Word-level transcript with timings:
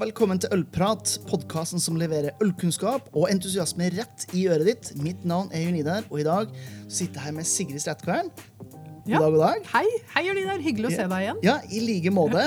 og 0.00 0.06
velkommen 0.06 0.38
til 0.40 0.48
Ølprat, 0.54 1.10
podkasten 1.28 1.80
som 1.82 1.98
leverer 2.00 2.32
ølkunnskap 2.40 3.10
og 3.12 3.26
entusiasme 3.28 3.90
rett 3.92 4.22
i 4.32 4.46
øret 4.48 4.70
ditt. 4.70 4.86
Mitt 4.96 5.26
navn 5.28 5.50
er 5.52 5.66
Junidar, 5.66 6.06
og 6.08 6.22
i 6.22 6.24
dag 6.24 6.54
sitter 6.88 7.18
jeg 7.18 7.24
her 7.26 7.34
med 7.36 7.44
Sigrid 7.44 7.82
Strettkvern. 7.84 8.30
God 8.30 9.12
Ja. 9.12 9.18
dag, 9.18 9.32
god 9.34 9.42
dag. 9.42 9.66
Hei, 9.74 9.84
hei 10.14 10.22
Junidar. 10.24 10.62
Hyggelig 10.64 10.88
å 10.88 10.94
se 10.94 11.04
deg 11.04 11.26
igjen. 11.26 11.42
Ja, 11.44 11.58
i 11.68 11.82
like 11.84 12.12
måte. 12.16 12.46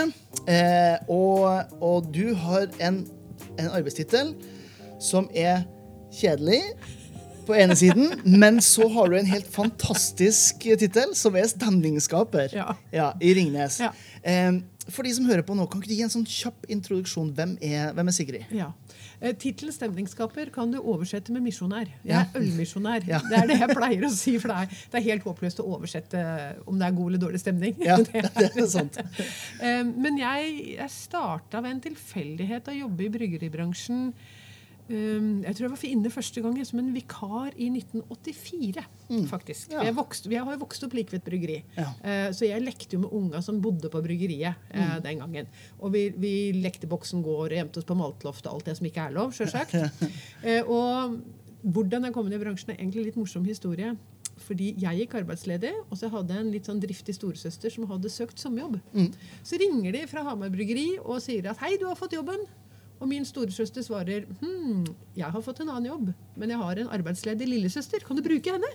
Eh, 0.49 0.97
og, 1.07 1.69
og 1.79 2.09
du 2.15 2.33
har 2.33 2.65
en, 2.81 3.03
en 3.59 3.69
arbeidstittel 3.69 4.33
som 4.97 5.29
er 5.35 5.61
kjedelig 6.09 6.63
på 7.47 7.55
ene 7.57 7.75
siden, 7.79 8.13
men 8.25 8.59
så 8.63 8.87
har 8.93 9.09
du 9.09 9.17
en 9.19 9.25
helt 9.29 9.47
fantastisk 9.53 10.65
tittel, 10.79 11.13
som 11.15 11.35
er 11.35 11.49
stemningsskaper 11.51 12.53
Ja. 12.91 13.13
i 13.21 13.33
Ringnes. 13.37 13.79
Ja. 13.83 13.91
For 14.91 15.03
de 15.07 15.13
som 15.15 15.23
hører 15.29 15.45
på 15.47 15.55
nå, 15.55 15.63
kan 15.71 15.79
ikke 15.79 15.87
du 15.93 15.95
gi 15.95 16.03
en 16.03 16.11
sånn 16.11 16.25
kjapp 16.27 16.65
introduksjon? 16.67 17.29
Hvem 17.37 17.53
er, 17.63 17.93
hvem 17.95 18.09
er 18.11 18.15
Sigrid? 18.17 18.49
Ja. 18.51 18.65
Eh, 19.21 19.31
Tittelen 19.39 19.71
'stemningsskaper' 19.71 20.49
kan 20.51 20.69
du 20.73 20.77
oversette 20.81 21.31
med 21.31 21.41
'misjonær'. 21.45 21.87
Jeg 22.03 22.11
Ja. 22.11 22.19
er 22.33 22.41
ølmisjonær. 22.41 23.07
Ja. 23.07 23.19
Det 23.29 23.37
er 23.39 23.47
det 23.47 23.59
jeg 23.61 23.69
pleier 23.69 24.03
å 24.03 24.09
si, 24.11 24.37
for 24.39 24.49
det 24.49 24.57
er, 24.57 24.67
det 24.91 24.99
er 24.99 25.03
helt 25.11 25.23
håpløst 25.23 25.59
å 25.63 25.67
oversette 25.77 26.15
eh, 26.19 26.59
om 26.67 26.77
det 26.77 26.85
er 26.87 26.91
god 26.97 27.07
eller 27.13 27.19
dårlig 27.27 27.39
stemning. 27.39 27.75
Ja, 27.79 27.95
det 28.03 28.25
er 28.57 28.67
sant. 28.77 28.97
Eh, 29.61 29.83
Men 29.83 30.17
jeg, 30.17 30.75
jeg 30.77 30.89
starta 30.91 31.61
ved 31.63 31.71
en 31.71 31.81
tilfeldighet 31.81 32.67
å 32.67 32.77
jobbe 32.81 33.05
i 33.05 33.09
bryggeribransjen. 33.09 34.13
Um, 34.89 35.43
jeg 35.45 35.55
tror 35.55 35.65
jeg 35.65 35.71
var 35.71 35.83
inne 35.87 36.11
første 36.11 36.41
gang 36.43 36.57
som 36.67 36.79
en 36.81 36.89
vikar 36.95 37.53
i 37.55 37.69
1984. 37.71 38.83
faktisk. 39.29 39.71
Ja. 39.71 39.83
Jeg, 39.87 39.95
vokste, 39.95 40.31
jeg 40.31 40.43
har 40.43 40.59
vokst 40.59 40.83
opp 40.83 40.95
like 40.97 41.13
ved 41.13 41.21
et 41.21 41.27
bryggeri. 41.27 41.59
Ja. 41.77 41.89
Eh, 42.03 42.29
så 42.35 42.47
jeg 42.47 42.63
lekte 42.63 42.97
jo 42.97 43.03
med 43.05 43.13
unga 43.15 43.41
som 43.45 43.61
bodde 43.63 43.91
på 43.93 44.01
bryggeriet 44.03 44.59
mm. 44.73 44.95
den 45.05 45.21
gangen. 45.23 45.51
Og 45.79 45.93
vi, 45.93 46.07
vi 46.17 46.33
lekte 46.57 46.89
Boksen 46.89 47.23
gård 47.23 47.51
og 47.51 47.57
gjemte 47.57 47.79
oss 47.79 47.87
på 47.87 47.97
maltloftet 47.97 48.49
og 48.49 48.59
alt 48.59 48.71
det 48.71 48.77
som 48.79 48.89
ikke 48.89 49.07
er 49.07 49.15
lov, 49.15 49.35
sjølsagt. 49.37 49.77
eh, 50.47 50.63
og 50.63 51.19
hvordan 51.63 52.07
jeg 52.07 52.15
kom 52.15 52.27
inn 52.27 52.35
i 52.35 52.41
bransjen, 52.41 52.73
er 52.73 52.81
egentlig 52.81 53.07
litt 53.09 53.19
morsom 53.19 53.45
historie. 53.47 53.93
Fordi 54.43 54.73
jeg 54.81 55.03
gikk 55.03 55.13
arbeidsledig, 55.21 55.71
og 55.85 55.95
så 55.99 56.09
hadde 56.11 56.33
jeg 56.35 56.43
en 56.43 56.51
litt 56.51 56.67
sånn 56.67 56.81
driftig 56.81 57.15
storesøster 57.15 57.71
som 57.71 57.85
hadde 57.87 58.11
søkt 58.11 58.41
sommerjobb. 58.41 58.79
Så 59.45 59.59
ringer 59.61 59.93
de 59.95 60.03
fra 60.09 60.25
Hamar 60.25 60.51
bryggeri 60.51 60.97
og 60.99 61.21
sier 61.23 61.51
at 61.51 61.61
'hei, 61.61 61.77
du 61.79 61.85
har 61.87 61.95
fått 61.99 62.17
jobben'. 62.17 62.43
Og 63.03 63.09
min 63.11 63.25
storesøster 63.27 63.83
svarer 63.83 64.23
hm, 64.39 64.85
'jeg 65.17 65.27
har 65.27 65.41
fått 65.43 65.59
en 65.59 65.73
annen 65.73 65.89
jobb, 65.89 66.13
men 66.39 66.53
jeg 66.53 66.57
har 66.57 66.79
en 66.79 66.91
arbeidsledig 66.95 67.49
lillesøster. 67.49 67.99
Kan 68.07 68.15
du 68.15 68.23
bruke 68.23 68.53
henne?' 68.55 68.71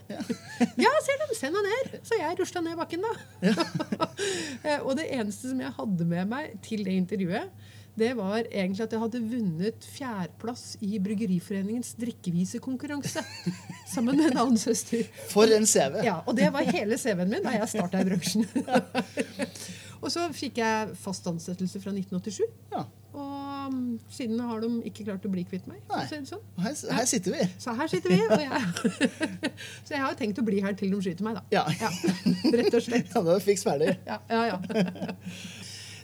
Ja, 0.76 0.92
sier 1.06 1.22
de. 1.22 1.36
Send 1.38 1.56
henne 1.56 1.72
ned. 1.72 1.96
Så 2.04 2.18
jeg 2.20 2.36
rusla 2.36 2.60
ned 2.60 2.76
bakken, 2.76 3.06
da. 3.06 3.14
Ja. 3.48 4.76
og 4.86 4.98
det 5.00 5.08
eneste 5.16 5.48
som 5.48 5.64
jeg 5.64 5.72
hadde 5.78 6.08
med 6.12 6.28
meg 6.28 6.58
til 6.60 6.84
det 6.84 6.98
intervjuet, 7.00 7.48
det 7.98 8.12
var 8.18 8.44
egentlig 8.44 8.84
at 8.84 8.92
jeg 8.92 9.00
hadde 9.00 9.24
vunnet 9.32 9.88
fjerdeplass 9.96 10.76
i 10.84 11.00
Bryggeriforeningens 11.02 11.96
drikkevisekonkurranse. 11.98 13.24
Sammen 13.94 14.20
med 14.20 14.30
en 14.30 14.44
annen 14.44 14.60
søster. 14.60 15.08
For 15.32 15.48
en 15.56 15.66
CV! 15.66 16.02
Ja, 16.04 16.20
Og 16.26 16.36
det 16.36 16.52
var 16.52 16.68
hele 16.68 17.00
CV-en 17.00 17.32
min 17.32 17.42
da 17.42 17.56
jeg 17.56 17.72
starta 17.72 18.04
i 18.04 18.06
bransjen. 18.12 18.44
og 20.04 20.12
så 20.12 20.28
fikk 20.36 20.60
jeg 20.60 20.94
fast 21.00 21.26
ansettelse 21.32 21.80
fra 21.80 21.96
1987. 21.96 22.44
Ja. 22.76 22.84
Siden 24.12 24.40
har 24.40 24.60
de 24.64 24.70
ikke 24.88 25.06
klart 25.06 25.24
å 25.26 25.30
bli 25.32 25.44
kvitt 25.48 25.68
meg. 25.70 25.80
Sånn. 26.28 26.42
Her, 26.62 26.74
her 26.98 27.08
sitter 27.08 27.36
vi. 27.36 27.46
Så 27.60 27.74
her 27.78 27.90
sitter 27.90 28.14
vi. 28.14 28.20
Og 28.26 28.44
jeg. 28.44 29.12
så 29.86 29.96
jeg 29.96 30.02
har 30.02 30.12
jo 30.12 30.18
tenkt 30.20 30.42
å 30.42 30.46
bli 30.46 30.62
her 30.64 30.76
til 30.78 30.92
de 30.94 31.00
skyter 31.04 31.26
meg, 31.26 31.38
da. 31.38 31.44
Ja. 31.54 31.64
Ja, 31.80 31.92
Rett 32.54 32.74
og 32.74 32.84
slett. 32.84 33.10
Ja, 33.14 33.24
da 33.24 33.34
er 33.38 33.42
fiks 33.42 33.64
ferdig. 33.66 33.94
Ja, 34.08 34.20
ja, 34.30 34.44
ja. 34.52 34.58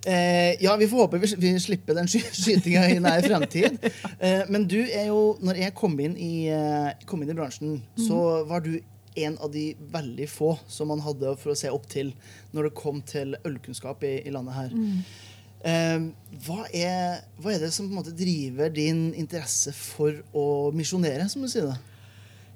Eh, 0.05 0.59
ja, 0.61 0.75
vi 0.77 0.85
får 0.85 0.99
håpe 0.99 1.19
vi, 1.19 1.29
vi 1.41 1.51
slipper 1.65 1.97
den 1.97 2.09
sky 2.13 2.21
skytinga 2.29 2.83
i 2.93 2.99
nær 3.01 3.25
fremtid. 3.25 3.79
Eh, 4.19 4.43
men 4.53 4.67
du 4.69 4.83
er 4.83 5.07
jo, 5.09 5.39
når 5.41 5.63
jeg 5.63 5.75
kom 5.79 5.95
inn 5.97 6.19
i, 6.21 6.51
eh, 6.53 7.07
kom 7.09 7.23
inn 7.25 7.33
i 7.33 7.37
bransjen, 7.39 7.79
så 7.97 8.19
var 8.45 8.61
du 8.67 8.75
en 9.15 9.39
av 9.39 9.53
de 9.55 9.71
veldig 9.95 10.27
få 10.29 10.57
som 10.69 10.91
man 10.93 11.03
hadde 11.05 11.33
for 11.41 11.55
å 11.55 11.59
se 11.59 11.71
opp 11.73 11.87
til 11.91 12.13
når 12.53 12.69
det 12.69 12.75
kom 12.79 13.01
til 13.07 13.37
ølkunnskap 13.47 14.05
i, 14.05 14.19
i 14.27 14.35
landet 14.35 14.59
her. 14.59 14.75
Eh, 14.75 15.23
hva, 15.65 16.61
er, 16.77 17.23
hva 17.41 17.55
er 17.55 17.63
det 17.65 17.73
som 17.73 17.89
driver 18.05 18.69
din 18.75 19.07
interesse 19.17 19.73
for 19.73 20.19
å 20.37 20.47
misjonere, 20.77 21.29
som 21.33 21.45
du 21.45 21.49
sier 21.49 21.71
det? 21.71 21.79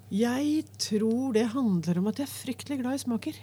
Jeg 0.09 0.65
tror 0.81 1.35
det 1.37 1.47
handler 1.53 1.99
om 2.01 2.07
at 2.09 2.21
jeg 2.21 2.29
er 2.29 2.33
fryktelig 2.33 2.79
glad 2.81 2.97
i 2.97 3.01
smaker. 3.03 3.37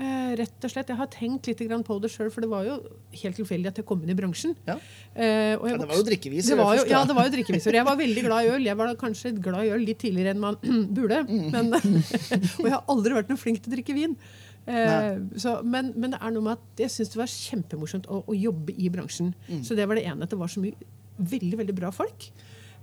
Eh, 0.00 0.30
rett 0.38 0.64
og 0.64 0.72
slett. 0.72 0.88
Jeg 0.88 0.96
har 0.96 1.08
tenkt 1.12 1.48
litt 1.50 1.60
grann 1.66 1.82
på 1.84 1.98
det 2.00 2.08
sjøl, 2.08 2.30
for 2.32 2.40
det 2.40 2.48
var 2.48 2.64
jo 2.64 2.76
helt 3.20 3.36
tilfeldig 3.36 3.68
at 3.68 3.80
jeg 3.82 3.86
kom 3.88 4.00
inn 4.04 4.12
i 4.14 4.16
bransjen. 4.16 4.54
Ja. 4.68 4.78
Eh, 5.12 5.58
Ja, 5.60 5.76
det 5.76 5.88
var 5.90 5.98
jo 5.98 6.06
drikkeviser, 6.06 6.54
Det 6.54 6.60
var 6.62 6.78
jo, 6.78 6.86
ja, 6.88 7.02
det 7.04 7.16
var 7.18 7.28
jo 7.28 7.34
drikkeviser. 7.34 7.76
Jeg 7.76 7.84
var 7.84 7.98
veldig 8.00 8.24
glad 8.24 8.46
i 8.46 8.52
øl. 8.54 8.64
Jeg 8.70 8.78
var 8.80 8.88
da 8.88 8.94
kanskje 8.96 9.34
glad 9.36 9.66
i 9.66 9.74
øl 9.76 9.84
litt 9.84 10.00
tidligere 10.00 10.32
enn 10.32 10.40
man 10.40 10.56
burde. 10.96 11.20
Men, 11.28 11.74
og 12.60 12.64
jeg 12.64 12.72
har 12.78 12.84
aldri 12.88 13.18
vært 13.18 13.28
noe 13.34 13.40
flink 13.42 13.60
til 13.60 13.72
å 13.72 13.76
drikke 13.76 13.96
vin. 13.98 14.16
Eh, 14.66 15.16
så, 15.40 15.56
men, 15.64 15.92
men 15.96 16.12
det 16.14 16.20
er 16.20 16.34
noe 16.34 16.44
med 16.44 16.58
at 16.58 16.82
jeg 16.84 16.92
syns 16.94 17.12
det 17.14 17.20
var 17.20 17.30
kjempemorsomt 17.32 18.06
å, 18.12 18.20
å 18.28 18.36
jobbe 18.36 18.74
i 18.76 18.90
bransjen. 18.92 19.32
Mm. 19.48 19.62
Så 19.66 19.76
det 19.78 19.86
var 19.88 19.98
det 19.98 20.04
ene 20.10 20.26
at 20.26 20.30
det 20.34 20.38
var 20.40 20.52
så 20.52 20.62
mye 20.62 20.76
veldig, 21.20 21.56
veldig 21.64 21.74
bra 21.80 21.90
folk. 21.94 22.30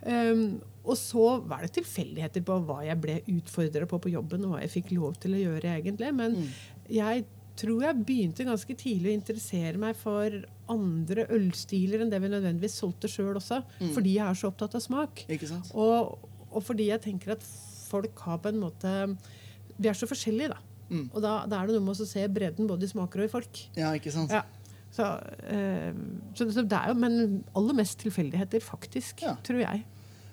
Um, 0.08 0.60
og 0.88 0.96
så 1.00 1.24
var 1.50 1.64
det 1.66 1.72
tilfeldigheter 1.76 2.44
på 2.46 2.60
hva 2.68 2.82
jeg 2.86 3.00
ble 3.02 3.16
utfordra 3.34 3.88
på 3.90 3.98
på 4.04 4.12
jobben, 4.14 4.46
og 4.46 4.54
hva 4.56 4.62
jeg 4.64 4.76
fikk 4.78 4.94
lov 4.96 5.18
til 5.20 5.34
å 5.36 5.42
gjøre, 5.42 5.74
egentlig. 5.82 6.12
Men 6.16 6.36
Mm. 6.38 6.46
jeg 6.94 7.26
tror 7.58 7.82
jeg 7.82 8.04
begynte 8.06 8.46
ganske 8.46 8.76
tidlig 8.78 9.10
å 9.10 9.18
interessere 9.18 9.80
meg 9.82 9.96
for 9.98 10.30
andre 10.70 11.26
ølstiler 11.34 12.04
enn 12.04 12.12
det 12.14 12.20
vi 12.22 12.30
nødvendigvis 12.30 12.78
solgte 12.78 13.10
sjøl 13.10 13.40
også, 13.40 13.64
fordi 13.96 14.14
jeg 14.20 14.28
er 14.30 14.38
så 14.38 14.52
opptatt 14.52 14.76
av 14.78 14.84
smak. 14.86 15.26
Mm. 15.28 15.64
Og, 15.74 16.30
og 16.52 16.64
fordi 16.64 16.92
jeg 16.92 17.02
tenker 17.02 17.34
at 17.34 17.44
folk 17.90 18.20
har 18.28 18.38
på 18.44 18.50
en 18.54 18.60
måte 18.62 18.94
Vi 19.80 19.88
er 19.90 19.94
så 19.98 20.08
forskjellige, 20.10 20.50
da. 20.50 20.58
Mm. 20.90 21.10
Og 21.14 21.22
da, 21.22 21.34
da 21.50 21.62
er 21.62 21.68
det 21.68 21.76
noe 21.78 21.86
med 21.90 22.00
å 22.00 22.08
se 22.08 22.24
bredden 22.32 22.68
både 22.70 22.88
i 22.88 22.92
smaker 22.92 23.24
og 23.24 23.30
i 23.30 23.34
folk. 23.34 23.62
Ja, 23.76 23.92
ikke 23.98 24.14
sant? 24.14 24.32
Ja. 24.32 24.44
Så, 24.98 25.04
eh, 25.52 25.92
så, 26.34 26.48
så 26.56 26.64
det 26.64 26.78
er 26.80 26.94
jo, 26.94 26.98
Men 26.98 27.44
aller 27.56 27.76
mest 27.78 28.00
tilfeldigheter, 28.02 28.64
faktisk, 28.64 29.22
Ja. 29.22 29.36
tror 29.44 29.60
jeg. 29.66 29.84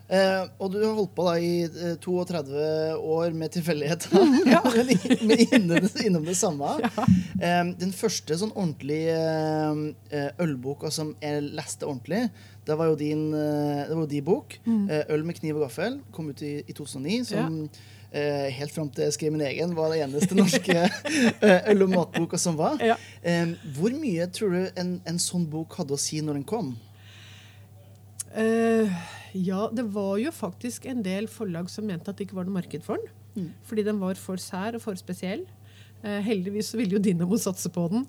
Eh, 0.05 0.43
og 0.61 0.69
du 0.71 0.83
har 0.85 0.93
holdt 0.95 1.15
på 1.17 1.25
da 1.25 1.33
i 1.41 1.63
eh, 1.65 1.95
32 2.05 2.99
år 3.01 3.33
med 3.33 3.51
tilfeldigheter, 3.57 4.13
Ja. 4.55 4.61
men, 5.25 5.41
innom, 5.49 5.89
innom 6.05 6.27
det 6.29 6.37
samme. 6.37 6.75
Eh, 7.41 7.63
den 7.81 7.93
første 7.97 8.37
sånn 8.37 8.53
ordentlige 8.53 9.17
eh, 10.13 10.29
ølboka 10.45 10.91
som 10.93 11.15
jeg 11.25 11.47
leste 11.57 11.89
ordentlig, 11.89 12.27
det 12.69 12.77
var 12.81 12.93
jo 12.93 12.99
din, 13.01 13.27
eh, 13.37 13.83
det 13.89 13.97
var 13.97 14.05
jo 14.05 14.13
din 14.13 14.25
bok. 14.29 14.59
Eh, 14.69 15.03
'Øl 15.09 15.25
med 15.25 15.41
kniv 15.41 15.57
og 15.59 15.67
gaffel' 15.67 15.99
kom 16.13 16.29
ut 16.31 16.43
i, 16.45 16.59
i 16.69 16.73
2009. 16.77 17.25
som 17.33 17.59
eh, 17.65 17.83
Helt 18.15 18.71
fram 18.71 18.91
til 18.95 19.09
jeg 19.09 19.17
skrev 19.17 19.35
min 19.35 19.43
egen, 19.49 19.75
var 19.75 19.91
det 19.91 20.05
eneste 20.05 20.37
norske 20.39 20.77
eh, 20.85 21.71
øl- 21.73 21.87
og 21.87 21.95
matboka 21.97 22.39
som 22.39 22.59
var. 22.59 22.79
Ja. 22.85 22.95
Eh, 23.27 23.57
hvor 23.75 23.95
mye 23.99 24.29
tror 24.31 24.55
du 24.55 24.81
en, 24.81 24.97
en 25.09 25.19
sånn 25.23 25.49
bok 25.51 25.75
hadde 25.81 25.97
å 25.97 26.01
si 26.01 26.21
når 26.23 26.39
den 26.39 26.47
kom? 26.47 26.75
Eh, 28.35 28.95
ja, 29.35 29.67
det 29.75 29.89
var 29.95 30.17
jo 30.23 30.31
faktisk 30.35 30.87
en 30.91 31.03
del 31.07 31.27
forlag 31.31 31.71
som 31.71 31.87
mente 31.87 32.11
at 32.11 32.19
det 32.19 32.29
ikke 32.29 32.39
var 32.39 32.47
noe 32.47 32.61
marked 32.61 32.87
for 32.87 33.03
den. 33.03 33.13
Mm. 33.35 33.51
Fordi 33.67 33.85
den 33.87 34.01
var 34.03 34.19
for 34.21 34.43
sær 34.43 34.79
og 34.79 34.85
for 34.85 34.99
spesiell. 34.99 35.43
Eh, 36.05 36.21
heldigvis 36.21 36.69
så 36.71 36.79
ville 36.79 36.99
jo 36.99 37.01
Dinamo 37.01 37.39
satse 37.41 37.71
på 37.73 37.87
den. 37.89 38.03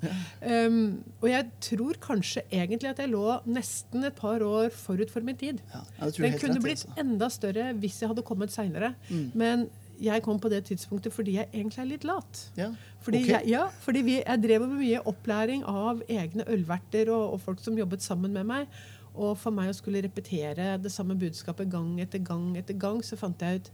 Um, 0.44 0.80
og 1.22 1.30
jeg 1.32 1.48
tror 1.64 2.00
kanskje 2.04 2.44
egentlig 2.52 2.90
at 2.92 3.00
jeg 3.00 3.14
lå 3.14 3.38
nesten 3.48 4.04
et 4.04 4.18
par 4.18 4.44
år 4.44 4.68
forut 4.76 5.14
for 5.14 5.24
min 5.24 5.38
tid. 5.40 5.62
Ja, 5.72 5.82
ja, 6.02 6.10
Den 6.12 6.36
kunne 6.36 6.58
rett 6.58 6.66
blitt 6.66 6.84
altså. 6.84 6.96
enda 7.06 7.30
større 7.32 7.70
hvis 7.80 8.02
jeg 8.04 8.12
hadde 8.12 8.26
kommet 8.28 8.52
seinere. 8.52 8.94
Men 9.34 9.70
jeg 10.01 10.23
kom 10.25 10.39
på 10.39 10.50
det 10.51 10.63
tidspunktet 10.69 11.13
fordi 11.13 11.38
jeg 11.39 11.50
egentlig 11.53 11.81
er 11.83 11.89
litt 11.89 12.03
lat. 12.07 12.41
Ja, 12.57 12.69
Fordi, 13.06 13.22
okay. 13.23 13.31
jeg, 13.35 13.50
ja, 13.53 13.63
fordi 13.85 14.01
vi, 14.01 14.16
jeg 14.23 14.41
drev 14.44 14.66
med 14.67 14.79
mye 14.81 15.01
opplæring 15.06 15.63
av 15.69 16.01
egne 16.09 16.45
ølverter 16.50 17.12
og, 17.13 17.33
og 17.36 17.42
folk 17.42 17.59
som 17.63 17.77
jobbet 17.77 18.01
sammen 18.06 18.33
med 18.33 18.45
meg. 18.50 18.68
Og 19.15 19.38
for 19.39 19.51
meg 19.56 19.69
å 19.71 19.75
skulle 19.77 20.01
repetere 20.03 20.74
det 20.81 20.92
samme 20.92 21.15
budskapet 21.15 21.69
gang 21.71 21.94
etter 22.03 22.19
gang 22.19 22.50
etter 22.59 22.75
gang, 22.75 22.97
så 23.06 23.15
fant 23.15 23.39
jeg 23.45 23.62
ut 23.62 23.69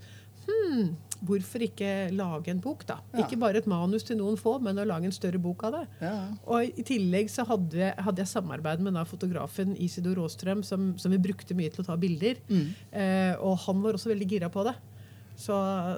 hmm, 0.45 0.91
hvorfor 1.25 1.63
ikke 1.65 1.89
lage 2.17 2.49
en 2.53 2.59
bok, 2.61 2.83
da? 2.89 2.99
Ja. 3.13 3.23
Ikke 3.23 3.37
bare 3.41 3.57
et 3.61 3.67
manus 3.69 4.03
til 4.05 4.17
noen 4.19 4.37
få, 4.41 4.55
men 4.61 4.77
å 4.81 4.85
lage 4.89 5.05
en 5.09 5.13
større 5.15 5.39
bok 5.41 5.63
av 5.69 5.75
det. 5.79 5.81
Ja. 6.01 6.13
Og 6.49 6.77
I 6.81 6.85
tillegg 6.85 7.29
så 7.33 7.45
hadde, 7.49 7.77
jeg- 7.77 7.97
hadde 8.05 8.21
jeg 8.23 8.31
samarbeid 8.31 8.81
med 8.81 8.93
da 8.97 9.03
fotografen 9.05 9.75
Isidor 9.77 10.17
Råstrøm, 10.21 10.63
som, 10.65 10.91
som 10.97 11.13
vi 11.13 11.17
brukte 11.21 11.57
mye 11.57 11.69
til 11.73 11.83
å 11.83 11.89
ta 11.91 11.97
bilder. 11.97 12.41
Mm. 12.49 12.67
Eh, 12.91 13.33
og 13.39 13.57
han 13.65 13.81
var 13.85 13.97
også 13.97 14.09
veldig 14.13 14.29
gira 14.35 14.49
på 14.53 14.65
det. 14.65 14.75
Så, 15.41 15.55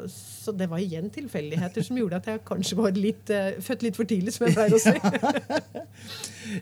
så 0.07 0.53
det 0.55 0.69
var 0.71 0.79
igjen 0.79 1.09
tilfeldigheter 1.11 1.83
som 1.83 1.97
gjorde 1.99 2.21
at 2.21 2.29
jeg 2.31 2.43
kanskje 2.47 2.77
var 2.79 2.95
litt, 2.95 3.31
uh, 3.33 3.59
født 3.63 3.83
litt 3.83 3.99
for 3.99 4.07
tidlig, 4.07 4.35
som 4.35 4.47
jeg 4.47 4.55
pleier 4.55 4.77
å 4.77 4.83
si. 4.83 4.95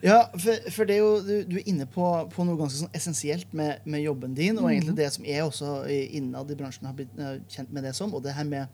Ja, 0.06 0.18
for, 0.38 0.70
for 0.72 0.88
det 0.88 0.96
er 0.96 1.00
jo, 1.02 1.14
du, 1.26 1.34
du 1.50 1.56
er 1.60 1.68
inne 1.68 1.88
på, 1.90 2.06
på 2.32 2.46
noe 2.48 2.58
ganske 2.60 2.84
sånn 2.84 2.94
essensielt 2.96 3.54
med, 3.58 3.82
med 3.90 4.04
jobben 4.06 4.36
din, 4.38 4.60
og 4.62 4.70
egentlig 4.70 4.96
det 5.00 5.10
som 5.16 5.26
jeg 5.28 5.44
også 5.44 5.72
innad 5.90 6.54
i 6.54 6.58
bransjen 6.60 6.88
har 6.88 6.96
blitt 6.98 7.14
uh, 7.20 7.40
kjent 7.52 7.74
med 7.74 7.86
det 7.86 7.94
som, 7.98 8.14
og 8.16 8.24
det 8.24 8.36
her 8.38 8.48
med, 8.48 8.70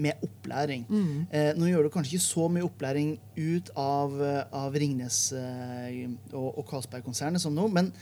med 0.00 0.24
opplæring. 0.24 0.86
Eh, 1.30 1.50
nå 1.58 1.68
gjør 1.68 1.86
du 1.86 1.92
kanskje 1.92 2.16
ikke 2.16 2.24
så 2.24 2.48
mye 2.52 2.64
opplæring 2.66 3.12
ut 3.36 3.72
av, 3.78 4.16
av 4.56 4.76
Ringnes 4.80 5.18
eh, 5.36 6.06
og, 6.32 6.48
og 6.48 6.64
Karlsberg-konsernet 6.70 7.42
som 7.42 7.54
nå, 7.56 7.68
men 7.68 7.92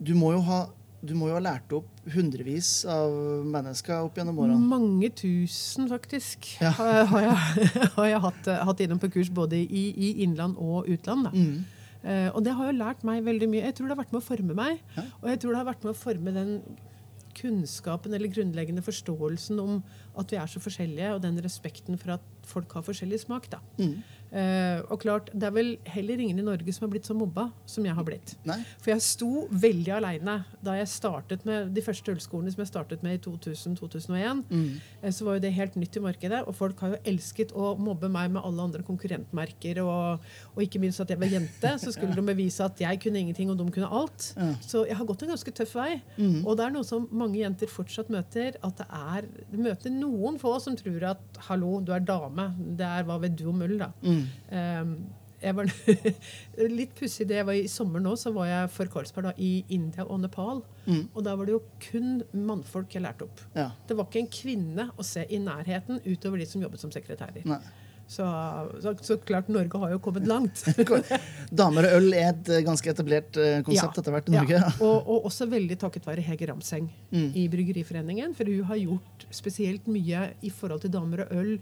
du 0.00 0.14
må 0.16 0.32
jo 0.36 0.44
ha 0.46 0.60
du 1.02 1.14
må 1.16 1.30
jo 1.30 1.36
ha 1.38 1.40
lært 1.40 1.72
opp 1.72 1.88
hundrevis 2.12 2.84
av 2.90 3.12
mennesker 3.48 4.02
opp 4.04 4.18
gjennom 4.20 4.38
årene. 4.42 4.58
Mange 4.68 5.08
tusen, 5.16 5.88
faktisk, 5.88 6.50
Ja. 6.60 6.70
har, 6.76 7.04
har 7.08 7.22
jeg, 7.24 7.80
har 7.96 8.08
jeg 8.10 8.20
hatt, 8.26 8.50
hatt 8.68 8.82
innom 8.84 9.00
på 9.00 9.08
kurs 9.14 9.30
både 9.32 9.56
i, 9.62 9.84
i 9.96 10.10
innland 10.26 10.58
og 10.60 10.88
utland. 10.92 11.30
Da. 11.30 11.32
Mm. 11.32 11.64
Uh, 12.00 12.28
og 12.34 12.44
det 12.44 12.52
har 12.56 12.68
jo 12.70 12.76
lært 12.78 13.02
meg 13.04 13.24
veldig 13.24 13.48
mye. 13.52 13.64
Jeg 13.68 13.76
tror 13.76 13.88
det 13.88 13.96
har 13.96 14.02
vært 14.04 14.12
med 14.14 14.22
å 14.22 14.28
forme 14.28 14.54
meg. 14.56 14.84
Ja. 14.96 15.04
Og 15.22 15.26
jeg 15.32 15.40
tror 15.42 15.52
det 15.52 15.60
har 15.62 15.68
vært 15.72 15.84
med 15.88 15.92
å 15.94 16.00
forme 16.00 16.36
den 16.36 16.54
kunnskapen 17.40 18.12
eller 18.16 18.28
grunnleggende 18.32 18.82
forståelsen 18.84 19.60
om 19.62 19.76
at 20.18 20.32
vi 20.32 20.38
er 20.40 20.48
så 20.50 20.60
forskjellige, 20.62 21.12
og 21.14 21.22
den 21.24 21.38
respekten 21.44 21.98
for 22.00 22.16
at 22.16 22.24
folk 22.50 22.72
har 22.76 22.84
forskjellig 22.86 23.20
smak. 23.22 23.46
Da. 23.52 23.60
Mm. 23.78 24.00
Eh, 24.30 24.78
og 24.86 25.00
klart, 25.02 25.30
Det 25.34 25.42
er 25.48 25.50
vel 25.50 25.70
heller 25.90 26.20
ingen 26.22 26.38
i 26.38 26.42
Norge 26.46 26.72
som 26.72 26.86
har 26.86 26.92
blitt 26.92 27.08
så 27.08 27.16
mobba 27.18 27.48
som 27.66 27.84
jeg 27.84 27.94
har 27.94 28.04
blitt. 28.06 28.36
Nei? 28.46 28.60
For 28.78 28.92
jeg 28.92 29.02
sto 29.02 29.48
veldig 29.50 29.90
aleine 29.96 30.36
da 30.62 30.76
jeg 30.78 30.90
startet 30.92 31.44
med 31.48 31.72
de 31.74 31.82
første 31.82 32.12
ølskolene 32.14 32.52
som 32.52 32.62
jeg 32.62 32.70
startet 32.70 33.02
med 33.02 33.18
i 33.18 33.22
2000-2001. 33.24 34.44
Mm. 34.50 34.80
Uh, 35.02 35.10
Så 35.10 35.26
var 35.26 35.38
jo 35.38 35.44
det 35.44 35.52
helt 35.56 35.74
nytt 35.74 35.96
i 35.96 36.04
markedet, 36.04 36.44
og 36.46 36.54
folk 36.54 36.78
har 36.80 36.94
jo 36.94 37.00
elsket 37.04 37.52
å 37.52 37.74
mobbe 37.78 38.08
meg 38.08 38.30
med 38.30 38.42
alle 38.44 38.62
andre 38.62 38.84
konkurrentmerker. 38.86 39.82
Og, 39.82 40.22
og 40.54 40.62
ikke 40.62 40.80
minst 40.82 41.02
at 41.02 41.10
jeg 41.10 41.20
var 41.20 41.32
jente, 41.32 41.74
så 41.82 41.92
skulle 41.92 42.14
de 42.14 42.22
bevise 42.30 42.62
at 42.64 42.78
jeg 42.80 43.00
kunne 43.02 43.18
ingenting 43.24 43.50
og 43.50 43.58
de 43.58 43.66
kunne 43.74 43.90
alt. 43.90 44.30
Ja. 44.36 44.52
Så 44.62 44.84
jeg 44.86 44.96
har 44.96 45.08
gått 45.08 45.26
en 45.26 45.34
ganske 45.34 45.54
tøff 45.58 45.74
vei. 45.74 46.00
Mm. 46.16 46.44
Og 46.46 46.56
det 46.56 46.66
er 46.68 46.74
noe 46.76 46.86
som 46.86 47.08
mange 47.10 47.40
jenter 47.42 47.70
fortsatt 47.70 48.12
møter. 48.12 48.54
At 48.62 48.78
det 48.78 48.86
er 48.90 49.26
Du 49.50 49.58
møter 49.58 49.90
noen 49.90 50.38
få 50.38 50.54
som 50.62 50.76
tror 50.76 51.02
at 51.10 51.20
'hallo, 51.48 51.80
du 51.80 51.92
er 51.92 52.00
dame'. 52.00 52.76
Det 52.76 52.86
er 52.86 53.04
'hva 53.04 53.20
vet 53.20 53.36
du 53.36 53.48
om 53.48 53.62
øl', 53.62 53.78
da. 53.78 53.90
Mm. 54.02 54.19
Jeg 55.40 55.56
var 55.56 55.70
litt 56.78 56.90
pussig 56.98 57.24
det 57.30 57.38
jeg 57.38 57.46
var 57.48 57.56
i 57.56 57.68
sommer 57.72 58.02
nå, 58.04 58.12
så 58.20 58.32
var 58.34 58.48
jeg 58.50 58.72
for 58.74 58.90
Karlsberg 58.92 59.30
da, 59.30 59.34
i 59.40 59.64
India 59.72 60.04
og 60.04 60.20
Nepal. 60.20 60.60
Mm. 60.84 61.06
Og 61.14 61.24
da 61.24 61.32
var 61.38 61.48
det 61.48 61.54
jo 61.54 61.62
kun 61.86 62.18
mannfolk 62.36 62.92
jeg 62.96 63.06
lærte 63.06 63.24
opp. 63.24 63.40
Ja. 63.56 63.70
Det 63.88 63.96
var 63.96 64.10
ikke 64.10 64.20
en 64.20 64.34
kvinne 64.34 64.90
å 65.00 65.06
se 65.06 65.24
i 65.24 65.40
nærheten 65.40 66.02
utover 66.04 66.42
de 66.42 66.48
som 66.50 66.60
jobbet 66.64 66.84
som 66.84 66.92
sekretærer. 66.92 67.46
Nei. 67.48 67.62
Så, 68.10 68.24
så, 68.82 68.90
så 69.06 69.14
klart 69.22 69.46
Norge 69.54 69.78
har 69.78 69.92
jo 69.92 70.00
kommet 70.02 70.24
langt. 70.26 70.64
Damer 71.60 71.86
og 71.86 71.92
øl 72.00 72.08
er 72.18 72.32
et 72.32 72.48
eh, 72.56 72.62
ganske 72.66 72.90
etablert 72.90 73.28
konsept 73.36 73.68
konsept 73.70 74.00
etter 74.02 74.14
hvert 74.16 74.30
i 74.30 74.34
Norge. 74.34 74.56
Ja. 74.58 74.70
Og, 74.86 75.06
og 75.14 75.28
også 75.28 75.46
veldig 75.50 75.76
takket 75.78 76.08
være 76.08 76.24
Hege 76.26 76.48
Ramseng 76.50 76.88
Mm. 77.10 77.30
i 77.34 77.44
Bryggeriforeningen. 77.50 78.34
For 78.38 78.46
hun 78.46 78.66
har 78.68 78.78
gjort 78.78 79.24
spesielt 79.34 79.86
mye 79.90 80.24
i 80.46 80.50
forhold 80.54 80.82
til 80.84 80.92
damer 80.94 81.24
og 81.24 81.32
øl. 81.38 81.52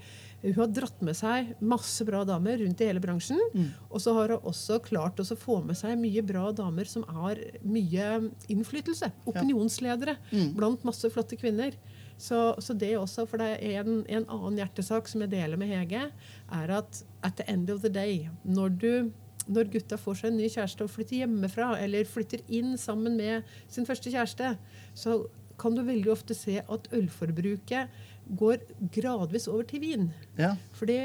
Hun 0.43 0.57
har 0.59 0.69
dratt 0.77 1.01
med 1.05 1.17
seg 1.19 1.55
masse 1.65 2.05
bra 2.09 2.21
damer 2.29 2.61
rundt 2.61 2.81
i 2.85 2.89
hele 2.89 3.01
bransjen. 3.03 3.41
Mm. 3.57 3.71
Og 3.89 4.03
så 4.05 4.13
har 4.17 4.35
hun 4.35 4.45
også 4.53 4.77
klart 4.85 5.21
å 5.25 5.27
få 5.41 5.61
med 5.65 5.77
seg 5.81 5.97
mye 6.01 6.23
bra 6.29 6.51
damer 6.57 6.89
som 6.89 7.05
har 7.13 7.41
mye 7.65 8.09
innflytelse. 8.53 9.09
Opinionsledere 9.29 10.17
Mm. 10.33 10.53
blant 10.57 10.85
masse 10.85 11.09
flotte 11.13 11.37
kvinner. 11.41 11.73
Så, 12.19 12.41
så 12.59 12.75
det 12.75 12.97
også, 12.99 13.25
for 13.31 13.41
det 13.41 13.53
er 13.63 13.85
en, 13.85 14.03
en 14.11 14.27
annen 14.27 14.59
hjertesak 14.59 15.09
som 15.11 15.23
jeg 15.23 15.33
deler 15.37 15.61
med 15.61 15.71
Hege, 15.71 16.09
er 16.51 16.75
at 16.81 17.03
at 17.23 17.39
the 17.39 17.47
end 17.51 17.71
of 17.71 17.81
the 17.83 17.91
day, 17.93 18.29
når 18.45 18.69
du 18.69 18.93
når 19.49 19.71
gutta 19.73 19.97
får 19.97 20.19
seg 20.21 20.31
en 20.31 20.39
ny 20.43 20.49
kjæreste 20.53 20.85
og 20.85 20.93
flytter 20.93 21.23
hjemmefra, 21.23 21.71
eller 21.81 22.09
flytter 22.09 22.43
inn 22.53 22.77
sammen 22.81 23.17
med 23.17 23.47
sin 23.73 23.87
første 23.89 24.13
kjæreste, 24.13 24.51
så 24.93 25.23
kan 25.59 25.75
du 25.75 25.83
veldig 25.87 26.13
ofte 26.13 26.37
se 26.37 26.59
at 26.61 26.91
ølforbruket 26.95 27.89
går 28.39 28.61
gradvis 28.95 29.49
over 29.49 29.65
til 29.69 29.83
vin. 29.83 30.11
Ja. 30.39 30.53
Fordi 30.77 30.99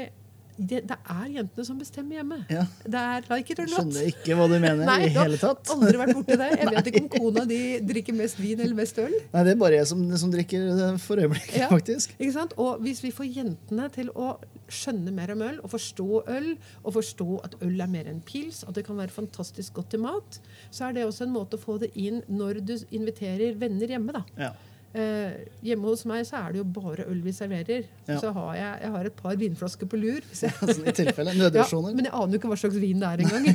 det, 0.56 0.80
det 0.86 0.96
er 1.10 1.24
jentene 1.34 1.64
som 1.66 1.78
bestemmer 1.80 2.18
hjemme. 2.20 2.36
Ja. 2.52 2.64
Det 2.84 3.00
er 3.00 3.24
like 3.30 3.50
it 3.54 3.58
or 3.58 3.66
not. 3.66 3.80
Skjønner 3.80 4.08
ikke 4.12 4.36
hva 4.38 4.46
du 4.50 4.54
mener 4.62 4.84
Nei, 4.86 4.98
i 5.06 5.12
hele 5.14 5.38
tatt. 5.40 5.70
Aldri 5.74 5.98
vært 5.98 6.12
borti 6.14 6.36
det. 6.38 6.48
Jeg 6.60 6.70
vet 6.76 6.90
ikke 6.92 7.02
om 7.02 7.08
kona 7.16 7.44
di 7.50 7.60
drikker 7.90 8.16
mest 8.18 8.38
vin 8.38 8.60
eller 8.62 8.74
mest 8.78 8.98
øl. 9.02 9.14
Nei, 9.32 9.44
det 9.48 9.54
er 9.54 9.60
bare 9.64 9.78
jeg 9.80 9.88
som, 9.90 10.04
som 10.20 10.30
drikker 10.34 10.98
for 11.02 11.22
øyeblikket, 11.24 11.56
Ja. 11.64 11.68
faktisk. 11.72 12.14
Ikke 12.20 12.34
sant? 12.36 12.54
Og 12.62 12.78
hvis 12.84 13.02
vi 13.04 13.10
får 13.14 13.30
jentene 13.40 13.88
til 13.94 14.12
å 14.14 14.34
skjønne 14.72 15.12
mer 15.12 15.32
om 15.34 15.42
øl, 15.44 15.58
og 15.62 15.72
forstå 15.74 16.06
øl, 16.36 16.46
og 16.84 16.94
forstå 16.96 17.26
at 17.48 17.56
øl 17.66 17.74
er 17.84 17.90
mer 17.90 18.06
enn 18.12 18.22
pils, 18.24 18.62
at 18.68 18.74
det 18.78 18.86
kan 18.86 18.96
være 18.96 19.12
fantastisk 19.12 19.74
godt 19.80 19.90
til 19.96 20.00
mat, 20.06 20.38
så 20.70 20.86
er 20.88 20.94
det 20.96 21.04
også 21.08 21.26
en 21.26 21.34
måte 21.34 21.58
å 21.58 21.64
få 21.64 21.76
det 21.82 21.90
inn 22.00 22.22
når 22.30 22.62
du 22.64 22.76
inviterer 22.94 23.58
venner 23.60 23.90
hjemme. 23.96 24.14
da. 24.16 24.22
Ja. 24.38 24.52
Eh, 24.94 25.32
hjemme 25.66 25.88
hos 25.90 26.04
meg 26.06 26.20
så 26.22 26.36
er 26.38 26.52
det 26.54 26.60
jo 26.60 26.64
bare 26.70 27.02
øl 27.10 27.18
vi 27.24 27.32
serverer. 27.34 27.82
Ja. 28.06 28.14
Så 28.22 28.28
har 28.36 28.52
jeg, 28.54 28.74
jeg 28.84 28.90
har 28.94 29.08
et 29.08 29.16
par 29.18 29.34
vinflasker 29.40 29.88
på 29.90 29.98
lur. 29.98 30.20
jeg- 30.30 30.52
Sånn, 30.54 30.84
I 30.86 30.92
tilfelle. 30.94 31.32
Ja, 31.34 31.48
men 31.96 32.04
jeg 32.06 32.12
aner 32.14 32.36
jo 32.36 32.38
ikke 32.38 32.50
hva 32.52 32.58
slags 32.60 32.78
vin 32.78 33.00
det 33.02 33.08
er 33.08 33.22
engang. 33.24 33.48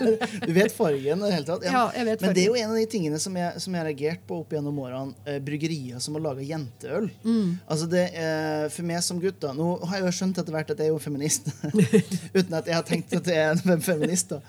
Du 0.48 0.52
vet 0.56 0.72
fargen 0.72 1.20
i 1.20 1.26
det 1.26 1.34
hele 1.34 1.44
tatt. 1.50 1.66
Ja, 1.68 1.82
Men 1.92 2.32
det 2.32 2.44
er 2.44 2.48
jo 2.48 2.54
en 2.56 2.70
av 2.70 2.76
de 2.80 2.86
tingene 2.86 3.20
som 3.20 3.36
jeg, 3.36 3.60
som 3.60 3.74
jeg 3.76 3.82
har 3.82 3.88
reagert 3.90 4.24
på 4.26 4.40
opp 4.40 4.56
gjennom 4.56 4.80
årene. 4.86 5.12
Eh, 5.26 5.38
bryggerier 5.44 6.00
som 6.00 6.16
har 6.16 6.24
laga 6.30 6.40
jenteøl. 6.48 7.10
Mm. 7.26 7.52
Altså 7.68 7.90
det, 7.92 8.06
eh, 8.16 8.64
for 8.72 8.82
meg 8.88 9.02
som 9.04 9.20
gutt 9.20 9.38
da, 9.44 9.52
Nå 9.52 9.68
har 9.84 9.98
jeg 10.00 10.06
jo 10.08 10.16
skjønt 10.16 10.38
etter 10.40 10.56
hvert 10.56 10.70
at 10.72 10.78
jeg 10.80 10.88
er 10.88 10.94
jo 10.96 10.98
feminist. 11.04 11.52
Uten 12.38 12.54
at 12.56 12.66
jeg 12.72 12.74
har 12.80 12.88
tenkt 12.88 13.12
at 13.20 13.26
jeg 13.26 13.36
er 13.36 13.52
en 13.76 13.84
feminist. 13.84 14.32
da. 14.32 14.40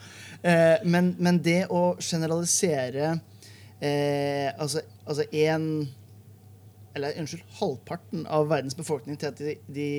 Eh, 0.47 0.77
men, 0.88 1.11
men 1.19 1.39
det 1.44 1.65
å 1.73 1.97
generalisere 1.99 3.17
eh, 3.81 4.51
Altså 4.57 4.81
altså 5.07 5.23
en 5.33 5.88
eller 6.97 7.19
unnskyld, 7.21 7.45
halvparten 7.59 8.25
av 8.27 8.49
verdens 8.49 8.75
befolkning 8.77 9.19
til 9.21 9.31
at 9.31 9.39
de, 9.41 9.55
de, 9.71 9.89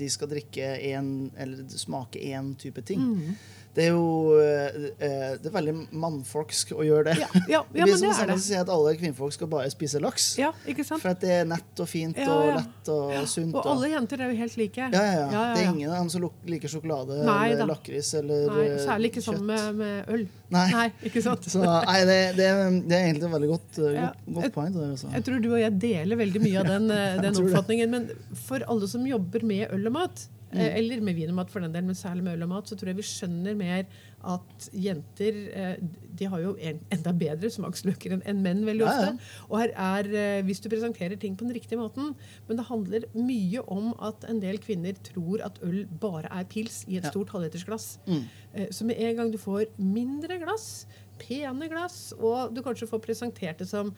de 0.00 0.10
skal 0.12 0.30
drikke 0.32 0.72
en, 0.90 1.12
eller 1.38 1.68
smake 1.78 2.22
én 2.24 2.54
type 2.60 2.82
ting. 2.88 3.04
Mm. 3.04 3.38
Det 3.76 3.84
er 3.84 3.92
jo 3.92 4.34
eh, 4.40 4.76
eh, 4.98 5.34
det 5.38 5.46
er 5.50 5.54
veldig 5.54 5.72
mannfolksk 6.02 6.72
å 6.74 6.82
gjøre 6.82 7.12
det. 7.12 7.16
Ja, 7.20 7.28
ja, 7.46 7.60
det 7.72 7.78
ja 7.78 7.84
blir 7.84 7.92
men 7.92 7.98
som 8.00 8.08
det 8.08 8.14
å 8.16 8.22
er 8.24 8.30
det. 8.32 8.36
si 8.42 8.56
at 8.58 8.70
alle 8.74 8.94
kvinnfolk 8.98 9.34
skal 9.36 9.50
bare 9.52 9.68
spise 9.70 10.00
laks. 10.02 10.28
Ja, 10.40 10.48
ikke 10.66 10.86
sant? 10.88 11.02
For 11.04 11.12
at 11.12 11.20
det 11.22 11.30
er 11.36 11.44
nett 11.46 11.82
og 11.84 11.90
fint 11.90 12.18
og 12.24 12.48
lett 12.56 12.90
og 12.94 13.12
sunt. 13.30 13.54
Og 13.54 13.68
alle 13.74 13.90
jenter 13.92 14.24
er 14.24 14.32
jo 14.32 14.38
helt 14.40 14.56
like. 14.58 14.88
ja, 14.88 14.90
ja, 14.90 15.02
ja. 15.04 15.26
Ja, 15.28 15.28
ja, 15.30 15.44
Det 15.54 15.62
er 15.62 15.70
ingen 15.74 15.92
av 15.92 16.00
dem 16.00 16.10
som 16.10 16.24
liker 16.48 16.72
sjokolade 16.72 17.20
Nei 17.28 17.52
eller 17.52 17.70
lakris 17.70 18.14
eller 18.18 18.48
Nei, 18.50 18.64
eh, 18.72 18.80
særlig 18.86 19.12
ikke 19.12 19.22
sammen 19.28 19.46
med, 19.52 19.78
med 19.78 20.10
øl. 20.16 20.24
Nei. 20.54 20.88
ikke 21.10 21.22
sant? 21.22 21.46
Så 21.52 21.60
nei, 21.62 21.98
det, 22.08 22.18
det, 22.40 22.48
det 22.88 22.96
er 22.98 23.06
egentlig 23.10 23.28
et 23.28 23.36
veldig 23.36 23.52
godt, 23.52 23.78
eh, 23.84 24.00
godt, 24.00 24.24
godt 24.40 24.56
point. 24.56 24.74
Der, 24.80 24.90
altså. 24.96 25.12
Jeg 25.14 25.28
tror 25.28 25.44
du 25.44 25.50
og 25.52 25.60
jeg 25.60 25.78
deler 25.84 26.20
veldig 26.24 26.42
mye 26.42 26.58
av 26.64 26.72
den, 26.72 26.88
den 27.22 27.28
det. 27.28 27.44
oppfatningen. 27.44 27.94
Men 27.94 28.10
for 28.48 28.64
alle 28.66 28.88
som 28.90 29.06
jobber 29.06 29.44
med 29.46 29.68
øl 29.76 29.86
og 29.92 29.96
mat, 30.00 30.26
Mm. 30.48 30.58
eh, 30.60 30.76
eller 30.78 31.00
med 31.04 31.14
vin 31.18 31.28
og 31.28 31.34
mat 31.36 31.50
for 31.52 31.60
den 31.60 31.72
del, 31.74 31.84
men 31.84 31.94
særlig 31.98 32.22
med 32.24 32.32
øl 32.38 32.42
og 32.46 32.48
mat, 32.48 32.68
så 32.70 32.76
tror 32.78 32.88
jeg 32.88 32.96
vi 32.96 33.02
skjønner 33.04 33.56
mer 33.58 33.84
at 34.24 34.68
jenter 34.72 35.36
eh, 35.52 35.76
de 36.18 36.24
har 36.32 36.40
jo 36.40 36.54
en, 36.58 36.80
enda 36.90 37.12
bedre 37.12 37.50
smaksløker 37.52 38.14
enn 38.16 38.22
enn 38.26 38.40
menn 38.42 38.62
veldig 38.66 38.86
Ja, 38.86 38.88
ofte. 38.94 39.10
ja. 39.12 39.44
Og 39.50 39.58
her 39.60 39.74
er, 39.76 40.08
eh, 40.16 40.42
hvis 40.48 40.60
du 40.64 40.68
presenterer 40.72 41.18
ting 41.20 41.36
på 41.36 41.44
den 41.46 41.52
riktige 41.54 41.78
måten. 41.78 42.14
Men 42.48 42.56
det 42.56 42.66
handler 42.66 43.04
mye 43.14 43.62
om 43.68 43.92
at 44.00 44.24
en 44.28 44.40
del 44.40 44.58
kvinner 44.58 44.96
tror 45.12 45.44
at 45.44 45.60
øl 45.62 45.84
bare 46.00 46.26
er 46.32 46.44
pils 46.44 46.84
i 46.88 46.96
et 46.96 47.04
Ja. 47.04 47.10
stort 47.10 47.28
halvlitersglass. 47.36 47.98
Mm. 48.06 48.24
Så 48.72 48.84
med 48.88 48.96
en 48.98 49.16
gang 49.16 49.30
du 49.30 49.38
får 49.38 49.66
mindre 49.78 50.38
glass, 50.42 50.86
pene 51.18 51.68
glass, 51.68 52.12
og 52.18 52.54
du 52.54 52.62
kanskje 52.62 52.88
får 52.88 53.00
presentert 53.04 53.58
det 53.58 53.68
som 53.68 53.92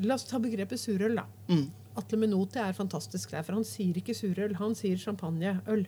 La 0.00 0.14
oss 0.14 0.24
ta 0.28 0.38
begrepet 0.38 0.76
surøl, 0.78 1.16
da. 1.16 1.24
Mm. 1.48 1.70
Atle 1.98 2.18
Menotti 2.18 2.58
er 2.62 2.74
fantastisk 2.76 3.34
der, 3.34 3.44
for 3.46 3.58
han 3.58 3.66
sier 3.68 4.00
ikke 4.00 4.16
surøl, 4.16 4.56
han 4.58 4.74
sier 4.78 4.98
champagneøl. 5.00 5.86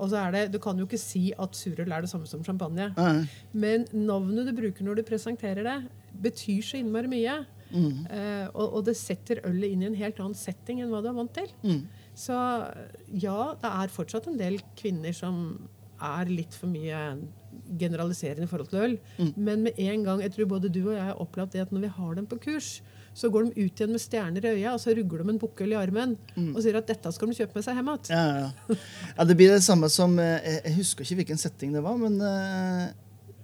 Og 0.00 0.10
så 0.10 0.20
er 0.22 0.32
det, 0.32 0.42
Du 0.54 0.58
kan 0.62 0.78
jo 0.78 0.86
ikke 0.88 1.00
si 1.00 1.30
at 1.38 1.56
surøl 1.56 1.92
er 1.92 2.04
det 2.04 2.10
samme 2.10 2.28
som 2.28 2.44
champagne. 2.44 2.90
Nei, 2.96 3.28
Men 3.52 3.86
navnet 3.92 4.48
du 4.48 4.54
bruker 4.56 4.86
når 4.86 5.00
du 5.00 5.02
presenterer 5.08 5.66
det, 5.66 5.78
betyr 6.24 6.62
så 6.64 6.80
innmari 6.80 7.10
mye. 7.10 7.40
Mm. 7.70 8.06
Eh, 8.10 8.46
og, 8.50 8.78
og 8.78 8.86
det 8.88 8.96
setter 8.98 9.42
ølet 9.46 9.74
inn 9.74 9.84
i 9.84 9.90
en 9.90 9.98
helt 9.98 10.18
annen 10.18 10.34
setting 10.34 10.80
enn 10.80 10.90
hva 10.90 11.02
du 11.04 11.10
er 11.12 11.18
vant 11.20 11.34
til. 11.36 11.52
Mm. 11.62 11.82
Så 12.18 12.38
ja, 13.12 13.36
det 13.60 13.70
er 13.70 13.92
fortsatt 13.94 14.26
en 14.30 14.40
del 14.40 14.58
kvinner 14.78 15.14
som 15.16 15.44
er 16.00 16.32
litt 16.32 16.56
for 16.56 16.72
mye 16.72 17.20
generaliserende 17.78 18.48
i 18.48 18.50
forhold 18.50 18.72
til 18.72 18.86
øl. 18.86 18.96
Mm. 19.20 19.32
Men 19.36 19.66
med 19.68 19.78
en 19.84 20.06
gang, 20.08 20.24
jeg 20.24 20.34
tror 20.34 20.50
både 20.56 20.72
du 20.72 20.80
og 20.86 20.96
jeg 20.96 21.06
har 21.10 21.20
opplevd 21.22 21.54
det 21.54 21.66
at 21.66 21.74
når 21.76 21.86
vi 21.86 21.92
har 21.98 22.16
dem 22.18 22.28
på 22.30 22.40
kurs, 22.48 22.70
så 23.14 23.28
går 23.32 23.48
de 23.48 23.64
ut 23.66 23.80
igjen 23.80 23.92
med 23.92 24.00
stjerner 24.02 24.44
i 24.46 24.52
øya, 24.54 24.74
og 24.74 24.80
så 24.82 24.94
rugger 24.94 25.22
de 25.22 25.32
en 25.32 25.40
bukkøl 25.42 25.74
i 25.74 25.78
armen 25.78 26.16
og 26.54 26.60
sier 26.62 26.78
at 26.78 26.88
dette 26.88 27.10
skal 27.12 27.30
de 27.30 27.38
kjøpe 27.40 27.58
med 27.58 27.66
seg 27.66 27.78
hjem 27.78 27.90
igjen. 27.90 28.04
Mm. 28.06 28.12
Ja, 28.14 28.26
ja, 28.70 28.76
ja. 29.16 29.26
det 29.26 29.36
blir 29.40 29.50
det 29.50 29.64
samme 29.66 29.90
som 29.92 30.14
eh, 30.22 30.60
Jeg 30.60 30.76
husker 30.78 31.04
ikke 31.04 31.22
hvilken 31.22 31.42
setting 31.42 31.74
det 31.74 31.82
var, 31.84 31.98
men 32.00 32.20
eh, 32.22 32.84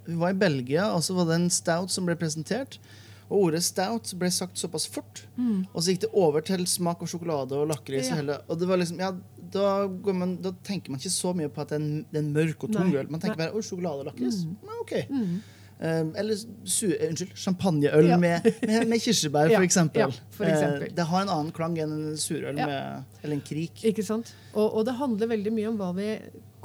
vi 0.06 0.14
var 0.20 0.30
i 0.32 0.38
Belgia, 0.38 0.92
og 0.94 1.02
så 1.02 1.16
var 1.18 1.28
det 1.30 1.40
en 1.40 1.50
stout 1.50 1.90
som 1.92 2.06
ble 2.06 2.14
presentert. 2.18 2.78
Og 3.26 3.49
ordet 3.49 3.64
stout 3.66 4.12
ble 4.20 4.28
sagt 4.30 4.61
såpass 4.61 4.87
fort. 4.87 5.25
Og 5.73 5.80
så 5.82 5.90
gikk 5.90 6.04
det 6.04 6.12
over 6.14 6.44
til 6.46 6.62
smak 6.70 7.02
av 7.02 7.11
sjokolade 7.11 7.58
og 7.58 7.66
lakris. 7.73 8.12
Mm. 8.12 8.20
Ja. 8.30 8.37
og 8.38 8.54
Og 8.54 8.61
det 8.61 8.68
var 8.70 8.78
liksom, 8.78 9.00
ja, 9.02 9.11
da, 9.56 9.66
går 9.87 10.14
man, 10.14 10.37
da 10.42 10.52
tenker 10.66 10.94
man 10.94 11.02
ikke 11.02 11.11
så 11.11 11.32
mye 11.35 11.50
på 11.50 11.64
at 11.64 11.73
det 11.73 11.80
er 11.80 11.82
en, 11.82 12.04
det 12.06 12.20
er 12.20 12.23
en 12.23 12.32
mørk 12.37 12.68
og 12.68 12.76
tung 12.76 12.94
øl. 12.94 13.11
Man 13.11 13.23
tenker 13.23 13.35
Nei. 13.35 13.49
bare 13.49 13.58
å, 13.58 13.64
sjokolade 13.66 14.04
og 14.04 14.11
lakris. 14.12 14.44
Ja, 14.46 14.78
ok. 14.85 14.94
Mm. 15.11 15.35
Eh, 15.80 16.06
eller 16.16 16.35
su 16.64 16.87
unnskyld, 16.88 17.35
champagneøl 17.37 18.06
Ja. 18.09 18.16
med, 18.16 18.47
med, 18.66 18.87
med 18.88 19.00
kirsebær, 19.04 19.50
for 19.54 19.62
eksempel. 19.68 20.00
ja, 20.00 20.09
for 20.30 20.45
eksempel. 20.49 20.83
Eh, 20.88 20.95
det 20.97 21.04
har 21.11 21.23
en 21.26 21.28
annen 21.35 21.52
klang 21.52 21.76
enn 21.78 21.92
en 21.92 22.16
surøl 22.16 22.56
Ja. 22.56 22.66
med, 22.66 23.04
eller 23.23 23.35
en 23.37 23.42
krik. 23.45 23.85
Ikke 23.85 24.04
sant? 24.04 24.35
Og, 24.54 24.71
og 24.75 24.87
det 24.88 24.95
handler 24.97 25.26
veldig 25.35 25.52
mye 25.52 25.68
om 25.68 25.76
hva 25.83 25.90
vi 25.99 26.09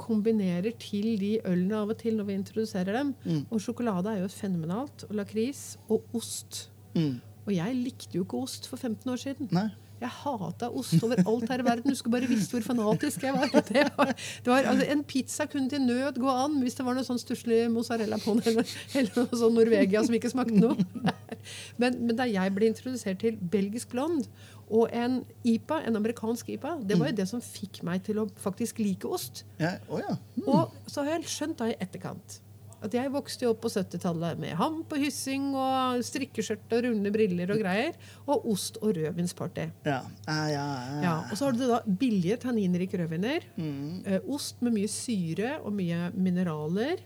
kombinerer 0.02 0.72
til 0.82 1.12
de 1.20 1.34
ølene 1.46 1.76
av 1.82 1.92
og 1.92 1.98
til 2.00 2.16
når 2.18 2.26
vi 2.30 2.34
introduserer 2.40 2.96
dem. 2.96 3.12
Mm. 3.24 3.42
Og 3.52 3.60
sjokolade 3.62 4.10
er 4.16 4.22
jo 4.24 4.30
fenomenalt. 4.32 5.04
Og 5.10 5.14
lakris 5.20 5.76
og 5.88 6.02
ost 6.14 6.68
Mm. 6.94 7.20
Og 7.46 7.54
jeg 7.56 7.74
likte 7.74 8.14
jo 8.18 8.22
ikke 8.26 8.36
ost 8.44 8.66
for 8.68 8.76
15 8.76 9.08
år 9.10 9.16
siden. 9.16 9.48
Nei. 9.50 9.68
Jeg 10.02 10.10
hata 10.10 10.68
ost 10.74 10.96
overalt 10.98 11.50
her 11.50 11.62
i 11.62 11.66
verden. 11.66 11.92
Du 11.92 11.98
skulle 11.98 12.18
bare 12.18 12.30
visst 12.30 12.52
hvor 12.54 12.64
fanatisk 12.66 13.22
jeg 13.26 13.34
var. 13.36 13.50
Det 13.72 13.84
var, 13.96 14.10
det 14.44 14.50
var 14.50 14.68
altså, 14.72 14.86
en 14.92 15.04
pizza 15.06 15.46
kunne 15.46 15.70
til 15.70 15.82
nød 15.84 16.18
gå 16.20 16.28
an 16.28 16.58
hvis 16.62 16.74
det 16.78 16.84
var 16.86 16.96
noe 16.98 17.06
sånn 17.06 17.20
stusslig 17.20 17.64
mozzarella 17.72 18.18
på 18.20 18.34
den, 18.38 18.48
eller, 18.52 18.72
eller 18.98 19.20
noe 19.20 19.38
sånn 19.44 19.54
Norvegia 19.56 20.02
som 20.04 20.16
ikke 20.18 20.32
smakte 20.32 20.58
noe. 20.58 20.76
Men, 21.80 21.96
men 22.06 22.14
da 22.14 22.22
jeg 22.28 22.52
ble 22.54 22.68
introdusert 22.70 23.18
til 23.18 23.34
belgisk 23.50 23.90
blond 23.90 24.28
og 24.70 24.92
en 24.94 25.16
IPA, 25.42 25.80
en 25.88 25.98
amerikansk 25.98 26.52
IPA, 26.54 26.76
det 26.86 26.98
var 27.00 27.10
jo 27.10 27.16
det 27.18 27.26
som 27.32 27.42
fikk 27.42 27.80
meg 27.88 28.04
til 28.06 28.20
å 28.22 28.28
faktisk 28.44 28.78
like 28.78 29.08
ost. 29.10 29.42
Ja. 29.58 29.72
oh 29.90 29.98
ja. 29.98 30.14
Og 30.46 30.70
så 30.86 31.02
har 31.02 31.16
jeg 31.16 31.32
skjønt 31.32 31.58
da 31.58 31.72
i 31.72 31.74
etterkant 31.82 32.38
at 32.82 32.94
jeg 32.96 33.12
vokste 33.14 33.46
jo 33.46 33.52
opp 33.54 33.62
på 33.64 33.70
70-tallet 33.72 34.40
med 34.42 34.56
ham 34.58 34.80
på 34.88 34.98
hyssing 35.02 35.52
og 35.54 36.02
strikkeskjørt 36.06 36.74
og 36.76 36.84
runde 36.88 37.12
briller 37.14 37.52
og 37.54 37.62
greier. 37.62 37.96
Og 38.26 38.48
ost 38.52 38.80
og 38.82 38.96
rødvinsparty. 38.98 39.68
Ja. 39.86 40.00
Ja, 40.26 40.40
ja, 40.50 40.66
ja. 40.66 40.98
Ja, 41.04 41.14
og 41.28 41.38
så 41.38 41.48
har 41.48 41.56
du 41.56 41.64
da 41.68 41.80
billige 41.86 42.40
tanninrike 42.42 42.98
rødviner. 43.00 43.46
Mm. 43.56 44.02
Eh, 44.06 44.28
ost 44.34 44.62
med 44.64 44.76
mye 44.76 44.90
syre 44.90 45.56
og 45.62 45.74
mye 45.78 46.10
mineraler. 46.16 47.02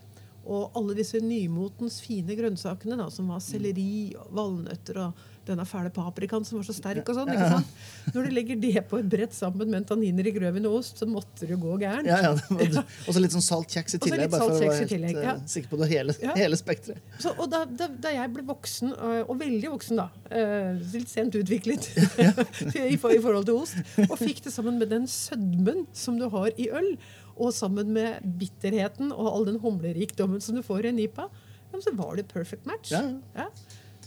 Og 0.47 0.76
alle 0.78 0.95
disse 0.95 1.18
nymotens 1.18 1.99
fine 2.04 2.37
grønnsakene, 2.38 2.99
da, 3.00 3.09
som 3.11 3.33
var 3.33 3.42
selleri 3.42 4.14
og 4.14 4.30
valnøtter 4.37 5.00
og 5.02 5.25
denne 5.49 5.65
fæle 5.69 5.91
paprikaen 5.95 6.45
som 6.47 6.59
var 6.59 6.67
så 6.69 6.75
sterk. 6.76 7.07
og 7.09 7.19
sånn, 7.19 7.31
ikke 7.33 7.49
sant? 7.53 7.73
Når 8.15 8.29
du 8.29 8.35
legger 8.37 8.61
det 8.62 8.83
på 8.91 9.00
et 9.00 9.09
brett 9.11 9.35
sammen 9.37 9.71
med 9.73 9.93
en 9.93 10.05
i 10.07 10.12
rødvin 10.12 10.69
og 10.69 10.79
ost, 10.81 11.00
så 11.00 11.09
måtte 11.09 11.49
det 11.49 11.59
gå 11.61 11.76
gærent. 11.81 12.09
Ja, 12.09 12.19
ja, 12.25 12.85
Og 13.07 13.11
så 13.15 13.23
litt 13.23 13.35
sånn 13.35 13.45
salt 13.45 13.73
kjeks 13.73 13.99
i 13.99 14.00
tillegg. 14.03 14.31
Bare 14.33 14.49
for 14.49 14.57
å 14.57 14.61
være 14.62 14.88
helt 14.91 15.11
eh, 15.11 15.26
ja. 15.26 15.37
sikker 15.50 15.73
på 15.73 15.81
det 15.83 15.91
hele, 15.93 16.17
hele 16.37 16.59
spekteret. 16.61 17.03
Så, 17.23 17.35
og 17.37 17.50
da, 17.53 17.65
da, 17.69 17.88
da 17.88 18.15
jeg 18.15 18.33
ble 18.35 18.47
voksen, 18.49 18.95
og 19.26 19.35
veldig 19.41 19.73
voksen 19.76 20.03
da, 20.03 20.09
øh, 20.41 20.83
litt 20.95 21.12
sent 21.12 21.38
utviklet 21.38 21.91
i 22.95 22.99
forhold 23.00 23.49
til 23.49 23.61
ost, 23.61 23.79
og 24.09 24.17
fikk 24.21 24.45
det 24.47 24.55
sammen 24.55 24.81
med 24.83 24.93
den 24.95 25.09
sødmen 25.11 25.87
som 25.97 26.21
du 26.21 26.29
har 26.33 26.50
i 26.57 26.71
øl, 26.75 26.95
og 27.37 27.53
sammen 27.53 27.91
med 27.93 28.23
bitterheten 28.41 29.11
og 29.12 29.26
all 29.29 29.50
den 29.50 29.59
humlerikdommen 29.61 30.41
som 30.41 30.57
du 30.57 30.65
får 30.65 30.87
i 30.87 30.95
en 30.95 31.03
IPA, 31.05 31.29
så 31.76 31.93
var 31.93 32.17
det 32.17 32.29
perfect 32.31 32.65
match. 32.65 32.93
Ja. 32.95 33.03
Ja. 33.37 33.50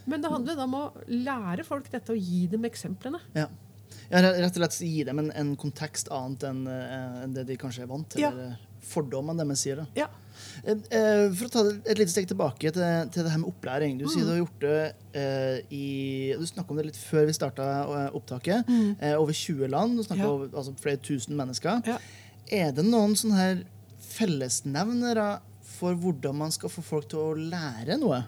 Men 0.10 0.22
det 0.26 0.32
handler 0.34 0.56
da 0.60 0.66
om 0.68 0.74
å 0.80 0.84
lære 1.08 1.64
folk 1.68 1.90
dette 1.94 2.16
og 2.16 2.18
gi 2.20 2.48
dem 2.52 2.66
eksemplene. 2.70 3.22
Ja. 3.38 3.48
Ja, 4.10 4.22
rett 4.26 4.56
og 4.58 4.64
slett 4.64 4.80
gi 4.82 5.04
dem 5.06 5.20
en, 5.22 5.30
en 5.38 5.52
kontekst 5.60 6.10
annet 6.14 6.44
enn 6.50 6.64
en 6.70 7.34
det 7.36 7.44
de 7.46 7.58
kanskje 7.62 7.84
er 7.86 7.90
vant 7.92 8.08
til. 8.10 8.24
Ja. 8.26 8.32
Eller 8.34 8.58
fordommene 8.90 9.44
deres 9.44 9.62
sier. 9.62 9.82
det. 9.84 9.86
Ja. 10.00 10.08
Eh, 10.64 10.78
eh, 10.96 11.26
For 11.36 11.50
å 11.50 11.52
ta 11.54 11.62
et 11.92 12.00
lite 12.00 12.10
steg 12.14 12.26
tilbake 12.32 12.72
til, 12.74 13.10
til 13.14 13.26
det 13.28 13.34
her 13.34 13.42
med 13.42 13.50
opplæring. 13.52 13.98
Du 14.00 14.06
sier 14.08 14.24
Mm. 14.24 14.26
du 14.26 14.32
har 14.32 14.40
gjort 14.40 14.64
det 14.64 15.20
eh, 15.20 15.58
i 15.76 16.34
Du 16.40 16.46
snakka 16.48 16.72
om 16.74 16.80
det 16.80 16.86
litt 16.88 16.98
før 17.02 17.28
vi 17.30 17.36
starta 17.38 17.68
opptaket. 18.18 18.70
Eh, 19.02 19.14
over 19.20 19.34
20 19.36 19.68
land. 19.70 19.98
Du 20.00 20.04
snakket 20.08 20.26
Mm. 20.26 20.30
Ja. 20.30 20.48
om 20.48 20.58
altså, 20.64 20.74
flere 20.82 20.98
tusen 21.06 21.36
mennesker. 21.38 21.84
Ja. 21.86 22.00
Er 22.50 22.72
det 22.72 22.86
noen 22.88 23.14
sånne 23.20 23.38
her 23.38 23.62
fellesnevnere 24.30 25.40
for 25.80 25.94
hvordan 25.96 26.36
man 26.36 26.52
skal 26.56 26.72
få 26.74 26.82
folk 26.84 27.10
til 27.12 27.20
å 27.20 27.36
lære 27.38 28.00
noe? 28.02 28.24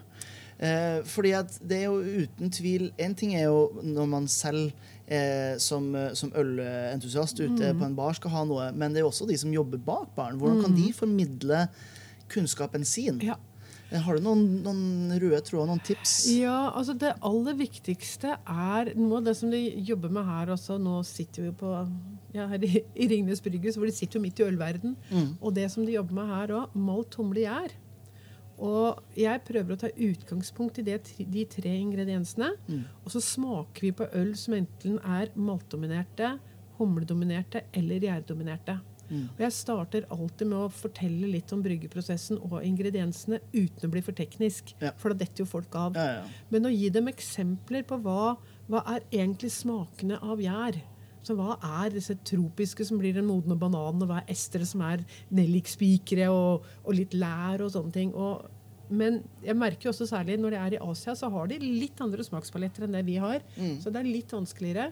Eh, 0.62 1.00
fordi 1.10 1.32
at 1.34 1.56
det 1.66 1.80
er 1.82 1.88
jo 1.90 2.22
uten 2.22 2.50
tvil 2.54 2.84
En 3.02 3.14
ting 3.18 3.32
er 3.34 3.48
jo 3.48 3.80
når 3.82 4.06
man 4.06 4.28
selv 4.30 4.68
eh, 5.10 5.56
som, 5.58 5.88
som 6.14 6.30
ølentusiast 6.38 7.40
ute 7.42 7.72
Mm. 7.72 7.80
på 7.80 7.84
en 7.88 7.96
bar 7.98 8.14
skal 8.14 8.30
ha 8.30 8.44
noe, 8.46 8.68
men 8.72 8.92
det 8.94 9.00
er 9.02 9.06
jo 9.08 9.10
også 9.10 9.26
de 9.26 9.36
som 9.40 9.50
jobber 9.52 9.78
bak 9.82 10.12
baren. 10.14 10.38
Hvordan 10.38 10.62
kan 10.62 10.76
de 10.78 10.92
formidle 10.94 11.64
kunnskapen 12.30 12.84
sin? 12.86 13.18
Mm. 13.18 13.26
Ja. 13.32 13.36
Eh, 13.90 14.00
Har 14.00 14.16
du 14.16 14.22
noen, 14.24 14.62
noen 14.64 15.12
røde 15.20 15.40
tråder, 15.44 15.66
noen 15.68 15.82
tips? 15.84 16.14
Ja, 16.32 16.70
altså 16.72 16.94
Det 16.96 17.10
aller 17.20 17.58
viktigste 17.58 18.36
er 18.40 18.92
noe 18.96 19.18
av 19.18 19.26
det 19.26 19.34
som 19.36 19.50
de 19.52 19.60
jobber 19.84 20.08
med 20.14 20.24
her 20.24 20.54
også. 20.54 20.78
Nå 20.80 21.02
sitter 21.04 21.42
vi 21.42 21.50
jo 21.50 21.56
på 21.60 21.74
ja, 22.38 22.46
her 22.48 22.62
i, 22.64 22.84
i 22.96 23.08
Ringnes 23.10 23.42
Brygghus, 23.44 23.76
hvor 23.76 23.90
de 23.90 23.92
sitter 23.98 24.16
jo 24.20 24.22
midt 24.24 24.40
i 24.40 24.46
ølverden. 24.46 24.94
Mm. 25.10 25.32
Og 25.42 25.52
det 25.58 25.66
som 25.74 25.84
de 25.84 25.98
jobber 25.98 26.22
med 26.22 26.30
her 26.32 26.54
òg, 26.62 26.78
malt 26.78 27.18
humle 27.20 27.44
gjær. 27.44 27.74
Og 28.62 29.18
jeg 29.18 29.42
prøver 29.46 29.74
å 29.74 29.80
ta 29.80 29.90
utgangspunkt 29.90 30.78
i 30.78 30.86
det, 30.86 31.00
de 31.18 31.44
tre 31.50 31.74
ingrediensene. 31.80 32.52
Mm. 32.68 32.84
Og 33.02 33.14
så 33.14 33.22
smaker 33.24 33.88
vi 33.88 33.92
på 33.98 34.06
øl 34.18 34.32
som 34.38 34.54
enten 34.56 35.00
er 35.02 35.32
maltdominerte, 35.34 36.36
humledominerte 36.78 37.66
eller 37.76 38.06
gjærdominerte. 38.06 38.78
Mm. 39.12 39.26
Og 39.34 39.42
jeg 39.44 39.54
starter 39.54 40.06
alltid 40.14 40.48
med 40.48 40.58
å 40.58 40.70
fortelle 40.72 41.28
litt 41.28 41.52
om 41.52 41.62
bryggeprosessen 41.64 42.38
og 42.46 42.62
ingrediensene 42.64 43.42
uten 43.52 43.88
å 43.88 43.92
bli 43.92 44.02
for 44.04 44.16
teknisk. 44.16 44.72
Ja. 44.80 44.94
For 45.00 45.12
da 45.12 45.24
detter 45.24 45.44
jo 45.44 45.50
folk 45.50 45.74
av. 45.76 45.98
Ja, 45.98 46.22
ja. 46.22 46.46
Men 46.54 46.68
å 46.68 46.72
gi 46.72 46.88
dem 46.94 47.10
eksempler 47.12 47.84
på 47.88 47.98
hva, 48.04 48.36
hva 48.70 48.84
er 48.94 49.04
egentlig 49.10 49.52
smakene 49.54 50.20
av 50.22 50.40
gjær. 50.42 50.80
Så 51.22 51.36
hva 51.38 51.54
er 51.84 51.92
disse 51.94 52.16
tropiske 52.26 52.84
som 52.88 52.98
blir 52.98 53.14
den 53.14 53.28
modne 53.28 53.54
bananen, 53.58 54.02
og 54.02 54.10
hva 54.10 54.20
er 54.22 54.32
estere 54.34 54.66
som 54.66 54.82
er 54.86 55.04
nellikspikere 55.30 56.26
og, 56.34 56.66
og 56.82 56.96
litt 56.98 57.14
lær 57.14 57.62
og 57.62 57.70
sånne 57.74 57.94
ting. 57.94 58.10
Og, 58.14 58.48
men 58.90 59.20
jeg 59.44 59.56
merker 59.56 59.88
jo 59.88 59.92
også 59.94 60.08
særlig 60.10 60.38
når 60.42 60.56
de 60.56 60.60
er 60.60 60.76
i 60.76 60.82
Asia, 60.82 61.14
så 61.18 61.30
har 61.32 61.50
de 61.52 61.60
litt 61.62 62.00
andre 62.02 62.26
smakspaletter 62.26 62.88
enn 62.88 62.96
det 62.98 63.04
vi 63.06 63.18
har. 63.22 63.44
Mm. 63.56 63.76
Så 63.84 63.92
det 63.94 64.02
er 64.02 64.10
litt 64.10 64.34
vanskeligere. 64.34 64.88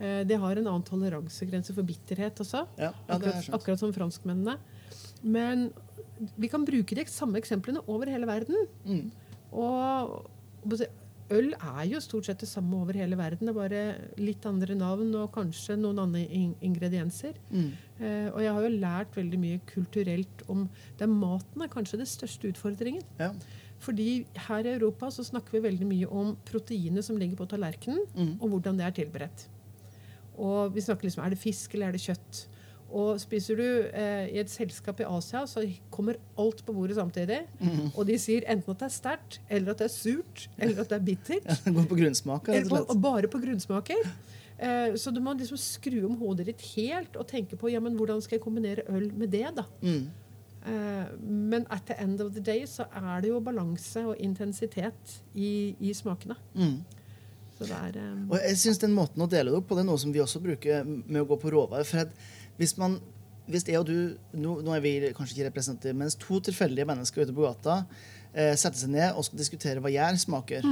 Eh, 0.00 0.20
De 0.28 0.36
har 0.44 0.60
en 0.60 0.68
annen 0.68 0.84
toleransegrense 0.86 1.74
for 1.76 1.88
bitterhet 1.88 2.44
også. 2.44 2.66
Ja, 2.80 2.90
ja, 2.92 3.16
akkurat, 3.16 3.48
akkurat 3.56 3.80
som 3.82 3.94
franskmennene. 3.96 4.58
Men 5.24 5.70
vi 6.36 6.48
kan 6.52 6.64
bruke 6.68 6.96
de 6.96 7.04
samme 7.08 7.40
eksemplene 7.40 7.80
over 7.88 8.12
hele 8.12 8.28
verden. 8.28 8.66
Mm. 8.84 9.08
Og 9.56 10.20
øl 11.30 11.52
er 11.54 11.84
jo 11.86 12.00
stort 12.02 12.26
sett 12.26 12.40
det 12.42 12.48
samme 12.50 12.74
over 12.82 12.96
hele 12.98 13.16
verden. 13.18 13.46
Det 13.46 13.52
er 13.52 13.58
bare 13.58 13.82
litt 14.18 14.44
andre 14.48 14.74
navn 14.74 15.12
og 15.20 15.30
kanskje 15.34 15.76
noen 15.78 15.98
andre 16.02 16.24
in 16.26 16.54
ingredienser. 16.66 17.36
Mm. 17.52 17.68
Eh, 18.00 18.28
og 18.32 18.40
jeg 18.42 18.52
har 18.56 18.66
jo 18.66 18.72
lært 18.82 19.14
veldig 19.18 19.38
mye 19.40 19.60
kulturelt 19.70 20.44
om 20.50 20.68
er 20.98 21.06
Maten 21.12 21.62
er 21.62 21.68
kanskje 21.72 22.00
den 22.02 22.10
største 22.10 22.50
utfordringen. 22.50 23.02
Ja. 23.20 23.30
Fordi 23.80 24.26
her 24.48 24.66
i 24.66 24.74
Europa 24.74 25.08
så 25.14 25.24
snakker 25.24 25.52
vi 25.56 25.62
veldig 25.70 25.86
mye 25.88 26.08
om 26.12 26.34
proteinet 26.44 27.04
som 27.06 27.16
ligger 27.16 27.36
på 27.40 27.46
tallerkenen, 27.48 28.02
Mm. 28.14 28.34
og 28.42 28.48
hvordan 28.50 28.76
det 28.76 28.86
er 28.86 28.96
tilberedt. 29.04 29.46
Og 30.38 30.74
vi 30.74 30.80
snakker 30.80 31.04
liksom 31.08 31.24
er 31.24 31.30
det 31.30 31.38
fisk 31.38 31.74
eller 31.74 31.88
er 31.88 31.92
det 31.92 32.00
kjøtt. 32.04 32.46
Og 32.90 33.20
spiser 33.22 33.58
du 33.60 33.66
eh, 33.66 34.26
i 34.34 34.40
et 34.42 34.50
selskap 34.50 35.00
i 35.02 35.06
Asia, 35.06 35.44
så 35.46 35.62
kommer 35.94 36.18
alt 36.40 36.64
på 36.66 36.74
bordet 36.74 36.98
samtidig. 36.98 37.42
Mm. 37.60 37.92
Og 37.94 38.02
de 38.08 38.18
sier 38.18 38.46
enten 38.50 38.74
at 38.74 38.82
det 38.82 38.88
er 38.88 38.94
sterkt, 38.96 39.40
eller 39.48 39.74
at 39.74 39.82
det 39.82 39.86
er 39.86 39.94
surt, 39.94 40.48
eller 40.58 40.82
at 40.82 40.90
det 40.90 40.98
er 40.98 41.06
bittert. 41.06 41.50
Gå 41.76 41.86
på 41.90 42.00
grunnsmak, 42.02 42.50
rett 42.50 42.66
og 42.66 42.76
Eller, 42.76 42.88
og, 42.88 43.02
bare 43.02 43.30
på 43.30 43.42
grunnsmaker. 43.42 44.10
Eh, 44.60 44.96
så 45.00 45.12
du 45.14 45.22
må 45.24 45.36
liksom 45.38 45.60
skru 45.60 46.02
om 46.08 46.18
hodet 46.20 46.50
ditt 46.50 46.64
helt 46.74 47.14
og 47.16 47.28
tenke 47.30 47.56
på 47.56 47.70
ja, 47.72 47.80
men 47.80 47.94
hvordan 47.96 48.20
skal 48.24 48.38
jeg 48.38 48.44
kombinere 48.44 48.84
øl 48.90 49.08
med 49.16 49.32
det. 49.32 49.46
da? 49.56 49.66
Mm. 49.80 50.10
Eh, 50.66 51.04
men 51.24 51.66
at 51.70 51.86
the 51.86 51.96
end 52.02 52.20
of 52.20 52.34
the 52.34 52.42
day 52.44 52.66
så 52.68 52.84
er 52.92 53.22
det 53.22 53.30
jo 53.30 53.40
balanse 53.40 54.02
og 54.04 54.18
intensitet 54.20 55.20
i, 55.34 55.76
i 55.80 55.94
smakene. 55.96 56.36
Mm. 56.54 56.80
Så 57.56 57.68
det 57.68 57.78
er 57.78 57.96
eh, 58.02 58.20
Og 58.28 58.36
jeg 58.40 58.58
synes 58.60 58.82
den 58.82 58.92
måten 58.96 59.24
å 59.24 59.28
dele 59.30 59.52
det 59.52 59.60
opp 59.60 59.70
på, 59.70 59.78
det 59.78 59.86
er 59.86 59.88
noe 59.88 60.00
som 60.00 60.12
vi 60.12 60.20
også 60.20 60.42
bruker 60.44 60.84
med 60.84 61.22
å 61.22 61.26
gå 61.28 61.40
på 61.40 61.52
råvarer. 61.54 61.88
For 61.88 62.04
at 62.04 62.12
hvis 62.60 62.76
man 62.80 63.00
hvis 63.50 63.66
jeg 63.66 63.80
og 63.80 63.88
du, 63.88 64.14
nå, 64.38 64.60
nå 64.62 64.74
er 64.76 64.82
vi 64.84 64.94
kanskje 65.16 65.36
ikke 65.36 65.48
representative, 65.48 65.96
mens 65.98 66.14
to 66.20 66.40
tilfeldige 66.44 66.86
mennesker 66.86 67.24
ute 67.24 67.34
på 67.34 67.42
gata 67.42 67.80
eh, 68.30 68.54
setter 68.58 68.78
seg 68.78 68.92
ned 68.94 69.18
og 69.18 69.26
skal 69.26 69.40
diskutere 69.40 69.82
hva 69.82 69.92
gjær 69.92 70.18
smaker, 70.22 70.66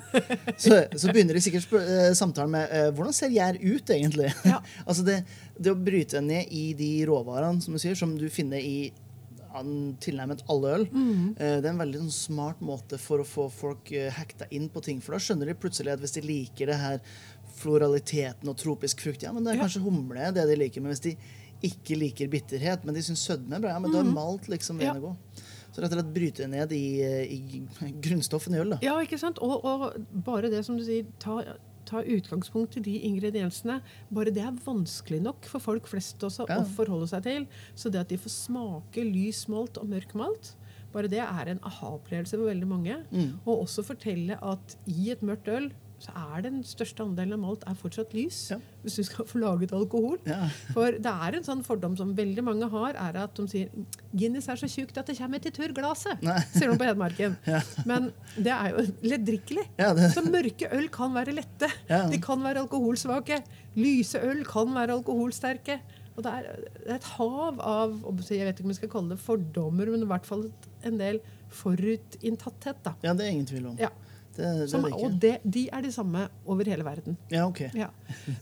så, 0.64 0.82
så 0.90 1.12
begynner 1.12 1.38
de 1.38 1.44
sikkert 1.44 1.70
eh, 1.80 2.10
samtalen 2.18 2.54
med 2.56 2.74
eh, 2.74 2.90
hvordan 2.96 3.16
ser 3.16 3.34
gjær 3.34 3.60
ut, 3.62 3.94
egentlig? 3.94 4.32
Ja. 4.48 4.60
altså 4.88 5.06
det, 5.06 5.20
det 5.58 5.72
å 5.72 5.78
bryte 5.78 6.22
ned 6.24 6.52
i 6.54 6.68
de 6.78 6.92
råvarene 7.08 7.62
som 7.64 7.76
du 7.76 7.82
sier, 7.82 7.98
som 7.98 8.16
du 8.18 8.28
finner 8.32 8.62
i 8.62 8.92
tilnærmet 10.04 10.42
alle 10.52 10.72
øl, 10.74 10.84
eh, 11.38 11.58
det 11.60 11.64
er 11.64 11.72
en 11.72 11.80
veldig 11.80 12.02
sånn, 12.04 12.12
smart 12.12 12.60
måte 12.60 12.98
for 13.00 13.22
å 13.22 13.28
få 13.28 13.48
folk 13.52 13.92
eh, 13.92 14.12
hekta 14.12 14.48
inn 14.50 14.68
på 14.68 14.82
ting. 14.84 15.00
For 15.00 15.16
da 15.16 15.22
skjønner 15.22 15.48
de 15.48 15.56
plutselig 15.56 15.94
at 15.94 16.02
hvis 16.02 16.16
de 16.18 16.24
liker 16.26 16.70
det 16.70 16.76
her 16.80 17.00
floraliteten 17.56 18.48
og 18.52 18.56
tropisk 18.60 19.00
frukt, 19.06 19.22
ja, 19.26 19.32
men 19.34 19.44
det 19.46 19.54
er 19.54 19.62
kanskje 19.64 19.82
humle 19.84 20.30
det 20.36 20.46
de 20.50 20.56
liker. 20.60 20.84
Men 20.84 20.92
hvis 20.94 21.04
de 21.08 21.16
ikke 21.66 21.96
liker 21.96 22.28
bitterhet, 22.32 22.82
men 22.84 22.94
de 22.96 23.02
syns 23.04 23.22
sødme 23.26 23.56
er 23.56 23.62
bra, 23.64 23.74
ja, 23.74 23.80
men 23.82 23.92
da 23.94 24.02
er 24.04 24.10
malt 24.12 24.48
liksom 24.52 24.78
veien 24.80 24.98
å 25.00 25.06
gå. 25.08 25.12
Så 25.72 25.82
rett 25.82 25.92
og 25.92 25.98
slett 25.98 26.12
bryte 26.14 26.46
ned 26.48 26.72
i, 26.72 26.82
i 27.36 27.62
grunnstoffene 28.04 28.56
i 28.58 28.60
øl. 28.62 28.74
da. 28.76 28.78
Ja, 28.84 28.94
ikke 29.04 29.18
sant? 29.20 29.40
Og, 29.44 29.64
og 29.64 29.86
bare 30.24 30.48
det 30.52 30.62
som 30.64 30.76
du 30.78 30.84
sier, 30.86 31.08
ta, 31.20 31.38
ta 31.88 32.00
utgangspunkt 32.04 32.76
i 32.80 32.84
de 32.84 32.94
ingrediensene. 33.08 33.80
Bare 34.12 34.32
det 34.32 34.44
er 34.44 34.56
vanskelig 34.64 35.20
nok 35.24 35.48
for 35.48 35.64
folk 35.64 35.88
flest 35.90 36.22
også 36.24 36.46
Ja. 36.48 36.60
å 36.62 36.68
forholde 36.76 37.08
seg 37.12 37.26
til. 37.28 37.48
Så 37.76 37.92
det 37.92 38.00
at 38.04 38.12
de 38.12 38.20
får 38.20 38.32
smake 38.36 39.04
lys 39.04 39.44
malt 39.52 39.76
og 39.80 39.88
mørk 39.92 40.14
malt, 40.18 40.54
bare 40.94 41.10
det 41.12 41.20
er 41.20 41.50
en 41.52 41.60
aha-opplevelse 41.66 42.38
for 42.38 42.48
veldig 42.48 42.68
mange. 42.70 42.96
Mm. 43.12 43.34
Og 43.44 43.66
også 43.66 43.84
fortelle 43.84 44.38
at 44.40 44.76
i 44.88 45.10
et 45.12 45.20
mørkt 45.24 45.48
øl 45.52 45.70
så 45.98 46.12
er 46.12 46.42
den 46.44 46.58
største 46.66 47.00
andelen 47.00 47.32
av 47.32 47.40
malt 47.40 47.62
er 47.66 47.74
fortsatt 47.80 48.10
lys. 48.12 48.38
Ja. 48.52 48.58
Hvis 48.84 48.98
du 49.00 49.02
skal 49.08 49.24
få 49.26 49.38
laget 49.40 49.72
alkohol. 49.72 50.18
Ja. 50.28 50.42
For 50.76 50.92
det 50.92 51.12
er 51.12 51.36
en 51.38 51.46
sånn 51.46 51.62
fordom 51.64 51.94
som 51.96 52.10
veldig 52.18 52.44
mange 52.44 52.68
har, 52.68 52.98
er 53.00 53.16
at 53.22 53.34
de 53.40 53.46
sier 53.48 53.70
Guinness 54.12 54.50
er 54.52 54.60
så 54.60 54.68
tjukt 54.68 54.98
at 55.00 55.08
det 55.08 55.16
kommer 55.16 55.40
til 55.40 55.54
turglaset. 55.56 56.20
Sier 56.56 56.68
de 56.74 56.76
på 56.80 56.88
Hedmarken. 56.90 57.38
Ja. 57.48 57.62
Men 57.88 58.10
det 58.36 58.52
er 58.52 58.74
jo 58.74 58.84
leddrikkelig. 59.08 59.64
Det- 59.80 60.10
Så 60.12 60.24
mørke 60.28 60.68
øl 60.76 60.88
kan 60.92 61.14
være 61.16 61.32
lette. 61.38 61.72
De 62.12 62.20
kan 62.20 62.44
være 62.44 62.66
alkoholsvake. 62.66 63.40
Lyse 63.80 64.20
øl 64.20 64.44
kan 64.48 64.74
være 64.76 64.98
alkoholsterke. 65.00 65.80
Og 66.16 66.24
det 66.24 66.30
er, 66.32 66.46
det 66.80 66.90
er 66.92 66.94
et 67.00 67.08
hav 67.18 67.58
av 67.60 67.96
jeg 68.30 68.44
vet 68.48 68.56
ikke 68.60 68.64
om 68.64 68.70
jeg 68.72 68.78
skal 68.78 68.92
kalle 68.94 69.12
det 69.12 69.20
fordommer, 69.20 69.90
men 69.92 70.04
i 70.04 70.08
hvert 70.08 70.24
fall 70.28 70.46
en 70.88 70.96
del 71.00 71.18
forutinntatthet. 71.52 72.78
da. 72.84 72.94
ja, 73.04 73.12
det 73.16 73.26
er 73.26 73.32
ingen 73.34 73.46
tvil 73.48 73.66
om. 73.72 73.76
Ja. 73.80 73.90
Det, 74.36 74.48
det 74.60 74.70
Som, 74.70 74.84
og 74.92 75.18
det, 75.22 75.36
de 75.44 75.68
er 75.72 75.84
de 75.84 75.92
samme 75.92 76.26
over 76.44 76.68
hele 76.68 76.84
verden. 76.84 77.16
Ja, 77.32 77.46
ok. 77.46 77.60
Ja. 77.74 77.88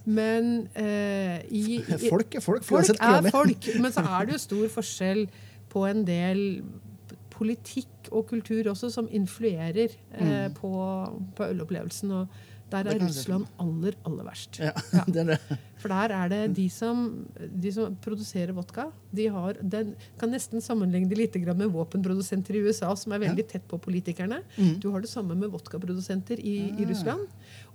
Men 0.05 0.69
eh, 0.75 1.41
i, 1.49 1.81
i 1.81 1.99
Folk 2.13 2.35
er 2.35 2.41
folk, 2.41 2.65
Folk 2.65 2.91
er 3.01 3.31
folk, 3.31 3.69
men 3.81 3.93
så 3.95 4.01
er 4.01 4.27
det 4.27 4.39
jo 4.39 4.43
stor 4.49 4.73
forskjell 4.79 5.29
på 5.73 5.87
en 5.87 6.03
del 6.07 6.43
politikk 7.35 8.11
og 8.15 8.29
kultur 8.31 8.71
også 8.71 8.91
som 8.95 9.09
influerer 9.11 9.95
eh, 10.15 10.49
på, 10.55 10.73
på 11.37 11.49
ølopplevelsen. 11.51 12.11
Og 12.11 12.27
der. 12.75 12.91
Er 12.95 13.03
Russland 13.07 13.47
aller, 13.63 13.95
aller 14.05 14.27
verst. 14.27 14.59
Ja, 14.63 14.73
det 15.07 15.23
er 15.23 15.31
det. 15.35 15.59
For 15.83 15.93
der 15.93 16.15
er 16.17 16.31
det 16.33 16.43
de 16.57 16.67
som, 16.73 17.03
de 17.37 17.73
som 17.75 17.97
produserer 18.05 18.55
vodka, 18.57 18.87
de 19.15 19.27
har, 19.33 19.59
den 19.61 19.95
kan 20.19 20.33
nesten 20.33 20.63
sammenligne 20.65 21.11
det 21.11 21.19
litt 21.21 21.37
med 21.55 21.71
våpenprodusenter 21.75 22.57
i 22.57 22.63
USA, 22.67 22.95
som 22.97 23.13
er 23.13 23.25
veldig 23.27 23.47
tett 23.51 23.67
på 23.69 23.79
politikerne. 23.79 24.41
Mm. 24.57 24.79
Du 24.81 24.91
har 24.95 25.05
det 25.05 25.11
samme 25.13 25.37
med 25.37 25.53
vodkaprodusenter 25.53 26.41
i, 26.41 26.57
Ah. 26.65 26.81
i 26.81 26.87
Russland. 26.89 27.29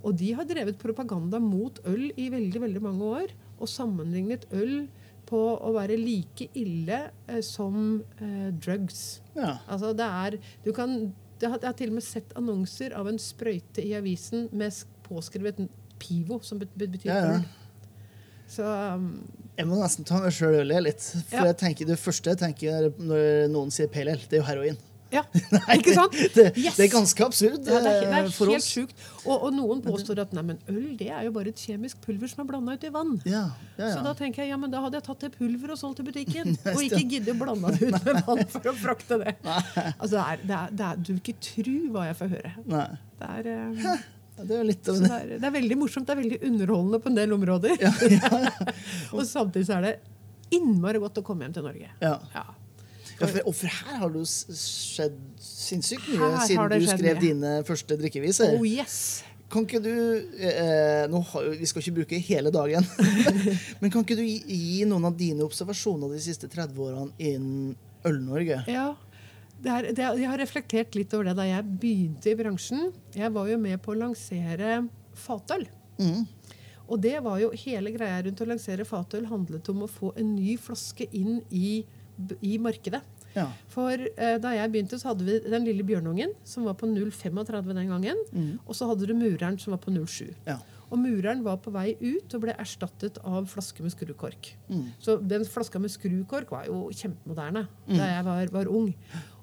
Og 0.04 0.16
de 0.18 0.32
har 0.34 0.48
drevet 0.48 0.80
propaganda 0.82 1.40
mot 1.40 1.80
øl 1.86 2.10
i 2.18 2.30
veldig, 2.32 2.62
veldig 2.66 2.82
mange 2.82 3.04
år, 3.04 3.34
og 3.60 3.68
sammenlignet 3.68 4.46
øl 4.52 4.88
på 5.30 5.40
å 5.62 5.74
være 5.76 5.98
like 6.00 6.48
ille 6.58 7.00
eh, 7.30 7.42
som 7.46 8.02
eh, 8.20 8.50
drugs. 8.58 9.22
Ja. 9.36 9.58
Altså 9.70 9.92
det 9.94 10.08
er 10.08 10.38
du 10.66 10.72
kan, 10.74 11.14
Jeg 11.40 11.50
har, 11.54 11.60
jeg 11.62 11.70
har 11.72 11.78
til 11.80 11.92
og 11.94 11.96
med 12.00 12.04
sett 12.04 12.34
annonser 12.40 12.96
av 13.00 13.08
en 13.08 13.20
sprøyte 13.22 13.84
i 13.86 13.94
avisen 13.98 14.50
med 14.52 14.76
påskrevet 15.08 15.62
Pivo, 16.00 16.40
som 16.44 16.60
bet, 16.62 16.72
bet, 16.80 16.92
betyr 16.96 17.10
Ja, 17.12 17.20
ja. 17.36 17.40
Så 18.50 18.66
um, 18.66 19.10
Jeg 19.60 19.68
må 19.70 19.78
nesten 19.78 20.08
ta 20.08 20.20
meg 20.24 20.34
sjøl 20.34 20.62
øl 20.64 20.72
litt. 20.84 21.04
For 21.30 21.44
Ja. 21.44 21.52
jeg 21.52 21.58
tenker, 21.62 21.86
det 21.92 22.00
første 22.02 22.32
jeg 22.34 22.40
tenker 22.42 22.88
når 22.98 23.50
noen 23.54 23.70
sier 23.72 23.88
PLL, 23.92 24.24
det 24.30 24.40
er 24.40 24.42
jo 24.42 24.48
heroin. 24.48 24.78
Ja, 25.12 25.24
ikke 25.78 25.94
sant? 25.96 26.14
Det, 26.36 26.44
Yes! 26.60 26.76
det 26.78 26.86
er 26.86 26.92
ganske 26.94 27.24
absurd 27.26 27.66
Ja, 27.66 27.80
det 27.82 27.92
er, 27.92 28.02
det 28.04 28.10
eh, 28.10 28.18
er 28.20 28.28
for 28.36 28.52
helt 28.52 28.62
oss. 28.62 28.68
sjukt. 28.70 28.94
Og, 29.26 29.36
og 29.48 29.54
noen 29.56 29.82
påstår 29.86 30.22
at 30.24 30.36
nei, 30.38 30.44
men 30.52 30.60
øl 30.70 30.92
det 31.00 31.08
er 31.10 31.24
jo 31.28 31.32
bare 31.36 31.50
et 31.54 31.64
kjemisk 31.64 31.98
pulver 32.06 32.30
som 32.32 32.44
er 32.44 32.50
blanda 32.52 32.76
ut 32.78 32.86
i 32.86 32.92
vann. 32.94 33.16
Ja, 33.30 33.46
ja, 33.80 33.90
Så 33.96 34.04
da 34.06 34.14
tenker 34.20 34.44
jeg 34.46 34.54
ja, 34.54 34.60
men 34.62 34.70
da 34.74 34.84
hadde 34.84 35.00
jeg 35.02 35.08
tatt 35.10 35.26
det 35.26 35.32
pulveret 35.38 35.74
og 35.76 35.82
solgt 35.82 36.04
i 36.04 36.08
butikken. 36.10 36.54
Ja, 36.70 36.76
og 36.76 36.84
ikke 36.86 37.02
giddet 37.10 37.34
å 37.34 37.40
blande 37.42 37.74
det 37.78 37.90
ut 37.90 37.98
med 38.08 38.22
vann 38.28 38.46
for 38.54 38.70
å 38.72 38.76
frakte 38.78 39.18
det. 39.24 39.34
Nei. 39.46 39.60
Altså, 39.98 40.14
det 40.14 40.24
er, 40.24 40.46
det 40.46 40.56
er, 40.60 40.78
det 40.84 40.92
du 41.08 41.12
vil 41.16 41.22
ikke 41.24 41.38
tru 41.50 41.74
hva 41.96 42.06
jeg 42.12 42.18
får 42.22 42.32
høre. 42.36 42.54
Nei. 42.70 42.86
Det 43.20 43.30
er, 43.40 43.50
eh, 43.56 44.06
Det 44.40 44.56
er 44.62 44.64
litt 44.70 44.86
det 44.88 45.10
er, 45.12 45.34
det 45.42 45.50
er 45.50 45.56
veldig 45.58 45.78
morsomt. 45.82 46.08
Det 46.08 46.14
er 46.16 46.22
veldig 46.22 46.40
underholdende 46.48 47.02
på 47.04 47.12
en 47.12 47.18
del 47.18 47.34
områder. 47.36 47.76
ja, 47.82 47.92
ja, 48.14 48.72
og 49.12 49.26
samtidig 49.28 49.66
så 49.68 49.80
er 49.82 49.88
det 49.90 49.96
innmari 50.56 51.02
godt 51.04 51.20
å 51.22 51.26
komme 51.26 51.46
hjem 51.48 51.58
til 51.60 51.66
Norge. 51.68 51.90
ja. 52.02 52.46
Ja. 53.20 53.28
Ja, 53.28 53.32
for, 53.34 53.50
og 53.52 53.56
for 53.56 53.68
her 53.68 53.98
har 54.00 54.14
det 54.14 54.22
jo 54.22 54.28
skjedd 54.30 55.18
sinnssykt 55.44 56.08
mye 56.14 56.46
siden 56.48 56.72
du 56.72 56.88
skrev 56.88 57.18
mye. 57.18 57.24
dine 57.24 57.52
første 57.68 57.98
drikkeviser. 58.00 58.56
Oh 58.56 58.64
yes! 58.68 59.26
Kan 59.50 59.66
ikke 59.66 59.82
du 59.82 59.94
eh, 60.46 61.08
nå 61.10 61.20
har, 61.32 61.48
Vi 61.58 61.68
skal 61.70 61.82
ikke 61.82 61.96
bruke 62.04 62.20
hele 62.22 62.52
dagen. 62.54 62.86
Men 63.82 63.92
kan 63.92 64.06
ikke 64.06 64.20
du 64.20 64.24
gi, 64.24 64.40
gi 64.46 64.88
noen 64.88 65.10
av 65.10 65.18
dine 65.18 65.44
observasjoner 65.46 66.14
de 66.14 66.22
siste 66.22 66.50
30 66.52 66.84
årene 66.86 67.10
innen 67.18 67.78
Øl-Norge? 68.06 68.64
Ja. 68.70 68.92
Det 69.60 69.72
er, 69.74 69.90
er, 69.92 70.20
jeg 70.22 70.30
har 70.30 70.40
reflektert 70.40 70.96
litt 70.96 71.12
over 71.18 71.32
det 71.32 71.36
da 71.42 71.48
jeg 71.50 71.80
begynte 71.82 72.32
i 72.32 72.38
bransjen. 72.40 72.94
Jeg 73.18 73.34
var 73.36 73.50
jo 73.50 73.58
med 73.60 73.82
på 73.84 73.92
å 73.92 74.00
lansere 74.06 74.84
fatøl. 75.20 75.66
Mm. 76.00 76.24
Og 76.90 77.02
det 77.04 77.18
var 77.26 77.42
jo 77.42 77.52
hele 77.66 77.92
greia 77.94 78.22
rundt 78.26 78.40
å 78.42 78.48
lansere 78.50 78.86
fatøl 78.88 79.28
handlet 79.30 79.68
om 79.74 79.84
å 79.86 79.90
få 79.90 80.14
en 80.18 80.32
ny 80.38 80.56
flaske 80.62 81.10
inn 81.12 81.42
i, 81.52 81.84
i 82.42 82.58
markedet. 82.62 83.02
Ja. 83.36 83.46
For 83.70 83.94
eh, 83.94 84.36
da 84.42 84.56
jeg 84.56 84.74
begynte, 84.74 84.98
så 85.00 85.12
hadde 85.12 85.28
vi 85.28 85.38
den 85.46 85.68
lille 85.68 85.86
bjørnungen, 85.86 86.34
som 86.48 86.66
var 86.68 86.76
på 86.80 86.90
0,35 86.90 87.72
den 87.74 87.94
gangen. 87.94 88.26
Og 88.66 88.76
så 88.78 88.90
hadde 88.90 89.08
du 89.10 89.16
mureren, 89.18 89.60
som 89.62 89.76
var 89.76 89.82
på 89.84 89.94
0,7. 89.94 90.34
Ja. 90.48 90.58
Og 90.90 90.98
mureren 90.98 91.44
var 91.46 91.60
på 91.62 91.72
vei 91.74 91.92
ut 92.02 92.34
og 92.34 92.42
ble 92.44 92.56
erstattet 92.58 93.20
av 93.22 93.46
flaske 93.52 93.84
med 93.86 93.94
skrukork. 93.94 94.54
Mm. 94.72 94.88
Så 95.02 95.20
den 95.22 95.46
flaska 95.46 95.82
med 95.82 95.94
skrukork 95.94 96.50
var 96.50 96.66
jo 96.66 96.88
kjempemoderne 96.90 97.68
da 97.86 98.08
jeg 98.16 98.26
var, 98.26 98.50
var 98.56 98.72
ung. 98.74 98.90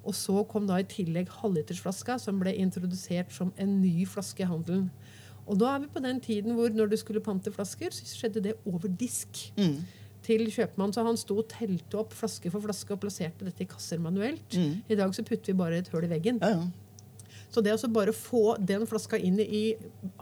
Og 0.07 0.15
så 0.15 0.43
kom 0.51 0.67
da 0.67 0.81
i 0.83 0.89
tillegg 0.91 1.31
halvlitersflaska, 1.41 2.19
som 2.23 2.43
ble 2.43 2.55
introdusert 2.59 3.31
som 3.35 3.53
en 3.63 3.79
ny 3.83 4.07
flaske 4.11 4.43
i 4.43 4.51
handelen. 4.51 4.89
Og 5.47 5.59
da 5.61 5.77
er 5.77 5.85
vi 5.85 5.93
på 5.95 6.03
den 6.03 6.19
tiden 6.23 6.57
hvor 6.59 6.75
når 6.75 6.91
du 6.91 6.97
skulle 6.99 7.23
pante 7.23 7.53
flasker, 7.55 7.95
så 7.95 8.07
skjedde 8.11 8.43
det 8.49 8.57
over 8.67 8.91
disk. 8.91 9.47
Mm. 9.59 9.79
Til 10.27 10.49
kjøpmann, 10.51 10.95
så 10.95 11.05
Han 11.07 11.19
sto 11.21 11.39
og 11.39 11.47
telte 11.53 12.01
opp 12.01 12.17
flaske 12.17 12.51
for 12.51 12.65
flaske 12.65 12.95
og 12.95 13.05
plasserte 13.05 13.47
dette 13.47 13.63
i 13.63 13.69
kasser 13.71 14.01
manuelt. 14.03 14.57
Mm. 14.57 14.83
I 14.91 14.99
dag 14.99 15.15
så 15.15 15.23
putter 15.27 15.53
vi 15.53 15.61
bare 15.61 15.79
et 15.79 15.93
hull 15.93 16.09
i 16.09 16.11
veggen. 16.11 16.43
Ja, 16.43 16.57
ja. 16.59 16.67
Så 17.57 17.63
det 17.65 17.73
å 17.73 17.89
bare 17.89 18.13
få 18.13 18.57
den 18.59 18.85
flaska 18.91 19.17
inn 19.17 19.39
i 19.41 19.77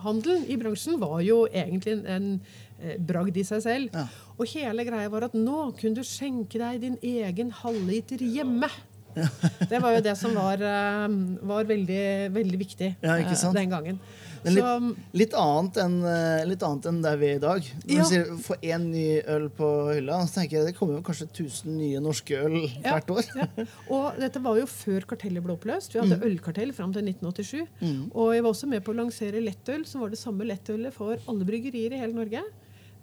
handelen, 0.05 0.45
i 0.47 0.59
bransjen, 0.61 1.01
var 1.01 1.19
jo 1.25 1.45
egentlig 1.49 1.97
en, 2.07 2.41
eh, 2.79 2.99
bragd 2.99 3.37
i 3.37 3.43
seg 3.43 3.63
selv. 3.65 3.95
Ja. 3.97 4.07
Og 4.39 4.47
hele 4.53 4.85
greia 4.87 5.11
var 5.11 5.25
at 5.25 5.35
nå 5.35 5.73
kunne 5.79 5.97
du 5.99 6.05
skjenke 6.07 6.61
deg 6.61 6.81
din 6.81 6.99
egen 7.03 7.51
halvliter 7.51 8.19
hjemme. 8.19 8.71
Det 9.71 9.79
var 9.79 9.95
jo 9.95 10.01
det 10.03 10.17
som 10.19 10.35
var, 10.35 10.59
eh, 10.59 11.09
var 11.47 11.65
veldig, 11.65 12.33
veldig 12.35 12.59
viktig 12.59 12.97
Ja, 13.01 13.15
eh, 13.19 13.53
den 13.55 13.71
gangen. 13.71 14.01
Men 14.45 14.55
Så, 14.59 14.97
Litt 15.17 15.33
annet 15.41 15.77
enn 15.81 15.95
eh, 16.05 16.45
litt 16.47 16.63
annet 16.63 16.87
enn 16.91 16.99
der 17.03 17.17
vi 17.17 17.27
er 17.33 17.37
i 17.37 17.43
dag. 17.43 17.63
Når 17.87 17.95
Ja. 17.97 18.25
du 18.25 18.37
få 18.45 18.57
én 18.63 18.85
ny 18.93 19.21
øl 19.27 19.49
på 19.49 19.69
hylla, 19.95 20.19
så 20.27 20.41
tenker 20.41 20.59
jeg 20.59 20.67
det 20.67 20.77
kommer 20.77 20.99
jo 20.99 21.03
kanskje 21.03 21.29
1000 21.33 21.77
nye 21.79 22.01
norske 22.05 22.37
øl 22.37 22.59
Ja. 22.85 22.93
hvert 22.99 23.11
år. 23.11 23.25
ja. 23.35 23.65
Og 23.91 24.19
dette 24.21 24.43
var 24.45 24.59
jo 24.61 24.67
før 24.67 25.07
kartellet 25.07 25.43
ble 25.43 25.57
oppløst. 25.57 25.93
Vi 25.95 26.01
hadde 26.01 26.19
Mm. 26.21 26.27
ølkartell 26.29 26.73
fram 26.75 26.93
til 26.93 27.03
1987. 27.05 27.67
Og 28.15 28.35
jeg 28.35 28.43
var 28.43 28.51
også 28.53 28.69
med 28.69 28.85
på 28.85 28.93
å 28.93 28.97
lansere 29.01 29.41
lettøl, 29.43 29.87
som 29.87 30.01
var 30.03 30.11
det 30.11 30.19
samme 30.19 30.45
lettølet 30.45 30.93
for 30.93 31.17
alle 31.27 31.45
bryggerier 31.45 31.93
i 31.93 31.99
hele 31.99 32.13
Norge. 32.13 32.43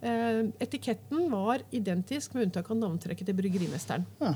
Eh, 0.04 0.44
etiketten 0.60 1.30
var 1.30 1.60
identisk, 1.72 2.34
med 2.34 2.48
unntak 2.52 2.70
av 2.72 2.78
navntrekket 2.78 3.26
til 3.26 3.36
bryggerimesteren. 3.36 4.06
Ja. 4.20 4.34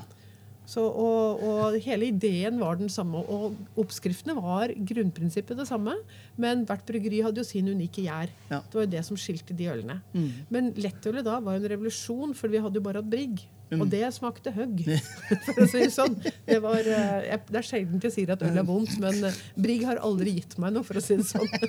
Så, 0.69 0.81
og, 0.81 1.41
og 1.45 1.77
hele 1.85 2.09
ideen 2.09 2.57
var 2.61 2.79
den 2.79 2.89
samme, 2.91 3.21
og 3.21 3.55
oppskriftene 3.79 4.35
var 4.37 4.73
grunnprinsippet 4.73 5.59
det 5.59 5.67
samme. 5.69 5.93
Men 6.41 6.65
hvert 6.67 6.85
bryggeri 6.87 7.21
hadde 7.25 7.41
jo 7.41 7.47
sin 7.47 7.69
unike 7.69 8.05
gjær. 8.05 8.31
Ja. 8.49 8.61
Det 8.61 8.79
var 8.79 8.87
jo 8.87 8.93
det 8.95 9.03
som 9.07 9.19
skilte 9.19 9.57
de 9.57 9.69
ølene. 9.71 9.99
Mm. 10.15 10.31
Men 10.53 10.71
lettølet 10.79 11.27
da 11.27 11.37
var 11.39 11.57
jo 11.57 11.63
en 11.63 11.71
revolusjon, 11.75 12.33
for 12.37 12.51
vi 12.51 12.63
hadde 12.63 12.81
jo 12.81 12.85
bare 12.85 13.03
hatt 13.03 13.11
brigg. 13.11 13.45
Mm. 13.75 13.83
Og 13.85 13.91
det 13.91 14.03
smakte 14.15 14.53
høgg, 14.55 14.83
for 15.45 15.63
å 15.65 15.67
si 15.71 15.83
det 15.83 15.91
sånn. 15.95 16.17
Det, 16.23 16.59
var, 16.63 16.79
eh, 16.81 17.29
jeg, 17.29 17.41
det 17.49 17.61
er 17.61 17.67
sjelden 17.69 18.03
jeg 18.05 18.15
sier 18.15 18.33
at 18.35 18.45
øl 18.45 18.61
er 18.61 18.67
vondt, 18.67 18.95
men 19.03 19.29
eh, 19.29 19.39
brigg 19.67 19.85
har 19.87 20.01
aldri 20.05 20.37
gitt 20.39 20.57
meg 20.61 20.75
noe, 20.75 20.85
for 20.87 20.99
å 20.99 21.03
si 21.03 21.19
det 21.19 21.27
sånn. 21.29 21.47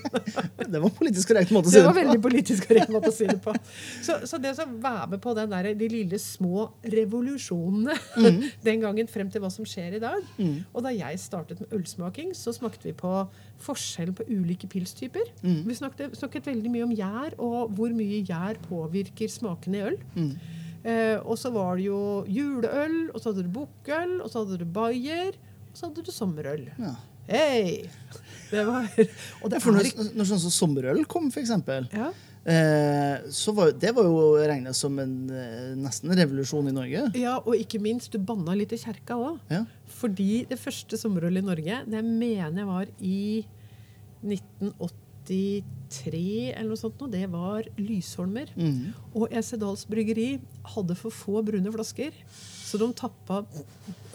Det 0.66 0.80
var 0.82 0.90
politisk 0.96 1.30
korrekt 1.30 1.52
måte 1.54 1.68
å 1.68 1.70
si 1.70 1.78
Det 1.78 1.84
det 1.84 1.88
var 1.88 1.96
veldig 1.96 2.22
politisk 2.24 2.66
korrekt 2.66 2.90
måte 2.92 3.10
å 3.12 3.14
si 3.14 3.26
det 3.28 3.36
på. 3.44 3.52
Så, 4.02 4.16
så 4.26 4.38
det 4.42 4.54
å 4.58 4.66
være 4.82 5.06
med 5.12 5.20
på 5.22 5.34
den 5.36 5.52
der, 5.52 5.68
de 5.78 5.88
lille 5.92 6.18
små 6.20 6.70
revolusjonene 6.96 7.94
Mm. 8.16 8.42
den 8.68 8.82
gangen 8.82 9.08
frem 9.10 9.30
til 9.32 9.42
hva 9.42 9.50
som 9.52 9.66
skjer 9.68 9.96
i 9.98 10.02
dag 10.02 10.24
Og 10.72 10.82
da 10.84 10.92
jeg 10.94 11.18
startet 11.20 11.60
med 11.62 11.72
ølsmaking, 11.76 12.32
så 12.36 12.52
smakte 12.54 12.88
vi 12.88 12.94
på 12.96 13.12
forskjellen 13.62 14.16
på 14.16 14.26
ulike 14.28 14.68
pilstyper. 14.70 15.30
Mm. 15.42 15.62
Vi 15.68 15.76
snakket, 15.78 16.16
snakket 16.18 16.50
veldig 16.50 16.72
mye 16.72 16.86
om 16.86 16.94
gjær, 16.96 17.36
og 17.42 17.72
hvor 17.76 17.92
mye 17.96 18.20
gjær 18.26 18.60
påvirker 18.66 19.32
smakene 19.32 19.78
i 19.80 19.84
øl. 19.90 19.98
Eh, 20.86 21.18
og 21.26 21.34
så 21.40 21.50
var 21.50 21.76
det 21.78 21.88
jo 21.88 22.00
juleøl, 22.30 23.10
og 23.10 23.18
så 23.18 23.32
hadde 23.32 23.46
du 23.48 23.52
bukkøl, 23.56 24.20
og 24.20 24.30
så 24.30 24.44
hadde 24.44 24.60
du 24.60 24.66
bayer, 24.70 25.34
og 25.72 25.74
så 25.74 25.88
hadde 25.88 26.04
du 26.06 26.12
sommerøl. 26.14 26.68
Ja. 26.78 26.94
Hei! 27.26 27.88
Det 28.52 28.62
var 28.62 28.86
Og 29.42 29.50
det 29.50 29.58
er 29.58 29.64
når, 29.74 29.88
når 30.14 30.28
sånn 30.28 30.42
som 30.44 30.52
sommerøl 30.54 31.02
kom, 31.10 31.26
for 31.34 31.42
eksempel, 31.42 31.88
ja. 31.90 32.12
eh, 32.46 33.24
så 33.34 33.50
var 33.56 33.72
det 33.74 33.90
var 33.96 34.06
jo 34.06 34.20
regnet 34.38 34.78
som 34.78 34.94
en 35.02 35.16
eh, 35.34 35.72
nesten 35.74 36.14
revolusjon 36.14 36.70
i 36.70 36.76
Norge. 36.76 37.08
Ja, 37.18 37.40
og 37.42 37.58
ikke 37.58 37.82
minst, 37.82 38.14
du 38.14 38.22
banna 38.22 38.54
litt 38.54 38.76
i 38.76 38.78
kjerka 38.78 39.18
òg. 39.18 39.42
Ja. 39.50 39.64
Fordi 39.98 40.44
det 40.46 40.60
første 40.62 41.00
sommerølet 41.00 41.42
i 41.42 41.48
Norge, 41.50 41.82
det 41.90 42.04
mener 42.06 42.62
jeg 42.62 42.70
var 42.70 42.94
i 43.02 43.18
1983 45.26 46.52
eller 46.54 46.70
noe 46.70 46.80
sånt, 46.80 47.02
det 47.12 47.26
var 47.32 47.66
Lysholmer. 47.78 48.50
Mm. 48.56 48.94
Og 49.14 49.32
Esedals 49.34 49.86
bryggeri 49.88 50.36
hadde 50.74 50.96
for 50.98 51.14
få 51.14 51.42
brune 51.46 51.72
flasker, 51.74 52.14
så 52.66 52.80
de 52.80 52.90
tappa 52.96 53.44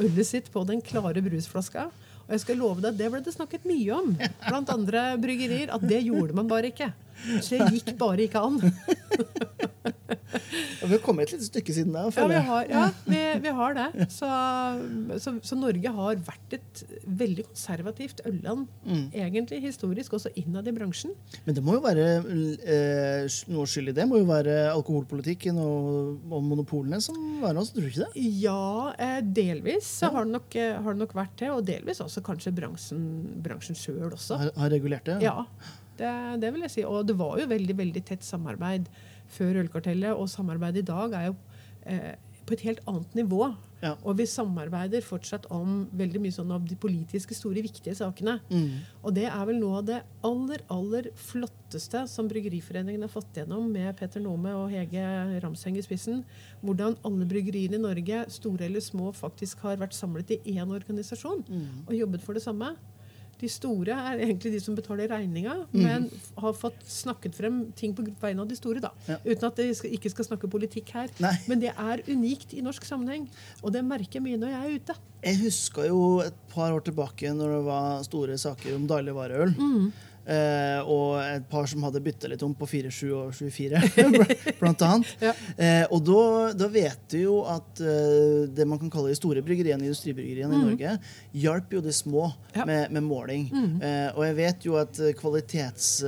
ølet 0.02 0.28
sitt 0.28 0.52
på 0.52 0.64
den 0.68 0.82
klare 0.84 1.24
brusflaska. 1.24 1.90
Og 2.26 2.36
jeg 2.36 2.44
skal 2.46 2.62
love 2.62 2.84
deg, 2.84 2.96
det 3.00 3.10
ble 3.12 3.20
det 3.24 3.34
snakket 3.36 3.66
mye 3.68 3.96
om 3.96 4.14
blant 4.16 4.70
andre 4.72 5.18
bryggerier. 5.20 5.72
At 5.74 5.84
det 5.84 6.04
gjorde 6.06 6.36
man 6.38 6.48
bare 6.48 6.72
ikke. 6.72 6.92
Så 7.44 7.60
det 7.60 7.72
gikk 7.76 7.98
bare 8.00 8.28
ikke 8.28 8.40
an. 8.40 8.62
Og 10.12 10.90
vi 10.90 10.94
har 10.96 11.02
kommet 11.04 11.30
et 11.30 11.36
lite 11.38 11.48
stykke 11.48 11.76
siden 11.76 11.96
da. 11.96 12.06
Ja, 12.16 12.28
vi 12.30 12.42
har, 12.48 12.70
ja, 12.70 12.84
vi, 13.06 13.22
vi 13.44 13.54
har 13.58 13.78
det. 13.78 13.88
Så, 14.14 14.30
så, 15.24 15.34
så 15.46 15.58
Norge 15.58 15.94
har 15.98 16.22
vært 16.28 16.56
et 16.58 16.84
veldig 17.06 17.46
konservativt 17.50 18.24
ølland, 18.28 18.68
egentlig 19.14 19.62
historisk, 19.66 20.18
også 20.18 20.34
innad 20.40 20.68
i 20.70 20.76
bransjen. 20.76 21.14
Men 21.46 21.58
det 21.58 21.64
må 21.66 21.78
jo 21.78 21.84
være 21.86 22.08
eh, 22.22 23.40
noe 23.52 23.68
skyld 23.70 23.94
i 23.94 23.96
det. 23.98 24.08
må 24.10 24.22
jo 24.22 24.30
være 24.30 24.58
alkoholpolitikken 24.72 25.60
og, 25.62 26.32
og 26.32 26.46
monopolene 26.48 27.02
som 27.04 27.18
var 27.42 27.58
også, 27.60 27.76
tror 27.78 27.88
du 27.88 27.92
ikke 27.92 28.08
det? 28.08 28.26
Ja, 28.42 28.94
eh, 29.02 29.20
delvis 29.26 29.90
så 30.02 30.12
har 30.14 30.28
det, 30.28 30.36
nok, 30.38 30.58
eh, 30.60 30.74
har 30.82 30.96
det 30.98 31.04
nok 31.04 31.16
vært 31.18 31.38
det, 31.42 31.52
og 31.54 31.64
delvis 31.68 32.02
også 32.04 32.24
kanskje 32.26 32.54
bransjen, 32.58 33.06
bransjen 33.44 33.78
sjøl 33.78 34.10
også. 34.10 34.40
Har, 34.42 34.52
har 34.58 34.74
regulert 34.74 35.08
det? 35.08 35.20
Ja, 35.26 35.46
det, 36.00 36.12
det 36.42 36.52
vil 36.54 36.66
jeg 36.68 36.74
si. 36.76 36.86
Og 36.88 37.06
det 37.08 37.18
var 37.20 37.40
jo 37.42 37.50
veldig 37.52 37.78
veldig 37.78 38.04
tett 38.08 38.26
samarbeid 38.26 38.90
før 39.32 39.62
Ølkartellet, 39.66 40.14
og 40.16 40.30
samarbeidet 40.32 40.84
i 40.84 40.90
dag 40.92 41.14
er 41.18 41.30
jo 41.32 41.36
eh, 41.86 42.14
på 42.46 42.56
et 42.58 42.64
helt 42.66 42.80
annet 42.90 43.14
nivå. 43.16 43.46
Ja. 43.82 43.96
Og 44.06 44.18
vi 44.20 44.26
samarbeider 44.30 45.02
fortsatt 45.06 45.46
om 45.54 45.86
veldig 45.98 46.20
mye 46.22 46.34
sånn 46.36 46.52
av 46.54 46.66
de 46.70 46.76
politiske, 46.78 47.34
store, 47.38 47.64
viktige 47.66 47.96
sakene. 47.98 48.36
Mm. 48.52 48.82
Og 49.02 49.14
det 49.16 49.24
er 49.30 49.46
vel 49.48 49.58
noe 49.62 49.80
av 49.80 49.86
det 49.88 50.00
aller, 50.28 50.62
aller 50.74 51.08
flotteste 51.18 52.04
som 52.12 52.28
Bryggeriforeningen 52.30 53.06
har 53.06 53.14
fått 53.14 53.40
gjennom 53.40 53.72
med 53.74 53.96
Petter 53.98 54.22
Nome 54.22 54.54
og 54.58 54.70
Hege 54.74 55.06
Ramseng 55.42 55.78
i 55.80 55.86
spissen. 55.86 56.22
Hvordan 56.62 56.98
alle 57.08 57.26
bryggeriene 57.30 57.80
i 57.80 57.82
Norge, 57.82 58.26
store 58.36 58.68
eller 58.68 58.84
små, 58.86 59.10
faktisk 59.18 59.64
har 59.66 59.82
vært 59.82 59.98
samlet 59.98 60.36
i 60.36 60.58
én 60.58 60.70
organisasjon 60.70 61.46
Mm. 61.48 61.86
og 61.88 61.94
jobbet 61.96 62.22
for 62.26 62.34
det 62.38 62.44
samme. 62.44 62.76
De 63.42 63.50
store 63.50 63.96
er 63.98 64.20
egentlig 64.22 64.52
de 64.54 64.60
som 64.62 64.76
betaler 64.78 65.10
regninga, 65.10 65.56
Mm. 65.74 65.82
men 65.82 66.10
har 66.38 66.54
fått 66.54 66.78
snakket 66.86 67.34
frem 67.36 67.72
ting 67.76 67.94
på 67.98 68.04
vegne 68.22 68.42
av 68.44 68.48
de 68.48 68.56
store. 68.56 68.80
da. 68.80 68.92
Ja. 69.08 69.18
Uten 69.26 69.48
at 69.48 69.58
jeg 69.58 69.76
skal, 69.76 69.92
ikke 69.98 70.12
skal 70.14 70.26
snakke 70.26 70.48
politikk 70.50 70.90
her. 70.94 71.10
Nei. 71.20 71.34
Men 71.48 71.60
det 71.60 71.74
er 71.76 72.04
unikt 72.08 72.54
i 72.54 72.62
norsk 72.62 72.86
sammenheng, 72.86 73.28
og 73.64 73.74
det 73.74 73.84
merker 73.84 74.20
jeg 74.20 74.24
mye 74.24 74.38
når 74.38 74.54
jeg 74.54 74.62
er 74.62 74.80
ute. 74.80 74.96
Jeg 75.24 75.38
husker 75.42 75.88
jo 75.88 76.20
et 76.22 76.34
par 76.54 76.72
år 76.72 76.82
tilbake 76.86 77.34
når 77.34 77.58
det 77.58 77.66
var 77.66 78.04
store 78.04 78.38
saker 78.38 78.76
om 78.76 78.88
dagligvareøl. 78.88 79.56
Eh, 80.22 80.80
og 80.86 81.18
et 81.24 81.46
par 81.50 81.66
som 81.70 81.82
hadde 81.88 82.02
bytta 82.04 82.30
litt 82.30 82.44
om 82.46 82.54
på 82.58 82.68
47 82.70 83.10
og 83.18 83.32
24, 83.34 83.82
blant 84.62 84.84
annet. 84.86 85.14
Ja. 85.22 85.34
uh, 85.34 85.86
og 85.96 86.04
da, 86.06 86.22
da 86.62 86.68
vet 86.72 87.02
du 87.14 87.18
jo 87.24 87.38
at 87.50 87.82
uh, 87.82 88.46
det 88.54 88.68
man 88.70 88.80
kan 88.82 88.92
kalle 88.94 89.10
de 89.10 89.18
store 89.18 89.42
bryggeriene, 89.46 89.88
industribryggeriene 89.88 90.54
i 90.60 90.62
Norge, 90.68 90.96
hjalp 91.34 91.74
jo 91.78 91.82
de 91.86 91.94
små 91.96 92.28
Ja. 92.56 92.66
med, 92.68 92.92
med 92.92 93.06
måling. 93.08 93.48
Eh, 93.82 94.10
og 94.12 94.26
jeg 94.28 94.36
vet 94.38 94.66
jo 94.68 94.76
at 94.82 94.98
kvalitets... 95.18 96.02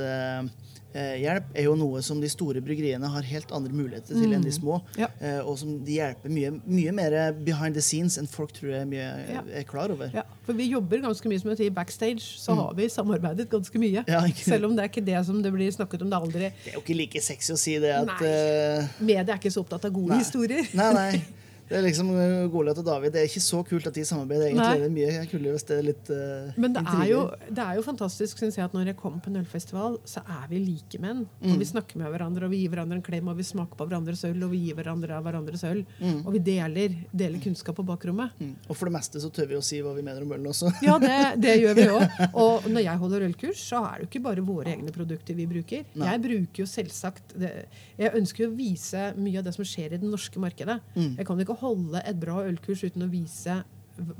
Eh, 0.94 1.00
eh, 1.04 1.14
hjelp 1.24 1.44
er 1.58 1.64
jo 1.66 1.74
noe 1.78 2.00
som 2.06 2.20
de 2.22 2.28
store 2.30 2.60
bryggeriene 2.64 3.08
har 3.10 3.22
helt 3.26 3.50
andre 3.52 3.72
muligheter 3.74 4.14
til 4.14 4.32
enn 4.36 4.44
de 4.46 4.52
små. 4.54 4.80
Ja. 4.98 5.08
Eh, 5.20 5.40
og 5.42 5.58
som 5.58 5.76
de 5.84 5.96
hjelper 5.98 6.30
mye, 6.30 6.52
mye 6.64 6.92
mer 6.94 7.16
behind 7.44 7.74
the 7.74 7.82
scenes 7.82 8.16
enn 8.20 8.28
folk 8.30 8.52
tror 8.56 8.70
jeg 8.70 8.80
er, 8.84 8.86
mye, 8.86 9.08
Ja. 9.34 9.42
er 9.60 9.64
klar 9.68 9.90
over. 9.90 10.10
Ja, 10.14 10.22
for 10.46 10.52
vi 10.54 10.68
jobber 10.70 11.02
ganske 11.02 11.28
mye 11.28 11.40
som 11.40 11.50
jeg 11.50 11.58
sier, 11.58 11.70
backstage, 11.74 12.22
så 12.38 12.54
har 12.54 12.74
vi 12.74 12.88
samarbeidet 12.88 13.48
ganske 13.50 13.78
mye. 13.78 14.04
Mm. 14.06 14.34
Selv 14.36 14.66
om 14.70 14.76
det 14.76 14.84
er 14.84 14.88
ikke 14.92 15.04
det 15.04 15.26
som 15.26 15.42
det 15.42 15.52
blir 15.52 15.70
snakket 15.74 16.02
om. 16.02 16.10
Det 16.10 16.20
aldri 16.22 16.50
Det 16.64 16.72
er 16.72 16.78
jo 16.78 16.80
ikke 16.84 16.96
like 16.96 17.20
sexy 17.20 17.52
å 17.52 17.58
si 17.58 17.78
det 17.78 17.90
at 17.94 18.06
Nei. 18.06 18.28
eh, 18.28 18.86
Media 19.00 19.34
er 19.34 19.38
ikke 19.38 19.50
så 19.52 19.64
opptatt 19.64 19.84
av 19.84 19.92
gode 19.92 20.14
Nei. 20.14 20.18
historier. 20.22 20.68
Nei, 20.74 20.92
nei. 20.94 21.24
Det 21.74 21.80
er 21.80 21.88
liksom 21.88 22.10
eh, 22.14 22.44
Goliat 22.52 22.78
og 22.78 22.86
David. 22.86 23.10
Det 23.16 23.18
er 23.24 23.26
ikke 23.26 23.40
så 23.42 23.60
kult 23.66 23.88
at 23.90 23.96
de 23.96 24.04
samarbeider. 24.06 24.46
egentlig. 24.46 24.62
Nei. 24.62 24.74
Det 24.78 24.86
er 24.86 24.92
mye 24.94 25.22
kulere 25.32 25.54
hvis 25.56 25.66
det 25.66 25.78
er 25.80 25.86
litt 25.88 26.10
uh, 26.14 26.58
Men 26.62 26.76
det 26.76 26.82
er, 26.86 27.00
jo, 27.10 27.22
det 27.48 27.64
er 27.64 27.78
jo 27.80 27.82
fantastisk 27.82 28.38
synes 28.38 28.58
jeg, 28.60 28.68
at 28.68 28.76
når 28.76 28.92
jeg 28.92 28.98
kommer 29.00 29.18
på 29.24 29.32
en 29.32 29.40
ølfestival, 29.40 29.96
så 30.06 30.22
er 30.22 30.44
vi 30.52 30.60
likemenn. 30.62 31.24
Mm. 31.40 31.48
Og 31.50 31.64
vi 31.64 31.66
snakker 31.66 31.98
med 31.98 32.12
hverandre, 32.14 32.46
og 32.46 32.54
vi 32.54 32.60
gir 32.62 32.70
hverandre 32.70 33.00
en 33.00 33.02
klem, 33.08 33.30
og 33.32 33.40
vi 33.40 33.46
smaker 33.48 33.80
på 33.80 33.88
hverandres 33.90 34.22
øl, 34.28 34.38
og 34.46 34.52
vi 34.54 34.60
gir 34.68 34.78
hverandre 34.78 35.18
av 35.18 35.26
hverandres 35.26 35.64
øl. 35.66 35.82
Og 36.20 36.30
vi 36.36 36.44
deler, 36.46 36.94
deler 37.10 37.42
kunnskap 37.42 37.80
på 37.80 37.86
bakrommet. 37.88 38.38
Mm. 38.38 38.54
Og 38.68 38.78
for 38.78 38.86
det 38.86 38.94
meste 39.00 39.24
så 39.24 39.32
tør 39.34 39.50
vi 39.50 39.58
å 39.58 39.64
si 39.66 39.82
hva 39.82 39.96
vi 39.98 40.06
mener 40.06 40.22
om 40.22 40.36
ølen 40.36 40.46
også. 40.52 40.70
Ja, 40.86 41.00
det, 41.02 41.18
det 41.42 41.56
gjør 41.64 41.78
vi 41.80 41.88
òg. 41.90 42.22
Og 42.30 42.70
når 42.70 42.86
jeg 42.86 43.02
holder 43.02 43.26
ølkurs, 43.32 43.66
så 43.66 43.82
er 43.88 43.98
det 43.98 44.06
jo 44.06 44.12
ikke 44.12 44.24
bare 44.28 44.46
våre 44.46 44.76
egne 44.76 44.94
produkter 44.94 45.34
vi 45.34 45.48
bruker. 45.50 45.82
Nei. 45.98 46.12
Jeg 46.12 46.24
bruker 46.28 46.62
jo 46.62 46.70
selvsagt 46.70 47.34
det, 47.40 47.52
Jeg 47.98 48.14
ønsker 48.14 48.46
jo 48.46 48.52
å 48.52 48.56
vise 48.62 49.10
mye 49.18 49.42
av 49.42 49.48
det 49.48 49.56
som 49.58 49.66
skjer 49.66 49.96
i 49.96 50.00
det 50.00 50.06
norske 50.06 50.38
markedet. 50.38 50.78
Mm. 50.94 51.14
Jeg 51.18 51.26
kan 51.26 51.42
ikke 51.42 51.58
holde 51.64 52.02
et 52.04 52.20
bra 52.20 52.42
ølkurs 52.44 52.84
uten 52.86 53.06
å 53.06 53.10
vise 53.12 53.54
variasjonen 53.54 53.72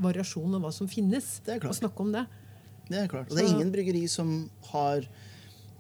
variasjon 0.05 0.55
og 0.57 0.65
hva 0.65 0.73
som 0.75 0.91
finnes. 0.91 1.41
Og 1.57 1.75
snakke 1.75 2.05
om 2.05 2.13
det. 2.15 2.25
Det 2.89 3.01
er 3.01 3.09
klart. 3.11 3.31
Og 3.31 3.37
det 3.37 3.45
er 3.45 3.55
ingen 3.57 3.73
bryggeri 3.75 4.05
som 4.11 4.45
har 4.71 5.07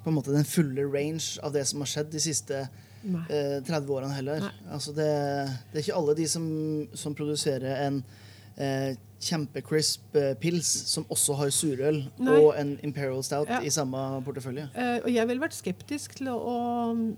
på 0.05 0.11
en 0.11 0.16
måte 0.18 0.35
den 0.35 0.44
fulle 0.44 0.85
range 0.90 1.40
av 1.44 1.55
det 1.55 1.64
som 1.68 1.81
har 1.85 1.90
skjedd 1.90 2.11
de 2.12 2.20
siste 2.20 2.59
eh, 2.64 3.61
30 3.64 3.92
årene 3.94 4.16
heller. 4.16 4.48
Altså 4.72 4.92
det, 4.96 5.09
det 5.70 5.79
er 5.79 5.85
ikke 5.87 6.00
alle 6.00 6.16
de 6.18 6.27
som, 6.29 6.46
som 6.96 7.16
produserer 7.16 7.87
en 7.87 8.03
eh, 8.57 8.95
kjempecrisp 9.25 10.17
eh, 10.21 10.35
pils 10.40 10.69
som 10.90 11.07
også 11.12 11.37
har 11.38 11.53
surøl 11.55 12.01
Nei. 12.21 12.35
og 12.37 12.51
en 12.61 12.75
Imperial 12.85 13.23
Stout 13.25 13.49
Ja. 13.49 13.61
i 13.64 13.71
samme 13.73 13.97
portefølje. 14.27 14.67
Eh, 14.77 14.99
og 15.05 15.09
jeg 15.12 15.29
ville 15.31 15.40
vært 15.43 15.57
skeptisk 15.57 16.17
til 16.19 16.29
å, 16.29 16.37
å 16.37 16.59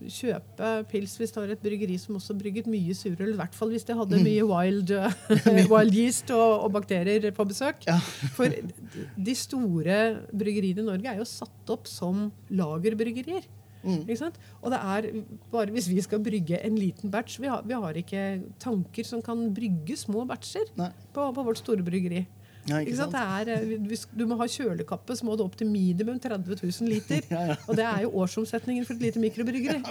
kjøpe 0.07 0.71
pils 0.93 1.17
hvis 1.19 1.35
det 1.35 1.43
var 1.43 1.55
et 1.57 1.65
bryggeri 1.65 1.99
som 1.99 2.19
også 2.21 2.37
brygget 2.39 2.71
mye 2.71 2.95
surøl. 2.95 3.35
I 3.35 3.41
hvert 3.41 3.59
fall 3.59 3.75
hvis 3.75 3.87
det 3.89 3.97
hadde 3.99 4.23
mye 4.23 4.47
wild, 4.47 4.95
eh, 4.95 5.67
wild 5.73 5.95
yeast 5.99 6.31
og, 6.31 6.67
og 6.69 6.73
bakterier 6.79 7.27
på 7.35 7.49
besøk. 7.51 7.87
Ja. 7.89 7.99
For 8.39 8.53
de 8.53 9.35
store 9.39 10.01
bryggeriene 10.31 10.85
i 10.85 10.91
Norge 10.93 11.11
er 11.17 11.23
jo 11.23 11.29
satt 11.29 11.75
opp 11.75 11.91
som 11.91 12.29
lagerbryggerier. 12.55 13.47
Mm. 13.87 14.01
Ikke 14.05 14.19
sant? 14.19 14.41
Og 14.61 14.73
det 14.75 14.81
er 14.83 15.11
bare 15.53 15.75
hvis 15.75 15.89
vi 15.93 16.01
skal 16.05 16.23
brygge 16.25 16.59
en 16.67 16.79
liten 16.81 17.13
batch 17.13 17.39
Vi 17.41 17.47
har, 17.51 17.63
vi 17.67 17.77
har 17.79 17.99
ikke 18.01 18.25
tanker 18.63 19.07
som 19.07 19.23
kan 19.23 19.47
brygge 19.55 19.97
små 19.97 20.27
batcher 20.27 20.67
på, 20.75 21.31
på 21.33 21.47
vårt 21.47 21.63
store 21.63 21.87
bryggeri. 21.87 22.27
Ja, 22.67 22.81
ikke 22.83 22.91
Ikke 22.91 22.99
sant? 22.99 23.15
sant? 23.15 23.47
Det 23.47 23.53
er, 23.55 23.63
eh, 23.63 24.07
du 24.19 24.25
må 24.27 24.37
ha 24.41 24.47
kjølekappe, 24.51 25.15
så 25.17 25.27
må 25.27 25.37
du 25.39 25.45
opp 25.45 25.55
til 25.59 25.69
minimum 25.71 26.19
30 26.23 26.57
000 26.63 26.91
liter. 26.91 27.23
Ja, 27.37 27.43
ja. 27.53 27.57
Og 27.69 27.77
det 27.79 27.85
er 27.87 28.03
jo 28.03 28.11
årsomsetningen 28.23 28.87
for 28.87 28.95
et 28.97 29.03
lite 29.03 29.21
mikrobryggeri. 29.23 29.83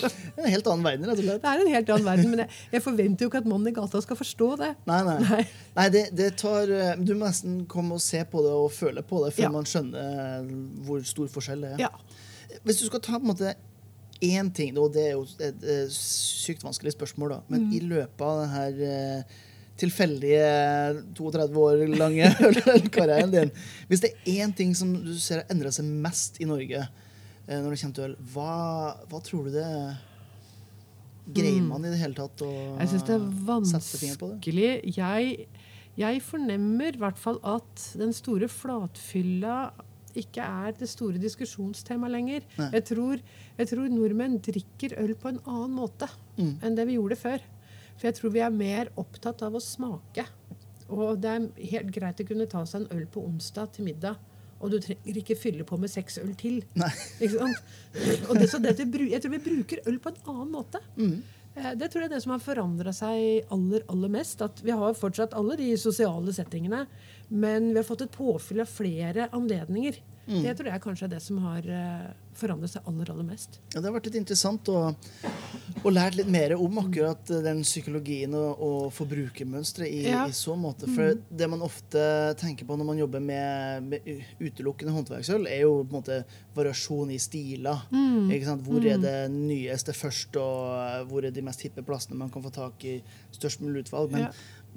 Det 0.00 0.10
er 0.38 0.46
en 0.46 0.54
helt 0.54 0.68
annen 0.70 0.84
verden, 0.86 1.06
rett 1.06 1.20
og 1.20 1.24
slett. 1.24 1.42
det 1.42 1.50
er 1.50 1.62
en 1.62 1.72
helt 1.74 1.90
annen 1.94 2.06
verden. 2.06 2.30
Men 2.32 2.42
jeg, 2.44 2.58
jeg 2.72 2.82
forventer 2.82 3.24
jo 3.24 3.30
ikke 3.30 3.42
at 3.42 3.48
mannen 3.50 3.70
i 3.70 3.74
gata 3.76 4.00
skal 4.02 4.18
forstå 4.18 4.48
det. 4.60 4.70
Nei, 4.90 5.00
nei. 5.06 5.16
Nei. 5.26 5.42
nei 5.76 5.86
det, 5.94 6.04
det 6.16 6.30
tar, 6.40 6.72
eh, 6.74 6.92
du 6.98 7.14
må 7.14 7.28
nesten 7.28 7.60
komme 7.70 7.98
og 7.98 8.02
se 8.04 8.22
på 8.32 8.42
det 8.46 8.54
og 8.56 8.70
føle 8.74 9.04
på 9.06 9.22
det 9.26 9.34
før 9.36 9.54
man 9.58 9.68
skjønner 9.68 10.50
hvor 10.86 11.04
stor 11.06 11.30
forskjell 11.30 11.66
det 11.66 11.72
er. 11.76 11.86
Ja. 11.86 11.92
Hvis 12.64 12.80
du 12.80 12.86
skal 12.88 13.00
ta 13.00 13.18
på 13.18 13.24
en 13.24 13.30
måte 13.32 13.54
én 14.20 14.50
ting, 14.52 14.76
og 14.78 14.92
det 14.92 15.06
er 15.08 15.14
jo 15.14 15.22
et, 15.40 15.62
sykt 15.94 16.64
vanskelig 16.66 16.92
spørsmål, 16.92 17.30
da, 17.36 17.38
men 17.48 17.62
Mm. 17.68 17.72
i 17.72 17.80
løpet 17.80 18.20
av 18.20 18.42
denne 18.42 18.90
eh, 18.90 19.22
tilfeldige 19.80 20.50
32 21.16 21.56
år 21.56 21.84
lange 21.96 22.26
karrieren 22.96 23.30
din 23.32 23.50
Hvis 23.88 24.02
det 24.04 24.10
er 24.12 24.44
én 24.44 24.52
ting 24.54 24.74
som 24.76 24.92
du 24.92 25.14
ser 25.18 25.40
har 25.40 25.46
endra 25.54 25.72
seg 25.72 25.86
mest 25.88 26.36
i 26.40 26.44
Norge 26.44 26.82
eh, 26.84 27.56
når 27.62 27.70
det 27.70 27.80
kommer 27.80 27.96
til 27.96 28.04
øl, 28.10 28.16
hva, 28.34 28.52
hva 29.08 29.22
tror 29.24 29.48
du 29.48 29.54
det 29.56 29.64
er? 29.64 29.94
Greier 31.30 31.62
man 31.62 31.84
i 31.86 31.92
det 31.92 32.00
hele 32.02 32.16
tatt 32.18 32.42
å 32.44 32.50
Mm. 32.50 32.78
Jeg 32.82 32.88
syns 32.92 33.06
det 33.08 33.14
er 33.16 33.26
vanskelig. 33.48 34.70
Jeg, 34.96 35.46
jeg 35.96 36.22
fornemmer 36.26 36.94
i 36.96 37.00
hvert 37.00 37.18
fall 37.20 37.38
at 37.46 37.84
den 38.00 38.12
store 38.16 38.48
flatfylla 38.52 39.56
ikke 40.18 40.42
er 40.42 40.72
det 40.78 40.88
store 40.88 41.18
diskusjonstemaet 41.22 42.10
lenger. 42.12 42.42
Jeg 42.72 42.84
tror, 42.88 43.20
jeg 43.58 43.68
tror 43.70 43.88
nordmenn 43.92 44.38
drikker 44.42 44.96
øl 45.02 45.14
på 45.14 45.28
en 45.34 45.40
annen 45.46 45.74
måte 45.76 46.08
Mm. 46.40 46.54
enn 46.62 46.74
det 46.74 46.86
vi 46.88 46.94
gjorde 46.96 47.16
før. 47.20 47.40
For 47.98 48.06
jeg 48.08 48.14
tror 48.16 48.30
vi 48.32 48.40
er 48.40 48.50
mer 48.50 48.88
opptatt 48.96 49.42
av 49.42 49.52
å 49.52 49.60
smake. 49.60 50.24
Og 50.88 51.20
det 51.20 51.30
er 51.30 51.48
helt 51.70 51.90
greit 51.92 52.20
å 52.20 52.26
kunne 52.26 52.46
ta 52.48 52.64
seg 52.66 52.80
en 52.86 52.96
øl 52.98 53.06
på 53.06 53.20
onsdag 53.26 53.72
til 53.72 53.84
middag. 53.84 54.16
Og 54.60 54.70
du 54.70 54.78
trenger 54.80 55.16
ikke 55.20 55.36
fylle 55.36 55.64
på 55.64 55.78
med 55.78 55.88
seks 55.90 56.18
øl 56.18 56.34
til. 56.34 56.62
Og 58.28 58.34
det, 58.38 58.48
så 58.50 58.58
det, 58.62 58.74
jeg 58.78 59.20
tror 59.22 59.32
vi 59.36 59.38
bruker 59.44 59.80
øl 59.86 59.98
på 60.02 60.12
en 60.12 60.18
annen 60.32 60.50
måte. 60.52 60.80
Mm. 60.96 61.22
Eh, 61.56 61.74
Det 61.74 61.90
tror 61.90 62.02
jeg 62.04 62.10
er 62.10 62.14
det 62.14 62.22
som 62.22 62.32
har 62.34 62.42
forandra 62.44 62.92
seg 62.94 63.46
aller, 63.52 63.82
aller 63.90 64.08
mest. 64.12 64.42
At 64.42 64.60
vi 64.64 64.70
har 64.70 64.94
fortsatt 64.94 65.34
alle 65.34 65.56
de 65.60 65.70
sosiale 65.80 66.32
settingene, 66.32 66.86
men 67.30 67.70
vi 67.72 67.78
har 67.80 67.86
fått 67.86 68.02
et 68.06 68.12
påfyll 68.14 68.60
av 68.64 68.70
flere 68.70 69.28
anledninger. 69.36 70.00
Mm. 70.30 70.42
Det 70.44 70.52
tror 70.58 70.68
jeg 70.70 70.82
kanskje 70.84 71.06
er 71.08 71.10
det 71.10 71.18
som 71.24 71.38
har 71.42 71.64
uh, 71.66 72.10
forandret 72.38 72.70
seg 72.70 72.84
aller, 72.86 73.08
aller 73.10 73.26
mest. 73.26 73.56
Ja, 73.72 73.80
det 73.80 73.88
har 73.88 73.94
vært 73.96 74.04
litt 74.10 74.18
interessant 74.20 74.68
å, 74.70 74.82
å 75.82 75.90
lære 75.90 76.20
litt 76.20 76.28
mer 76.30 76.52
om 76.54 76.76
akkurat 76.84 77.32
eh, 77.34 77.40
den 77.42 77.64
psykologien 77.66 78.36
og, 78.38 78.60
og 78.62 78.84
forbrukermønsteret 78.94 79.88
i, 79.90 80.04
Ja. 80.06 80.26
i 80.30 80.36
så 80.36 80.54
måte. 80.60 80.86
For 80.94 81.18
det 81.30 81.48
man 81.50 81.64
ofte 81.66 82.04
tenker 82.38 82.68
på 82.68 82.76
når 82.78 82.88
man 82.92 83.00
jobber 83.02 83.24
med, 83.24 83.88
med 83.90 84.06
utelukkende 84.38 84.94
håndverksøl, 84.94 85.48
er 85.50 85.64
jo 85.64 85.80
på 85.82 85.88
en 85.88 85.98
måte 85.98 86.20
variasjon 86.54 87.10
i 87.10 87.18
stiler. 87.18 87.82
Sant? 88.46 88.62
Hvor 88.68 88.86
er 88.86 89.02
det 89.02 89.16
nyeste 89.34 89.96
først, 89.96 90.38
og 90.38 90.70
eh, 90.84 91.02
hvor 91.10 91.26
er 91.26 91.34
de 91.34 91.46
mest 91.48 91.66
hippe 91.66 91.82
plassene 91.86 92.20
man 92.22 92.30
kan 92.30 92.44
få 92.46 92.54
tak 92.54 92.86
i 92.86 93.00
størst 93.34 93.64
mulig 93.66 93.88
utvalg. 93.88 94.14
Men 94.14 94.28
Ja. 94.28 94.32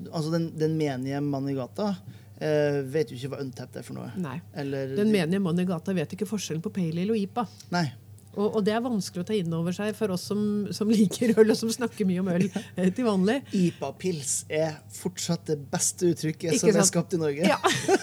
altså 0.09 0.33
den, 0.33 0.49
den 0.57 0.79
menige 0.81 1.21
mann 1.21 1.45
i 1.51 1.53
gata 1.59 1.93
eh, 2.43 2.79
vet 2.93 3.11
jo 3.11 3.17
ikke 3.17 3.33
hva 3.33 3.41
untapped 3.43 3.79
er 3.79 3.85
for 3.87 3.97
noe. 3.97 4.11
Nei. 4.19 4.37
Eller 4.59 4.95
Den 4.99 5.11
menige 5.13 5.41
mannen 5.43 5.63
i 5.63 5.69
gata 5.69 5.95
vet 5.95 6.15
ikke 6.15 6.29
forskjellen 6.29 6.63
på 6.63 6.73
pale 6.75 7.03
ale 7.03 7.15
og 7.15 7.21
IPA. 7.23 7.45
Nei. 7.73 7.87
Og, 8.33 8.55
og 8.57 8.63
det 8.65 8.73
er 8.73 8.81
vanskelig 8.81 9.21
å 9.21 9.27
ta 9.29 9.35
inn 9.37 9.53
over 9.53 9.75
seg 9.75 9.93
for 9.97 10.13
oss 10.15 10.23
som, 10.31 10.39
som 10.73 10.89
liker 10.89 11.35
øl, 11.37 11.51
og 11.53 11.57
som 11.59 11.69
snakker 11.69 12.07
mye 12.09 12.23
om 12.23 12.31
øl 12.33 12.47
eh, 12.79 12.89
til 12.89 13.05
vanlig. 13.05 13.39
IPA-pils 13.53 14.35
er 14.49 14.79
fortsatt 14.95 15.45
det 15.51 15.59
beste 15.69 16.09
uttrykket 16.09 16.57
Ikke 16.57 16.73
som 16.73 16.81
er 16.81 16.89
skapt 16.89 17.13
i 17.13 17.21
Norge. 17.21 17.45
Ja. 17.45 17.59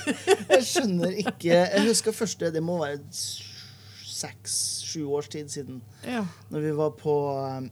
jeg 0.55 0.67
skjønner 0.69 1.17
ikke 1.25 1.51
Jeg 1.51 1.87
husker 1.89 2.15
første 2.15 2.51
Det 2.55 2.63
må 2.63 2.79
være 2.83 3.01
seks-sju 4.21 5.07
års 5.17 5.31
tid 5.33 5.49
siden. 5.51 5.81
ja. 6.05 6.23
Når 6.53 6.65
vi 6.67 6.73
var 6.77 6.91
på, 6.99 7.15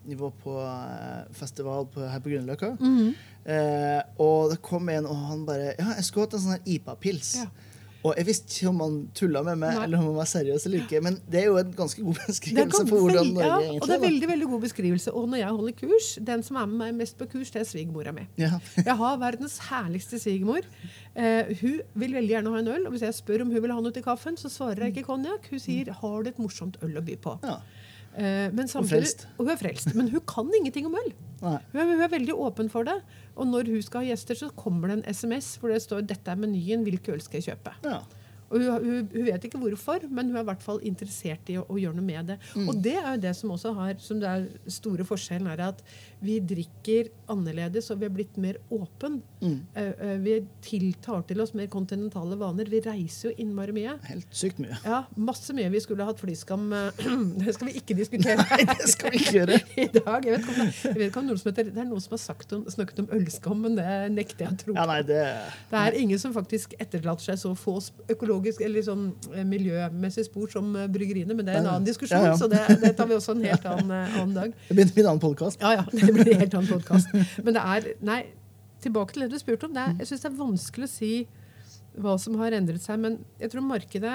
vi 0.09 0.16
var 0.18 0.31
på 0.42 0.54
eh, 0.64 1.24
festival 1.37 1.87
på, 1.92 2.07
her 2.09 2.22
på 2.24 2.33
Grünerløkka. 2.33 2.74
Mhm. 2.81 3.11
Eh, 3.49 4.03
og 4.23 4.53
det 4.53 4.61
kom 4.65 4.89
en, 4.93 5.09
og 5.09 5.25
han 5.31 5.47
bare 5.49 5.73
Ja, 5.79 5.95
jeg 5.97 6.07
skulle 6.09 6.29
hatt 6.29 6.39
en 6.39 6.47
sånn 6.47 6.69
IPA-pils. 6.77 7.35
Ja. 7.43 7.49
Og 8.07 8.15
jeg 8.15 8.29
visste 8.29 8.53
ikke 8.55 8.71
om 8.71 8.81
han 8.85 8.97
tulla 9.17 9.41
med 9.43 9.59
meg, 9.59 9.75
Nei. 9.75 9.85
eller 9.89 9.99
om 9.99 10.07
han 10.13 10.19
var 10.21 10.29
seriøs 10.31 10.65
eller 10.69 10.85
ikke. 10.85 11.01
Men 11.03 11.17
det 11.27 11.41
er 11.41 11.49
jo 11.49 11.57
en 11.59 11.73
ganske 11.77 12.05
god 12.05 12.21
er 12.23 12.29
beskrivelse 12.31 12.83
på 12.87 13.01
hvordan 13.03 13.33
Norge 13.35 13.49
ja, 13.49 13.57
egentlig 13.65 13.83
og 13.83 13.91
det 13.91 13.97
er 13.97 14.05
veldig 14.05 14.29
veldig 14.31 14.49
god 14.53 14.63
beskrivelse. 14.65 15.15
Og 15.19 15.27
når 15.33 15.41
jeg 15.43 15.57
holder 15.59 15.77
kurs, 15.81 16.11
den 16.31 16.45
som 16.47 16.61
er 16.61 16.69
med 16.71 16.79
meg 16.85 16.95
mest 17.01 17.19
på 17.19 17.27
kurs, 17.33 17.51
det 17.55 17.65
er 17.65 17.67
svigermora 17.69 18.15
mi. 18.15 18.29
Ja. 18.39 18.53
Jeg 18.89 18.97
har 19.03 19.19
verdens 19.21 19.59
herligste 19.67 20.21
svigermor. 20.23 20.69
Eh, 21.19 21.51
hun 21.59 21.81
vil 21.99 22.15
veldig 22.21 22.35
gjerne 22.37 22.55
ha 22.55 22.63
en 22.63 22.71
øl. 22.77 22.87
Og 22.87 22.95
hvis 22.95 23.05
jeg 23.09 23.17
spør 23.19 23.43
om 23.45 23.51
hun 23.51 23.65
vil 23.65 23.75
ha 23.75 23.81
noe 23.83 23.95
til 23.95 24.05
kaffen, 24.07 24.39
så 24.39 24.51
svarer 24.53 24.87
jeg 24.87 24.95
ikke 24.95 25.09
konjakk. 25.11 25.51
Hun 25.51 25.61
sier 25.63 25.91
'har 25.91 26.23
du 26.23 26.31
et 26.31 26.39
morsomt 26.39 26.79
øl 26.83 26.95
å 27.01 27.03
by 27.05 27.17
på'? 27.19 27.39
Ja. 27.43 27.59
Eh, 28.18 28.50
men 28.54 28.68
samtidig. 28.70 29.26
Og 29.37 29.44
hun 29.46 29.52
er 29.54 29.61
frelst. 29.61 29.94
Men 29.94 30.11
hun 30.11 30.24
kan 30.26 30.50
ingenting 30.59 30.88
om 30.90 30.96
øl. 30.98 31.12
Hun 31.40 31.59
hun 31.72 32.02
er 32.02 32.11
veldig 32.11 32.35
åpen 32.35 32.70
for 32.72 32.88
det. 32.88 32.98
Og 33.38 33.46
når 33.46 33.70
hun 33.70 33.83
skal 33.83 34.02
ha 34.02 34.11
gjester, 34.11 34.35
så 34.35 34.50
kommer 34.59 34.90
det 34.90 34.98
en 34.98 35.14
SMS 35.14 35.57
hvor 35.61 35.70
det 35.70 35.83
står 35.85 36.02
'dette 36.07 36.31
er 36.31 36.40
menyen, 36.40 36.83
hvilke 36.83 37.14
øl 37.14 37.20
skal 37.22 37.40
jeg 37.40 37.54
kjøpe'? 37.54 37.74
ja. 37.85 38.00
Og 38.49 38.63
hun, 38.63 38.85
hun, 38.85 39.09
hun 39.13 39.27
vet 39.29 39.45
ikke 39.45 39.59
hvorfor, 39.61 40.05
men 40.09 40.31
hun 40.31 40.39
er 40.41 40.45
i 40.47 40.49
hvert 40.49 40.63
fall 40.65 40.79
interessert 40.89 41.51
i 41.53 41.59
å, 41.61 41.67
å 41.69 41.77
gjøre 41.81 41.99
noe 41.99 42.07
med 42.07 42.31
det. 42.33 42.39
Mm. 42.57 42.69
Og 42.73 42.79
det 42.85 42.95
er 42.97 43.09
jo 43.15 43.23
det 43.27 43.33
som 43.37 43.51
også 43.53 43.73
har, 43.77 43.97
som 44.01 44.21
det 44.23 44.29
er 44.31 44.47
store 44.73 45.05
forskjellen, 45.09 45.51
er 45.53 45.65
at 45.69 45.83
vi 46.25 46.39
drikker 46.43 47.11
annerledes, 47.31 47.91
og 47.93 48.01
vi 48.01 48.09
er 48.09 48.15
blitt 48.15 48.39
mer 48.41 48.57
åpen. 48.75 49.21
Mm. 49.43 49.59
Uh, 49.77 50.15
vi 50.25 50.39
tiltar 50.65 51.23
til 51.29 51.43
oss 51.45 51.53
mer 51.55 51.69
kontinentale 51.71 52.39
vaner. 52.41 52.71
Vi 52.73 52.81
reiser 52.85 53.29
jo 53.31 53.35
innmari 53.45 53.75
mye. 53.77 53.99
Helt 54.09 54.33
sykt 54.35 54.59
mye. 54.65 54.79
Ja, 54.87 55.03
masse 55.21 55.55
mye. 55.55 55.69
Vi 55.77 55.83
skulle 55.85 56.07
hatt 56.09 56.19
flyskam. 56.23 56.67
eh, 56.73 57.05
Det 57.45 57.55
skal 57.55 57.69
vi 57.71 57.77
ikke 57.83 57.95
diskutere 57.99 58.41
Nei, 58.49 58.65
det 58.73 58.89
skal 58.91 59.13
vi 59.15 59.21
ikke 59.23 59.37
gjøre. 59.43 59.61
i 59.85 59.87
dag. 59.95 60.25
Jeg 60.27 60.35
vet 60.35 60.43
ikke 60.43 60.55
om 60.55 60.59
det, 60.65 60.69
jeg 60.89 60.97
vet 60.99 61.07
ikke 61.11 61.21
om 61.23 61.29
noen 61.31 61.41
som 61.43 61.51
heter, 61.53 61.71
det 61.77 61.85
er 61.85 61.89
noen 61.93 62.03
som 62.05 62.17
har 62.17 62.23
sagt 62.25 62.57
om, 62.57 62.65
snakket 62.73 63.05
om 63.05 63.11
ølskam, 63.19 63.63
men 63.67 63.77
det 63.79 63.87
nekter 64.17 64.47
jeg 64.49 64.57
å 64.57 64.61
tro. 64.65 64.75
Ja, 64.81 64.89
nei, 64.91 64.99
det 65.07 65.21
Det 65.71 65.85
er 65.85 66.01
ingen 66.01 66.19
som 66.25 66.35
faktisk 66.35 66.75
etterlater 66.81 67.29
seg 67.31 67.41
så 67.45 67.53
få 67.59 67.77
sp- 67.85 68.03
økologisk 68.38 68.62
eller 68.64 68.85
sånn 68.87 69.05
miljømessig 69.44 69.57
miljømessige 69.59 70.27
spor 70.29 70.51
som 70.53 70.70
eh, 70.77 70.88
bryggeriene, 70.92 71.35
men 71.35 71.46
det 71.46 71.55
er 71.55 71.62
en 71.62 71.70
annen 71.74 71.87
diskusjon, 71.87 72.18
Ja, 72.22 72.33
ja. 72.33 72.37
så 72.38 72.48
det, 72.51 72.61
det 72.83 72.94
tar 72.96 73.09
vi 73.11 73.16
også 73.18 73.35
en 73.37 73.44
helt 73.44 73.66
annen, 73.72 73.90
eh, 73.94 74.20
annen 74.20 74.35
dag. 74.37 74.55
Det 74.68 74.87
blir 74.94 75.05
en 75.05 75.11
annen 75.14 75.22
podkast. 75.22 75.61
Ja, 75.62 75.74
ja, 75.81 75.85
det 75.92 76.12
blir 76.14 76.33
en 76.35 76.44
helt 76.44 76.55
annen 76.55 76.70
podkast. 76.77 77.12
Men 77.42 77.57
det 77.57 77.64
er 77.64 77.90
Nei, 78.09 78.20
tilbake 78.85 79.14
til 79.14 79.27
det 79.27 79.33
du 79.33 79.40
spurte 79.40 79.68
om. 79.68 79.74
Det 79.74 79.83
er, 79.85 79.96
jeg 80.03 80.11
syns 80.12 80.24
det 80.24 80.31
er 80.31 80.38
vanskelig 80.38 80.88
å 80.88 80.92
si 80.92 81.12
hva 81.98 82.14
som 82.20 82.37
har 82.38 82.55
endret 82.55 82.85
seg, 82.85 83.01
men 83.03 83.18
jeg 83.40 83.51
tror 83.51 83.64
markedet 83.66 84.12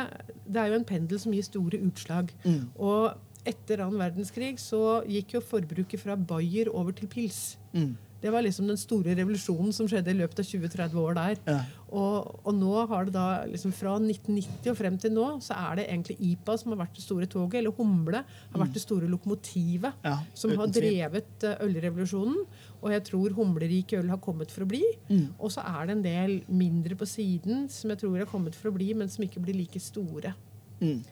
Det 0.48 0.60
er 0.62 0.72
jo 0.72 0.78
en 0.80 0.88
pendel 0.88 1.20
som 1.20 1.34
gir 1.36 1.44
store 1.44 1.82
utslag. 1.84 2.32
Mm. 2.46 2.70
Og 2.80 3.12
etter 3.50 3.84
annen 3.84 4.00
verdenskrig 4.00 4.56
så 4.62 5.02
gikk 5.10 5.36
jo 5.36 5.44
forbruket 5.44 6.00
fra 6.00 6.16
Bayer 6.16 6.72
over 6.72 6.96
til 6.96 7.10
pils. 7.12 7.58
Mm. 7.76 7.98
Det 8.24 8.32
var 8.32 8.44
liksom 8.46 8.70
den 8.70 8.80
store 8.80 9.16
revolusjonen 9.18 9.74
som 9.76 9.88
skjedde 9.90 10.14
i 10.14 10.20
løpet 10.22 10.40
av 10.40 10.48
20-30 10.48 11.00
år 11.02 11.18
der. 11.18 11.40
Ja. 11.50 11.58
Og, 11.94 12.30
og 12.48 12.56
nå 12.56 12.72
har 12.90 13.06
det 13.06 13.14
da 13.14 13.26
liksom 13.50 13.74
fra 13.76 13.98
1990 14.00 14.72
og 14.72 14.78
frem 14.80 14.96
til 15.02 15.12
nå, 15.14 15.26
så 15.44 15.58
er 15.60 15.82
det 15.82 15.88
egentlig 15.90 16.16
IPA 16.32 16.56
som 16.62 16.72
har 16.74 16.80
vært 16.86 16.96
det 16.98 17.04
store 17.04 17.28
toget. 17.30 17.60
Eller 17.60 17.76
Humle 17.76 18.22
har 18.24 18.62
vært 18.64 18.78
det 18.78 18.84
store 18.86 19.10
lokomotivet 19.12 20.08
Ja, 20.08 20.16
som 20.40 20.56
har 20.58 20.72
drevet 20.72 21.48
eh, 21.50 21.66
ølrevolusjonen. 21.68 22.40
Og 22.80 22.96
jeg 22.96 23.04
tror 23.12 23.36
humlerik 23.36 23.94
øl 24.00 24.10
har 24.12 24.22
kommet 24.24 24.52
for 24.56 24.66
å 24.66 24.70
bli. 24.72 24.82
Mm. 25.12 25.28
Og 25.38 25.52
så 25.54 25.66
er 25.68 25.90
det 25.90 25.98
en 25.98 26.06
del 26.08 26.38
mindre 26.48 26.98
på 27.00 27.08
siden 27.10 27.68
som 27.72 27.92
jeg 27.92 28.06
tror 28.06 28.18
har 28.24 28.32
kommet 28.32 28.56
for 28.56 28.72
å 28.72 28.76
bli, 28.76 28.94
men 28.98 29.12
som 29.12 29.28
ikke 29.28 29.44
blir 29.44 29.60
like 29.60 29.84
store. 29.84 30.34
Mm. 30.80 31.04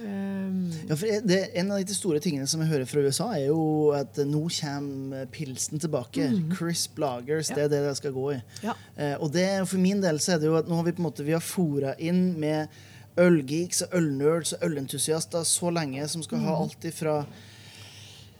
Um, 0.00 0.70
Ja, 0.88 0.96
for 0.96 1.06
det, 1.28 1.50
En 1.54 1.70
av 1.70 1.78
de 1.84 1.94
store 1.94 2.18
tingene 2.20 2.46
som 2.50 2.60
jeg 2.64 2.70
hører 2.72 2.88
fra 2.90 3.00
USA, 3.04 3.28
er 3.36 3.46
jo 3.46 3.92
at 3.94 4.16
nå 4.26 4.42
kommer 4.60 5.26
pilsen 5.30 5.78
tilbake. 5.80 6.26
Crisp 6.56 6.98
lagers, 6.98 7.48
det 7.54 7.64
er 7.66 7.68
det 7.70 7.82
det 7.86 7.96
skal 8.00 8.12
gå 8.16 8.32
i. 8.34 8.40
ja. 8.64 8.74
Eh, 8.96 9.14
og 9.20 9.30
det, 9.32 9.46
for 9.68 9.78
min 9.78 10.00
del 10.02 10.18
så 10.18 10.34
er 10.34 10.38
det 10.42 10.46
jo 10.50 10.56
at 10.58 10.68
nå 10.68 10.74
har 10.80 10.84
vi 10.84 10.92
på 10.96 11.02
en 11.04 11.08
måte 11.10 11.24
vi 11.24 11.32
har 11.36 11.40
fora 11.44 11.94
inn 11.98 12.34
med 12.40 12.68
ølgeeks 13.16 13.82
og 13.86 13.94
ølnerds 14.00 14.52
og 14.56 14.62
ølentusiaster 14.66 15.44
så 15.46 15.70
lenge, 15.70 16.08
som 16.10 16.22
skal 16.26 16.38
ha 16.42 16.56
alt 16.64 16.82
ifra 16.84 17.20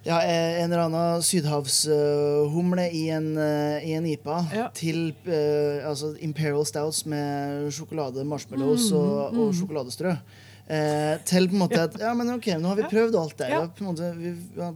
ja, 0.05 0.19
eh, 0.21 0.59
en 0.61 0.73
eller 0.73 0.83
annen 0.89 1.23
sydhavshumle 1.25 2.89
i, 2.93 3.05
en, 3.15 3.37
eh, 3.39 3.87
i 3.89 3.93
en 3.97 4.07
IPA 4.07 4.39
Ja. 4.53 4.67
til 4.75 5.15
eh, 5.27 5.87
altså 5.89 6.15
Imperial 6.21 6.67
Stouts 6.67 7.07
med 7.07 7.71
sjokolade, 7.73 8.25
marshmallows 8.27 8.91
og, 8.93 9.39
og 9.39 9.55
sjokoladestrø. 9.55 10.17
Eh, 10.65 11.15
til 11.29 11.51
på 11.51 11.59
en 11.59 11.61
måte 11.67 11.83
at 11.83 11.97
Ja, 12.01 12.15
men 12.17 12.31
ok, 12.33 12.55
nå 12.57 12.71
har 12.73 12.79
vi 12.81 12.89
prøvd 12.89 13.19
alt 13.21 13.37
det. 13.41 13.51
Ja. 13.53 13.65
Ja, 13.65 13.69
På 13.69 13.85
en 13.85 13.91
måte, 13.91 14.11
vi, 14.17 14.35
ja, 14.57 14.71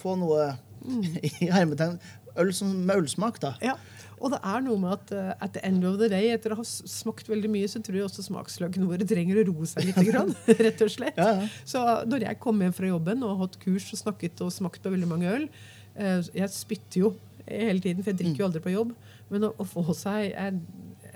få 0.00 0.16
noe 0.20 0.52
i 1.28 1.50
hermetegn 1.52 1.98
øl 2.40 2.52
som, 2.54 2.70
med 2.86 3.02
ølsmak, 3.02 3.40
da. 3.42 3.54
Ja. 3.64 3.76
Og 4.20 4.34
det 4.34 4.40
er 4.44 4.60
noe 4.64 4.76
med 4.80 4.92
at 4.92 5.12
uh, 5.16 5.30
at 5.40 5.54
the 5.56 5.62
end 5.64 5.84
of 5.88 5.96
the 6.00 6.08
day, 6.12 6.28
etter 6.34 6.52
å 6.52 6.58
ha 6.58 6.64
smakt 6.66 7.28
veldig 7.30 7.48
mye, 7.52 7.68
så 7.72 7.80
tror 7.84 7.96
jeg 7.96 8.06
også 8.06 8.26
smaksløkene 8.26 8.88
våre 8.88 9.06
trenger 9.08 9.40
å 9.40 9.46
roe 9.48 9.68
seg 9.68 9.88
litt. 9.88 10.00
Grann, 10.10 10.34
rett 10.66 10.84
og 10.84 10.92
slett. 10.92 11.20
Ja, 11.20 11.40
ja. 11.40 11.48
Så 11.68 11.80
når 12.08 12.26
jeg 12.28 12.40
kom 12.42 12.60
hjem 12.60 12.74
fra 12.76 12.90
jobben 12.90 13.24
og 13.24 13.32
har 13.32 13.46
hatt 13.46 13.56
kurs 13.62 13.88
og 13.96 14.02
snakket 14.02 14.44
og 14.44 14.52
smakt 14.52 14.84
på 14.84 14.92
veldig 14.92 15.08
mange 15.08 15.32
øl 15.32 15.46
uh, 15.48 16.20
Jeg 16.36 16.52
spytter 16.52 17.06
jo 17.06 17.14
hele 17.46 17.80
tiden, 17.82 18.04
for 18.04 18.12
jeg 18.12 18.20
drikker 18.20 18.44
jo 18.44 18.50
aldri 18.50 18.62
på 18.62 18.74
jobb. 18.74 18.92
Men 19.32 19.48
å, 19.48 19.54
å 19.56 19.66
få 19.66 19.96
seg 19.96 20.28
jeg, 20.28 20.60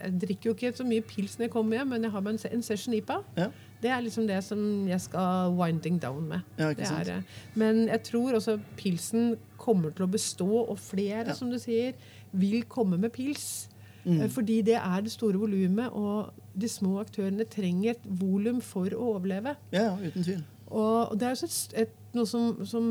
jeg 0.04 0.20
drikker 0.22 0.50
jo 0.50 0.54
ikke 0.54 0.72
så 0.76 0.86
mye 0.86 1.04
pils 1.06 1.36
når 1.38 1.46
jeg 1.48 1.52
kommer 1.54 1.78
hjem, 1.78 1.92
men 1.94 2.06
jeg 2.06 2.12
har 2.14 2.24
med 2.24 2.46
en, 2.50 2.62
session 2.62 2.94
IPA. 2.96 3.18
Ja. 3.38 3.48
Det 3.82 3.90
er 3.92 4.00
liksom 4.04 4.26
det 4.28 4.38
som 4.46 4.60
jeg 4.88 5.00
skal 5.00 5.52
winding 5.58 5.98
down 6.00 6.28
med. 6.28 6.40
Ja, 6.58 6.70
er, 6.72 7.22
men 7.54 7.86
jeg 7.88 8.02
tror 8.08 8.38
også 8.38 8.58
pilsen 8.80 9.34
kommer 9.60 9.92
til 9.92 10.06
å 10.06 10.10
bestå, 10.10 10.48
og 10.64 10.78
flere, 10.78 11.26
Ja. 11.28 11.34
som 11.34 11.50
du 11.50 11.58
sier, 11.58 11.92
vil 12.32 12.64
komme 12.64 12.98
med 12.98 13.12
pils. 13.12 13.68
Mm. 14.04 14.20
Eh, 14.22 14.28
Fordi 14.28 14.62
det 14.62 14.76
er 14.76 15.00
det 15.00 15.12
store 15.12 15.38
volumet, 15.40 15.90
og 15.92 16.32
de 16.54 16.68
små 16.68 17.00
aktørene 17.00 17.44
trenger 17.48 17.90
et 17.90 18.04
volum 18.04 18.60
for 18.60 18.86
å 18.92 19.14
overleve. 19.16 19.56
Ja, 19.72 19.82
ja, 19.82 19.96
uten 19.96 20.24
tvil. 20.24 20.44
Og 20.72 21.12
det 21.20 21.28
er 21.28 21.42
et, 21.82 21.92
noe 22.16 22.26
som, 22.28 22.62
som 22.66 22.84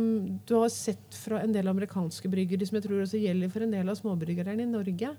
du 0.46 0.54
har 0.60 0.70
sett 0.70 1.16
fra 1.18 1.40
en 1.42 1.56
del 1.56 1.68
amerikanske 1.72 2.30
bryggere, 2.30 2.68
som 2.68 2.78
jeg 2.78 2.86
tror 2.86 3.02
også 3.02 3.22
gjelder 3.22 3.50
for 3.54 3.66
en 3.66 3.74
del 3.74 3.90
av 3.90 3.98
småbryggerne 3.98 4.62
i 4.62 4.70
Norge, 4.70 5.10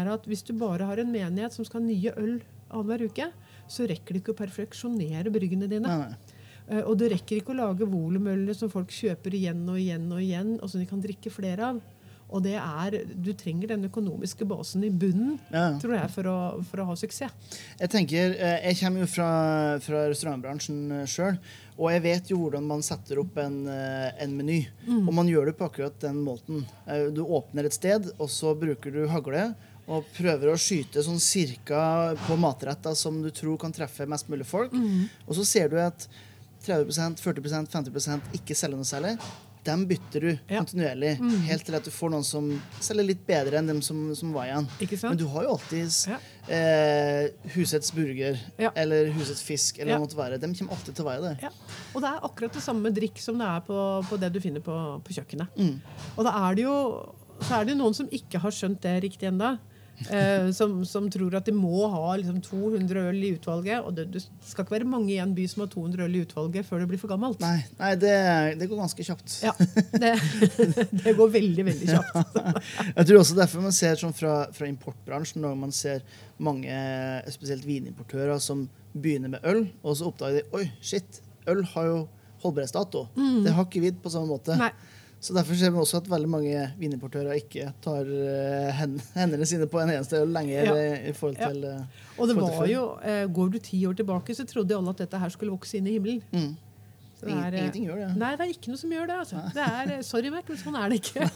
er 0.00 0.10
at 0.14 0.28
hvis 0.30 0.46
du 0.48 0.54
bare 0.56 0.88
har 0.88 1.02
en 1.02 1.12
menighet 1.12 1.52
som 1.52 1.66
skal 1.68 1.82
ha 1.82 1.86
nye 1.90 2.14
øl 2.16 2.38
annenhver 2.68 3.06
uke, 3.08 3.28
så 3.68 3.86
rekker 3.88 4.16
du 4.16 4.22
ikke 4.22 4.34
å 4.34 4.40
perfeksjonere 4.40 5.32
bryggene 5.34 5.68
dine. 5.70 5.88
Nei, 5.88 6.08
nei. 6.14 6.34
Eh, 6.68 6.82
Og 6.84 6.96
du 7.00 7.06
rekker 7.08 7.40
ikke 7.40 7.54
å 7.54 7.60
lage 7.60 7.88
volumøller 7.88 8.56
som 8.56 8.72
folk 8.72 8.92
kjøper 8.92 9.36
igjen 9.36 9.62
og 9.68 9.78
igjen 9.80 10.08
og 10.12 10.20
igjen, 10.24 10.56
og 10.62 10.68
som 10.68 10.80
de 10.80 10.88
kan 10.88 11.00
drikke 11.04 11.32
flere 11.32 11.72
av. 11.74 11.80
Og 12.28 12.42
det 12.44 12.56
er, 12.60 12.96
Du 13.16 13.30
trenger 13.32 13.68
den 13.72 13.86
økonomiske 13.88 14.44
basen 14.48 14.82
i 14.84 14.90
bunnen 14.90 15.38
Ja, 15.52 15.78
tror 15.80 15.94
jeg, 15.96 16.10
for 16.12 16.28
å, 16.28 16.34
for 16.68 16.82
å 16.82 16.88
ha 16.90 16.96
suksess. 17.00 17.32
Jeg 17.80 17.88
tenker, 17.94 18.34
eh, 18.36 18.58
jeg 18.68 18.76
kommer 18.82 19.00
jo 19.00 19.08
fra, 19.08 19.28
fra 19.80 20.02
restaurantbransjen 20.10 21.06
sjøl, 21.08 21.38
og 21.78 21.88
jeg 21.94 22.02
vet 22.04 22.28
jo 22.32 22.40
hvordan 22.42 22.66
man 22.68 22.82
setter 22.84 23.22
opp 23.22 23.38
en, 23.40 23.62
eh, 23.72 24.10
en 24.24 24.36
meny. 24.36 24.58
Og 25.06 25.10
man 25.14 25.30
gjør 25.30 25.46
det 25.52 25.56
på 25.56 25.70
akkurat 25.70 25.96
den 26.04 26.20
måten. 26.26 26.66
Eh, 26.86 27.08
Du 27.16 27.22
åpner 27.24 27.64
et 27.64 27.72
sted, 27.72 28.10
og 28.18 28.28
så 28.28 28.52
bruker 28.58 28.92
du 28.92 29.06
hagle 29.08 29.54
og 29.88 30.04
prøver 30.12 30.50
å 30.52 30.58
skyte 30.60 31.00
sånn 31.00 31.16
cirka 31.24 32.12
på 32.26 32.36
matretter 32.36 32.92
som 32.94 33.22
du 33.24 33.30
tror 33.32 33.56
kan 33.56 33.72
treffe 33.72 34.04
mest 34.06 34.28
mulig 34.28 34.44
folk. 34.44 34.74
Og 35.26 35.32
så 35.34 35.46
ser 35.48 35.70
du 35.72 35.78
at 35.80 36.04
30% 36.66 37.16
40% 37.24 37.70
50 37.72 38.20
ikke 38.36 38.52
selger 38.58 38.76
noe 38.76 38.84
særlig. 38.84 39.14
Dem 39.68 39.82
bytter 39.90 40.24
du 40.24 40.30
Ja. 40.48 40.62
kontinuerlig, 40.62 41.10
helt 41.48 41.64
til 41.68 41.76
at 41.76 41.84
du 41.84 41.90
får 41.92 42.10
noen 42.14 42.24
som 42.24 42.46
selger 42.80 43.04
litt 43.10 43.22
bedre 43.28 43.58
enn 43.60 43.66
dem 43.68 43.82
som, 43.84 44.00
som 44.16 44.32
var 44.32 44.46
igjen. 44.48 44.68
Men 45.02 45.18
du 45.20 45.26
har 45.34 45.44
jo 45.44 45.50
alltid 45.58 45.92
Ja. 46.08 46.18
eh, 46.48 47.28
Husets 47.54 47.92
burger 47.92 48.38
Ja. 48.58 48.70
eller 48.74 49.10
Husets 49.12 49.42
fisk. 49.44 49.78
eller 49.78 49.92
Ja. 49.92 49.98
noe 49.98 50.06
måtte 50.06 50.16
være. 50.16 50.40
De 50.40 50.46
kommer 50.54 50.72
alltid 50.72 50.94
til 50.96 51.04
å 51.04 51.08
være 51.08 51.22
der. 51.22 51.38
Ja. 51.42 51.50
Og 51.94 52.00
det 52.02 52.08
er 52.08 52.20
akkurat 52.24 52.52
det 52.52 52.62
samme 52.64 52.90
drikk 52.94 53.18
som 53.20 53.36
det 53.38 53.46
er 53.46 53.60
på, 53.60 53.78
på 54.08 54.18
det 54.20 54.32
du 54.32 54.40
finner 54.40 54.60
på, 54.64 55.02
på 55.04 55.12
kjøkkenet. 55.18 55.48
Mm. 55.56 55.80
Og 56.16 56.24
da 56.24 56.48
er 56.48 56.54
det 56.54 56.64
jo 56.64 57.14
så 57.40 57.60
er 57.60 57.64
det 57.68 57.76
noen 57.78 57.94
som 57.94 58.08
ikke 58.10 58.40
har 58.42 58.50
skjønt 58.50 58.80
det 58.82 58.96
riktig 59.04 59.28
ennå. 59.28 59.58
Eh, 60.06 60.48
som, 60.56 60.76
som 60.88 61.06
tror 61.12 61.36
at 61.38 61.48
de 61.48 61.54
må 61.54 61.86
ha 61.90 62.14
liksom, 62.20 62.40
200 62.44 63.02
øl 63.10 63.20
i 63.24 63.32
utvalget. 63.36 63.84
Og 63.84 63.96
det, 63.96 64.08
det 64.14 64.22
skal 64.24 64.64
ikke 64.64 64.76
være 64.76 64.88
mange 64.88 65.12
i 65.14 65.20
en 65.22 65.34
by 65.36 65.46
som 65.50 65.64
har 65.64 65.70
200 65.72 66.04
øl 66.06 66.18
i 66.18 66.24
utvalget 66.26 66.68
før 66.68 66.82
det 66.82 66.88
blir 66.90 67.02
for 67.02 67.12
gammelt. 67.12 67.40
Nei, 67.44 67.62
nei 67.80 67.92
det, 68.00 68.16
det 68.60 68.68
går 68.70 68.82
ganske 68.82 69.06
kjapt. 69.10 69.38
Ja, 69.46 69.54
det, 70.04 70.14
det 71.04 71.16
går 71.18 71.32
veldig, 71.38 71.68
veldig 71.70 71.90
kjapt. 71.92 72.42
Jeg 72.98 73.10
tror 73.10 73.22
også 73.22 73.38
derfor 73.38 73.64
man 73.68 73.76
ser 73.76 73.98
sånn 74.00 74.16
fra, 74.16 74.36
fra 74.54 74.68
importbransjen, 74.70 75.42
når 75.44 75.56
man 75.66 75.74
ser 75.74 76.04
mange, 76.42 76.74
spesielt 77.34 77.66
vinimportører, 77.66 78.38
som 78.42 78.68
begynner 78.98 79.34
med 79.34 79.48
øl, 79.48 79.64
og 79.82 79.98
så 79.98 80.08
oppdager 80.08 80.40
de 80.40 80.58
oi, 80.58 80.68
shit, 80.84 81.20
øl 81.50 81.64
har 81.74 81.90
jo 81.90 81.98
holdbarhetsdato. 82.42 83.08
Det 83.44 83.52
har 83.54 83.66
ikke 83.66 83.82
vi 83.82 83.92
på 83.98 84.12
samme 84.12 84.30
måte. 84.30 84.54
Nei. 84.58 84.70
Så 85.20 85.34
Derfor 85.34 85.56
ser 85.58 85.72
vi 85.74 85.80
også 85.82 85.98
at 85.98 86.06
veldig 86.10 86.28
mange 86.30 86.60
vinimportører 86.78 87.34
ikke 87.40 87.72
tar 87.82 88.06
eh, 88.06 88.68
hendene 89.18 89.46
sine 89.50 89.66
på 89.66 89.80
en 89.82 89.90
eneste 89.96 90.20
øl 90.22 90.30
lenger. 90.30 90.68
Ja. 90.70 90.76
eh, 90.78 91.08
i 91.10 91.12
forhold 91.16 91.40
til... 91.42 91.64
Ja. 91.66 91.80
Og 92.18 92.30
det 92.30 92.36
var 92.38 92.64
jo, 92.70 92.84
eh, 93.02 93.24
Går 93.34 93.50
du 93.50 93.58
ti 93.58 93.80
år 93.86 93.98
tilbake, 93.98 94.34
så 94.34 94.46
trodde 94.46 94.76
alle 94.78 94.94
at 94.94 95.02
dette 95.02 95.18
her 95.18 95.34
skulle 95.34 95.54
vokse 95.56 95.78
inn 95.80 95.90
i 95.90 95.96
himmelen. 95.98 96.22
Mm. 96.30 96.54
Så 97.18 97.26
det 97.26 97.34
er, 97.34 97.50
eh, 97.50 97.58
ingenting 97.64 97.86
gjør 97.88 97.96
det. 97.98 98.08
Nei, 98.14 98.28
det 98.38 98.44
er 98.46 98.50
ikke 98.54 98.70
noe 98.70 98.78
som 98.78 98.92
gjør 98.94 99.06
det. 99.10 99.14
altså. 99.24 99.40
Det 99.56 99.62
er, 99.66 99.90
eh, 99.96 100.02
Sorry, 100.06 100.30
Mert, 100.30 100.48
men 100.54 100.60
sånn 100.60 100.76
er 100.78 100.92
det 100.92 101.00
ikke. 101.02 101.26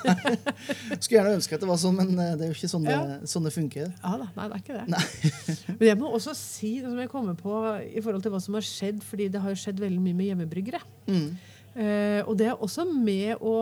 Skulle 1.03 1.17
gjerne 1.19 1.33
ønske 1.41 1.57
at 1.59 1.65
det 1.65 1.71
var 1.73 1.81
sånn, 1.83 1.99
men 1.99 2.13
eh, 2.23 2.37
det 2.39 2.47
er 2.47 2.53
jo 2.53 2.55
ikke 2.55 2.71
sånn 2.71 2.87
det, 2.87 2.95
Ja. 2.95 3.17
sånn 3.33 3.49
det 3.49 3.53
funker. 3.57 3.89
Ja 3.99 4.13
da, 4.21 4.29
nei, 4.37 4.47
det 4.47 4.61
er 4.61 4.63
ikke 4.63 4.77
det. 4.79 5.01
Men 5.81 5.89
jeg 5.89 5.99
må 5.99 6.13
også 6.15 6.37
si, 6.39 6.77
som 6.85 6.95
jeg 7.03 7.11
kommer 7.11 7.35
på 7.35 7.57
i 7.83 7.99
forhold 8.05 8.23
til 8.23 8.31
hva 8.31 8.41
som 8.47 8.55
har 8.55 8.63
skjedd, 8.63 9.03
fordi 9.03 9.27
det 9.35 9.43
har 9.43 9.59
skjedd 9.59 9.83
veldig 9.83 10.05
mye 10.07 10.15
med 10.21 10.31
hjemmebryggere. 10.31 10.81
Mm. 11.11 11.27
Eh, 11.73 12.21
og 12.27 12.37
det 12.39 12.51
er 12.51 12.59
også 12.61 12.87
med 12.89 13.37
å 13.41 13.57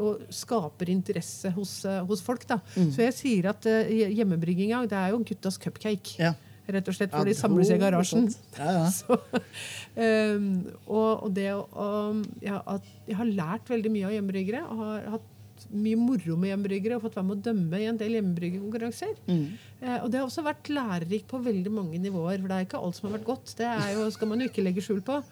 og 0.00 0.22
skaper 0.32 0.88
interesse 0.88 1.50
hos, 1.52 1.84
eh, 1.84 2.00
hos 2.08 2.22
folk. 2.24 2.46
da. 2.48 2.58
Mm. 2.74 2.90
Så 2.94 3.02
jeg 3.02 3.14
sier 3.14 3.48
at 3.50 3.66
uh, 3.68 3.90
hjemmebrygginga 3.90 4.86
det 4.88 4.96
er 4.96 5.10
jo 5.12 5.18
guttas 5.28 5.58
cupcake. 5.60 6.16
Ja. 6.16 6.32
Rett 6.68 6.88
og 6.88 6.96
slett, 6.96 7.12
Ja, 7.12 7.20
hvor 7.20 7.28
de 7.28 7.34
samles 7.36 7.70
i 7.72 7.78
garasjen. 7.80 8.28
Ja, 8.56 8.72
ja. 8.76 8.86
Så, 8.98 9.16
um, 9.96 10.66
og, 10.86 11.24
og 11.24 11.30
det 11.36 11.48
um, 11.52 12.24
ja, 12.44 12.60
at 12.66 12.84
Jeg 13.08 13.16
har 13.16 13.24
lært 13.24 13.68
veldig 13.68 13.92
mye 13.92 14.08
av 14.08 14.12
hjemmebryggere. 14.16 14.62
Og 14.68 14.82
har 14.84 15.06
hatt 15.16 15.66
mye 15.72 15.98
moro 16.00 16.36
med 16.36 16.52
hjemmebryggere 16.52 16.96
og 16.96 17.06
fått 17.06 17.16
være 17.18 17.28
med 17.28 17.38
å 17.38 17.46
dømme 17.48 17.80
i 17.80 17.88
en 17.88 18.00
del 18.00 18.18
hjemmebryggerkonkurranser. 18.18 19.16
Mm. 19.28 19.46
Uh, 19.80 19.96
og 20.02 20.10
det 20.12 20.20
har 20.20 20.28
også 20.28 20.44
vært 20.44 20.68
lærerikt 20.72 21.28
på 21.32 21.40
veldig 21.44 21.72
mange 21.72 22.00
nivåer. 22.04 22.36
For 22.40 22.48
det 22.48 22.58
er 22.58 22.68
ikke 22.68 22.82
alt 22.84 23.00
som 23.00 23.08
har 23.08 23.16
vært 23.16 23.28
godt. 23.32 23.56
Det 23.60 23.68
er 23.68 23.94
jo, 23.96 24.08
skal 24.12 24.32
man 24.32 24.44
jo 24.44 24.48
ikke 24.52 24.64
legge 24.64 24.84
skjul 24.84 25.00
på. 25.04 25.22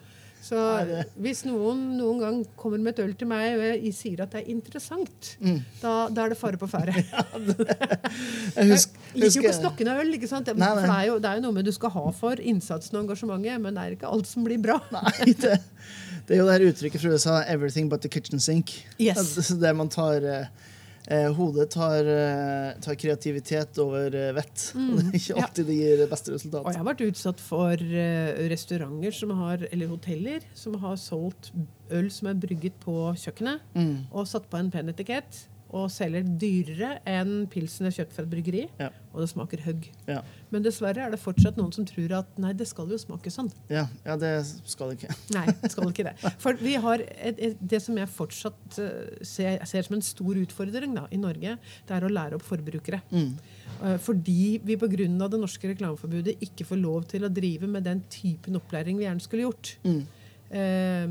Så 0.47 0.55
Nei, 0.87 1.01
hvis 1.25 1.41
noen 1.47 1.81
noen 1.97 2.19
gang 2.21 2.37
kommer 2.55 2.79
med 2.79 2.93
et 2.95 3.01
øl 3.03 3.13
til 3.19 3.27
meg 3.27 3.57
og 3.57 3.63
jeg 3.65 3.93
sier 3.97 4.21
at 4.23 4.31
det 4.31 4.43
er 4.45 4.51
interessant, 4.53 5.33
Mm. 5.43 5.57
da, 5.81 5.93
da 6.09 6.23
er 6.25 6.29
det 6.33 6.37
fare 6.39 6.57
på 6.61 6.69
ferde. 6.71 6.93
Jeg 8.55 8.69
husker, 8.71 8.93
Jeg 9.13 9.21
liker 9.21 9.27
jo 9.27 9.27
ikke 9.27 9.49
husker 9.49 9.53
stokkende 9.59 9.95
øl. 10.01 10.13
ikke 10.17 10.29
sant? 10.31 10.47
Nei, 10.53 10.69
nei. 10.69 10.83
Det 10.85 10.89
er, 10.95 11.05
jo, 11.09 11.17
det 11.23 11.29
er 11.31 11.39
jo 11.41 11.45
noe 11.47 11.55
med 11.57 11.67
du 11.67 11.73
skal 11.75 11.91
ha 11.97 12.05
for 12.15 12.39
innsatsen 12.39 12.97
og 12.97 13.03
engasjementet, 13.05 13.59
men 13.63 13.75
det 13.77 13.83
er 13.83 13.97
ikke 13.97 14.11
alt 14.13 14.29
som 14.29 14.45
blir 14.47 14.61
bra. 14.63 14.79
Nei, 14.95 15.33
det, 15.33 15.57
det 16.27 16.35
er 16.37 16.41
jo 16.41 16.47
det 16.47 16.55
her 16.57 16.65
uttrykket 16.71 17.03
fra 17.03 17.13
USA 17.17 17.35
'everything 17.43 17.89
but 17.91 18.01
the 18.01 18.09
kitchen 18.09 18.39
sink'. 18.39 18.79
Yes. 18.99 19.35
Det- 19.35 19.59
Der 19.61 19.73
man 19.73 19.89
tar 19.89 20.23
eh, 20.23 20.47
Hodet 21.37 21.69
tar, 21.71 22.03
eh, 22.11 22.73
tar 22.83 22.95
kreativitet 22.99 23.77
over 23.79 24.11
eh, 24.15 24.33
vett. 24.35 24.73
Og 24.75 24.95
det 24.97 25.05
er 25.07 25.19
ikke 25.21 25.35
Mm. 25.37 25.43
Alltid 25.43 25.65
det 25.69 25.75
gir 25.79 26.01
beste 26.11 26.33
resultat. 26.35 26.65
Og 26.65 26.71
jeg 26.73 26.81
har 26.81 26.87
vært 26.89 27.03
utsatt 27.07 27.39
for 27.43 27.71
eh, 28.03 28.47
restauranter 28.51 29.15
som 29.15 29.31
har, 29.39 29.63
eller 29.71 29.87
hoteller 29.91 30.43
som 30.53 30.75
har 30.83 30.97
solgt 30.99 31.51
øl 31.95 32.09
som 32.11 32.27
er 32.27 32.33
brygget 32.43 32.75
på 32.83 32.97
kjøkkenet, 33.15 33.61
Mm. 33.75 33.93
og 34.11 34.27
satt 34.27 34.49
på 34.51 34.57
en 34.59 34.71
pen 34.71 34.89
etikett, 34.91 35.45
og 35.75 35.89
selger 35.91 36.23
dyrere 36.39 36.97
enn 37.07 37.45
pilsen 37.51 37.89
er 37.89 37.95
kjøpt 37.95 38.13
fra 38.15 38.23
et 38.23 38.29
bryggeri, 38.31 38.63
Ja. 38.79 38.89
og 39.13 39.21
det 39.23 39.29
smaker 39.31 39.63
høgg. 39.65 39.87
Ja. 40.07 40.21
Men 40.51 40.63
dessverre 40.63 41.03
er 41.05 41.11
det 41.11 41.19
fortsatt 41.19 41.57
noen 41.59 41.73
som 41.75 41.85
tror 41.85 42.13
at 42.19 42.37
nei, 42.39 42.53
det 42.53 42.67
skal 42.69 42.87
jo 42.87 42.97
smake 43.01 43.31
sånn. 43.33 43.49
Ja, 43.69 43.87
ja, 44.05 44.15
det 44.15 44.31
skal 44.65 44.93
det 44.93 44.99
ikke. 45.01 45.15
Nei, 45.37 45.45
det 45.61 45.71
skal 45.73 45.91
ikke 45.91 46.07
det. 46.07 46.15
For 46.39 46.53
vi 46.61 46.75
har 46.79 47.03
et, 47.03 47.39
et, 47.49 47.57
Det 47.59 47.81
som 47.83 47.97
jeg 47.99 48.07
fortsatt 48.07 48.79
eh, 48.79 49.23
ser, 49.27 49.59
ser 49.67 49.87
som 49.87 49.97
en 49.97 50.05
stor 50.05 50.39
utfordring 50.39 50.95
da, 50.95 51.07
i 51.11 51.19
Norge, 51.19 51.57
det 51.87 51.97
er 51.97 52.05
å 52.07 52.11
lære 52.11 52.39
opp 52.39 52.45
forbrukere. 52.47 53.01
Mm. 53.11 53.33
Eh, 53.81 53.97
Fordi 54.01 54.59
vi 54.63 54.77
pga. 54.79 54.87
det 54.97 55.41
norske 55.41 55.73
reklameforbudet 55.73 56.37
ikke 56.41 56.65
får 56.65 56.79
lov 56.81 57.09
til 57.11 57.27
å 57.27 57.33
drive 57.33 57.67
med 57.67 57.83
den 57.83 58.03
typen 58.09 58.55
opplæring 58.55 58.97
vi 58.97 59.05
gjerne 59.05 59.23
skulle 59.25 59.49
gjort. 59.49 59.75
Mm. 59.83 60.05
Eh, 60.47 61.07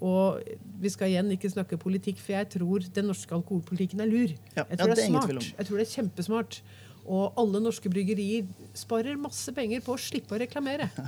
og 0.00 0.40
vi 0.80 0.92
skal 0.92 1.12
igjen 1.12 1.30
ikke 1.34 1.50
snakke 1.52 1.78
politikk, 1.80 2.20
for 2.24 2.38
jeg 2.38 2.50
tror 2.56 2.84
den 2.94 3.10
norske 3.10 3.34
alkoholpolitikken 3.36 4.00
er 4.04 4.10
lur. 4.10 4.34
Ja, 4.56 4.64
Jeg 4.64 4.78
tror 4.78 4.92
det 4.94 4.96
det 4.96 5.04
er 5.04 5.10
smart. 5.12 5.48
Jeg 5.58 5.66
tror 5.68 5.80
det 5.80 5.86
er 5.86 5.94
kjempesmart. 5.96 6.60
Og 7.08 7.32
alle 7.40 7.60
norske 7.64 7.88
bryggerier 7.88 8.44
sparer 8.76 9.16
masse 9.16 9.52
penger 9.56 9.80
på 9.80 9.94
å 9.94 10.00
slippe 10.00 10.36
å 10.36 10.40
reklamere. 10.42 10.90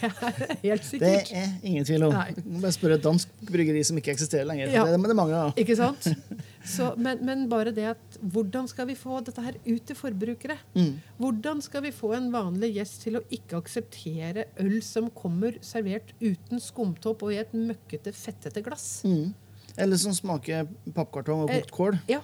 Det 0.00 0.08
er 0.08 0.60
helt 0.62 0.84
sikkert. 0.86 1.28
Det 1.28 1.40
er 1.40 1.50
ingen 1.66 1.84
tvil 1.84 2.06
om. 2.06 2.14
Nei. 2.14 2.30
Bare 2.62 2.70
spørre 2.72 2.96
et 2.96 3.02
dansk 3.04 3.32
bryggeri 3.50 3.82
som 3.84 3.98
ikke 4.00 4.14
eksisterer 4.14 4.46
lenger. 4.48 4.70
Ja. 4.72 4.84
Det, 4.86 4.96
det 5.02 5.10
er 5.12 5.18
mange 5.18 5.36
av. 5.36 5.50
Ikke 5.60 5.76
sant? 5.76 6.06
Så, 6.66 6.90
men, 7.00 7.22
men 7.24 7.46
bare 7.48 7.72
det 7.72 7.86
at 7.94 8.16
hvordan 8.20 8.66
skal 8.68 8.88
vi 8.90 8.96
få 8.98 9.20
dette 9.24 9.42
her 9.44 9.56
ut 9.64 9.84
til 9.88 9.96
forbrukere? 9.96 10.58
Mm. 10.74 10.98
Hvordan 11.20 11.62
skal 11.64 11.84
vi 11.86 11.92
få 11.94 12.12
en 12.18 12.28
vanlig 12.34 12.74
gjest 12.76 13.00
til 13.06 13.16
å 13.16 13.22
ikke 13.32 13.60
akseptere 13.62 14.48
øl 14.60 14.80
som 14.84 15.08
kommer 15.16 15.56
servert 15.64 16.12
uten 16.20 16.60
skumtopp 16.60 17.24
og 17.24 17.32
i 17.32 17.40
et 17.40 17.54
møkkete, 17.56 18.12
fettete 18.16 18.64
glass? 18.66 19.00
Mm. 19.08 19.32
Eller 19.80 20.00
som 20.02 20.12
smaker 20.16 20.68
pappkartong 20.92 21.46
og 21.46 21.54
Eh, 21.54 21.62
kokt 21.62 21.74
kål. 21.78 21.98
Ja. 22.10 22.20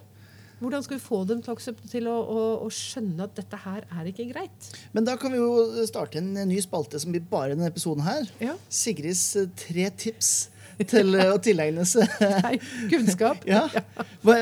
Hvordan 0.56 0.84
skal 0.84 0.96
vi 0.96 1.04
få 1.04 1.18
dem 1.28 1.42
til 1.44 1.52
å, 1.52 1.72
til 1.90 2.06
å, 2.08 2.16
å, 2.16 2.42
å 2.64 2.68
skjønne 2.72 3.26
at 3.26 3.34
dette 3.36 3.58
her 3.60 3.84
er 3.92 4.08
ikke 4.08 4.28
greit? 4.30 4.68
Men 4.96 5.04
da 5.04 5.16
kan 5.20 5.32
vi 5.32 5.40
jo 5.40 5.84
starte 5.88 6.20
en 6.20 6.30
ny 6.48 6.60
spalte 6.64 7.00
som 7.00 7.12
blir 7.12 7.24
bare 7.28 7.52
denne 7.52 7.68
episoden 7.68 8.04
her. 8.06 8.28
Ja. 8.40 8.54
Sigrids 8.72 9.24
eh, 9.36 9.50
tre 9.60 9.90
tips 9.96 10.48
til 10.84 11.14
eh, 11.16 11.30
å 11.32 11.38
tilegne 11.40 11.84
seg 11.88 12.04
Nei, 12.44 12.58
kunnskap. 12.92 13.40
ja. 13.48 13.62
hva, 14.26 14.34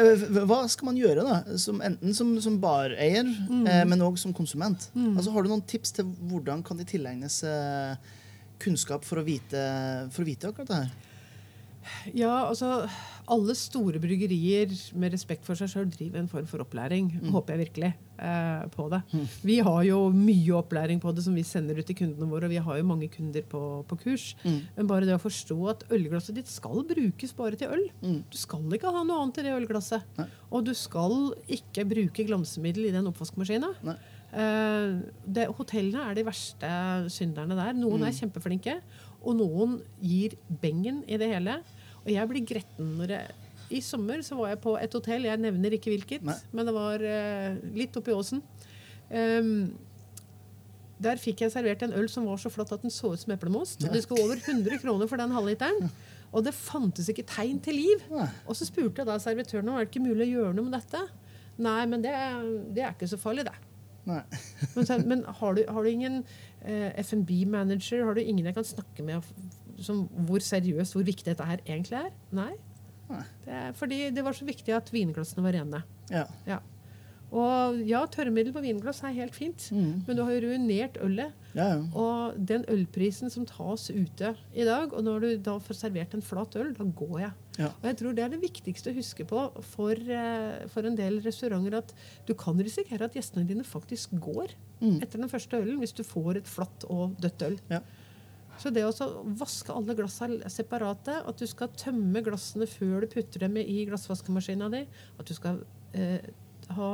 hva 0.49 0.59
skal 0.73 0.89
man 0.91 0.99
gjøre, 0.99 1.23
da? 1.23 1.57
Som, 1.61 1.79
enten 1.85 2.15
som, 2.17 2.33
som 2.43 2.57
bareier, 2.63 3.23
Mm. 3.25 3.65
eh, 3.71 3.85
men 3.87 4.03
òg 4.03 4.19
som 4.19 4.35
konsument. 4.35 4.89
Altså, 4.97 5.31
har 5.35 5.43
du 5.47 5.53
noen 5.53 5.63
tips 5.71 5.93
til 6.01 6.09
hvordan 6.31 6.63
kan 6.67 6.77
de 6.81 6.85
tilegne 6.89 7.29
seg 7.31 7.99
kunnskap 8.65 9.05
for 9.07 9.21
å 9.21 9.25
vite, 9.27 9.61
for 10.15 10.25
å 10.25 10.29
vite 10.29 10.49
akkurat 10.51 10.71
det 10.71 10.79
her? 10.85 10.93
Ja, 12.17 12.35
altså 12.49 12.87
Alle 13.33 13.55
store 13.57 13.97
bryggerier 14.03 14.73
med 15.01 15.15
respekt 15.15 15.47
for 15.47 15.57
seg 15.57 15.71
sjøl 15.73 15.87
driver 15.89 16.21
en 16.21 16.29
form 16.29 16.47
for 16.51 16.61
opplæring. 16.61 17.07
Håper 17.33 17.55
jeg 17.55 17.61
virkelig 17.63 17.91
eh, 18.21 18.65
på 18.75 18.89
det. 18.93 19.01
Vi 19.49 19.57
har 19.65 19.83
jo 19.89 20.11
mye 20.13 20.53
opplæring 20.59 21.01
på 21.01 21.13
det 21.17 21.25
som 21.25 21.35
vi 21.35 21.43
sender 21.43 21.79
ut 21.81 21.87
til 21.89 21.97
kundene 21.97 22.29
våre, 22.29 22.45
og 22.45 22.53
vi 22.53 22.61
har 22.67 22.77
jo 22.77 22.85
mange 22.85 23.09
kunder 23.09 23.43
på, 23.49 23.63
på 23.89 23.97
kurs. 24.03 24.27
Men 24.77 24.87
bare 24.91 25.09
det 25.09 25.17
å 25.17 25.23
forstå 25.23 25.57
at 25.73 25.87
ølglasset 25.91 26.37
ditt 26.37 26.51
skal 26.53 26.85
brukes 26.85 27.33
bare 27.39 27.57
til 27.57 27.73
øl. 27.73 27.87
Du 28.29 28.37
skal 28.37 28.67
ikke 28.77 28.93
ha 28.93 29.05
noe 29.09 29.23
annet 29.25 29.41
i 29.41 29.47
det 29.49 29.55
ølglasset. 29.57 30.05
Nei. 30.21 30.29
Og 30.53 30.67
du 30.69 30.75
skal 30.77 31.33
ikke 31.49 31.87
bruke 31.89 32.27
glansemiddel 32.29 32.91
i 32.91 32.93
den 32.95 33.09
oppvaskmaskina. 33.09 33.73
Eh, 34.35 35.01
det, 35.31 35.49
hotellene 35.57 36.11
er 36.11 36.15
de 36.19 36.27
verste 36.27 36.71
synderne 37.15 37.57
der. 37.57 37.73
Noen 37.79 38.03
er 38.05 38.13
kjempeflinke, 38.17 38.81
og 39.25 39.39
noen 39.39 39.79
gir 40.05 40.35
bengen 40.61 41.01
i 41.09 41.17
det 41.17 41.31
hele. 41.33 41.61
Og 42.05 42.13
jeg 42.13 42.31
blir 42.31 42.47
gretten 42.47 42.95
når 42.99 43.17
jeg 43.17 43.35
I 43.79 43.81
sommer 43.85 44.21
så 44.25 44.37
var 44.39 44.53
jeg 44.53 44.61
på 44.65 44.77
et 44.79 44.95
hotell, 44.95 45.27
jeg 45.27 45.41
nevner 45.41 45.75
ikke 45.77 45.93
hvilket, 45.95 46.25
Nei. 46.27 46.37
men 46.53 46.69
det 46.69 46.75
var 46.77 47.03
uh, 47.03 47.57
litt 47.75 47.97
oppi 47.97 48.13
åsen. 48.15 48.43
Um, 49.09 49.73
der 51.05 51.19
fikk 51.21 51.43
jeg 51.43 51.53
servert 51.53 51.83
en 51.85 51.95
øl 51.97 52.07
som 52.13 52.29
var 52.29 52.39
så 52.41 52.53
flott 52.53 52.73
at 52.73 52.85
den 52.85 52.93
så 52.93 53.13
ut 53.13 53.21
som 53.21 53.33
eplemost. 53.35 53.83
Og 53.85 53.93
det 53.93 54.05
skulle 54.05 54.25
over 54.25 54.39
100 54.39 54.79
kroner 54.83 55.11
for 55.11 55.21
den 55.21 55.35
halvliteren. 55.35 55.91
Og 56.35 56.45
det 56.47 56.55
fantes 56.57 57.09
ikke 57.11 57.27
tegn 57.29 57.59
til 57.63 57.79
liv. 57.79 58.07
Nei. 58.13 58.29
Og 58.47 58.57
så 58.59 58.67
spurte 58.69 59.03
jeg 59.03 59.11
da 59.11 59.19
servitøren 59.23 59.69
om 59.71 59.79
det 59.79 59.89
ikke 59.89 60.05
mulig 60.05 60.29
å 60.29 60.33
gjøre 60.39 60.55
noe 60.57 60.69
med 60.69 60.77
dette. 60.79 61.03
Nei, 61.63 61.83
men 61.91 62.03
det, 62.03 62.15
det 62.75 62.83
er 62.85 62.95
ikke 62.95 63.11
så 63.11 63.19
farlig, 63.21 63.47
det. 63.47 63.55
Men, 64.05 65.05
men 65.11 65.23
har, 65.39 65.55
du, 65.57 65.63
har 65.71 65.85
du 65.85 65.91
ingen 65.91 66.19
eh, 66.63 66.91
F&B-manager? 67.05 68.05
Har 68.05 68.19
du 68.19 68.23
ingen 68.25 68.51
jeg 68.51 68.57
kan 68.57 68.67
snakke 68.67 69.07
med 69.07 69.23
som 69.85 70.05
hvor 70.29 70.43
seriøst, 70.45 70.97
hvor 70.97 71.05
viktig 71.07 71.31
dette 71.33 71.47
her 71.49 71.63
egentlig 71.67 72.01
er? 72.01 72.11
Nei. 72.33 72.53
Det 73.45 73.53
er 73.53 73.73
fordi 73.77 73.99
det 74.17 74.23
var 74.25 74.33
så 74.35 74.47
viktig 74.49 74.73
at 74.75 74.89
vinglassene 74.91 75.45
var 75.45 75.53
rene. 75.59 75.83
Ja. 76.11 76.25
Ja. 76.49 76.61
Og 77.35 77.81
ja, 77.89 77.99
tørrmiddel 78.07 78.53
på 78.55 78.61
vinglass 78.63 79.01
er 79.03 79.15
helt 79.17 79.35
fint, 79.35 79.65
Mm. 79.75 80.05
men 80.07 80.17
du 80.17 80.23
har 80.23 80.31
jo 80.37 80.43
ruinert 80.45 80.99
ølet. 81.03 81.33
Ja, 81.55 81.65
ja. 81.75 81.81
Og 81.99 82.37
den 82.47 82.63
ølprisen 82.71 83.31
som 83.31 83.45
tas 83.47 83.89
ute 83.91 84.37
i 84.55 84.65
dag, 84.65 84.93
og 84.95 85.03
når 85.03 85.21
du 85.21 85.37
da 85.39 85.57
får 85.59 85.75
servert 85.81 86.15
en 86.15 86.23
flat 86.23 86.55
øl, 86.57 86.73
da 86.79 86.85
går 86.85 87.19
jeg. 87.25 87.33
Ja. 87.59 87.67
Og 87.83 87.85
jeg 87.91 87.97
tror 87.97 88.15
det 88.15 88.25
er 88.25 88.29
det 88.29 88.41
viktigste 88.41 88.93
å 88.93 88.95
huske 88.95 89.27
på 89.27 89.51
for, 89.63 89.91
eh, 89.99 90.67
for 90.69 90.87
en 90.87 90.95
del 90.95 91.21
restauranter, 91.23 91.75
at 91.79 91.93
du 92.27 92.35
kan 92.35 92.57
risikere 92.57 93.03
at 93.05 93.15
gjestene 93.15 93.47
dine 93.47 93.65
faktisk 93.65 94.11
går 94.21 94.55
Mm. 94.81 95.03
etter 95.03 95.19
den 95.19 95.29
første 95.29 95.57
ølen 95.61 95.79
hvis 95.81 95.95
du 95.95 96.03
får 96.05 96.37
et 96.37 96.47
flatt 96.47 96.85
og 96.89 97.17
dødt 97.21 97.43
øl. 97.43 97.59
Så 98.61 98.71
det 98.75 98.85
å 98.87 99.09
vaske 99.39 99.75
alle 99.75 99.97
glassene 99.99 100.51
separate, 100.53 101.19
at 101.27 101.41
du 101.41 101.47
skal 101.51 101.73
tømme 101.79 102.23
glassene 102.25 102.69
før 102.71 103.05
du 103.05 103.11
putter 103.17 103.45
dem 103.47 103.59
i 103.61 103.83
glassvaskemaskina 103.89 104.71
di, 104.73 104.85
at 105.19 105.29
du 105.29 105.35
skal 105.37 105.63
eh, 105.93 106.25
ha 106.79 106.91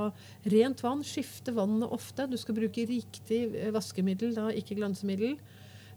rent 0.50 0.82
vann, 0.82 1.04
skifte 1.06 1.54
vannet 1.54 1.92
ofte. 1.92 2.26
Du 2.30 2.38
skal 2.40 2.56
bruke 2.56 2.86
riktig 2.88 3.42
eh, 3.54 3.72
vaskemiddel, 3.74 4.34
da, 4.36 4.48
ikke 4.56 4.78
glansemiddel. 4.80 5.36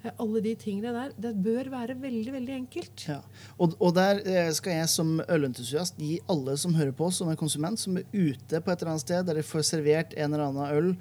Eh, 0.03 0.11
Alle 0.21 0.43
de 0.45 0.53
tingene 0.59 0.93
der. 0.93 1.15
Det 1.25 1.33
bør 1.45 1.71
være 1.73 1.97
veldig, 2.01 2.35
veldig 2.35 2.55
enkelt. 2.59 3.07
Ja. 3.09 3.21
Og, 3.57 3.77
og 3.79 3.95
der 3.97 4.21
eh, 4.27 4.51
skal 4.55 4.81
jeg 4.81 4.91
som 4.91 5.15
ølentusiast 5.25 5.99
gi 6.01 6.17
alle 6.29 6.57
som 6.59 6.75
hører 6.77 6.93
på, 6.97 7.09
som 7.15 7.31
er 7.31 7.39
konsument, 7.39 7.79
som 7.79 7.97
er 7.97 8.07
ute 8.13 8.59
på 8.61 8.73
et 8.73 8.81
eller 8.81 8.95
annet 8.95 9.07
sted 9.07 9.29
der 9.29 9.39
de 9.39 9.47
får 9.47 9.69
servert 9.73 10.17
en 10.17 10.33
eller 10.33 10.49
annen 10.49 10.73
øl 10.77 10.95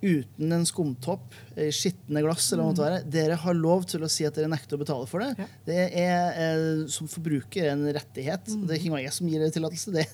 uten 0.00 0.52
en 0.56 0.66
skumtopp, 0.68 1.34
skitne 1.74 2.22
glass, 2.24 2.46
eller 2.50 2.62
hva 2.62 2.70
det 2.70 2.72
måtte 2.72 2.86
være, 2.86 3.00
dere 3.12 3.36
har 3.42 3.56
lov 3.58 3.84
til 3.90 4.04
å 4.06 4.08
si 4.10 4.24
at 4.24 4.36
dere 4.36 4.48
nekter 4.50 4.78
å 4.78 4.80
betale 4.80 5.08
for 5.10 5.24
det. 5.24 5.34
Mm. 5.36 5.42
Ja. 5.42 5.48
Mm. 5.50 5.60
Det 5.68 5.84
er 6.00 6.40
eh, 6.44 6.86
som 6.92 7.10
forbruker 7.10 7.68
en 7.72 7.84
rettighet. 7.96 8.48
Det 8.48 8.76
er 8.76 8.80
ikke 8.80 9.02
jeg 9.04 9.14
som 9.16 9.30
gir 9.30 9.44
dere 9.44 9.54
tillatelse, 9.54 9.94
det, 9.94 10.06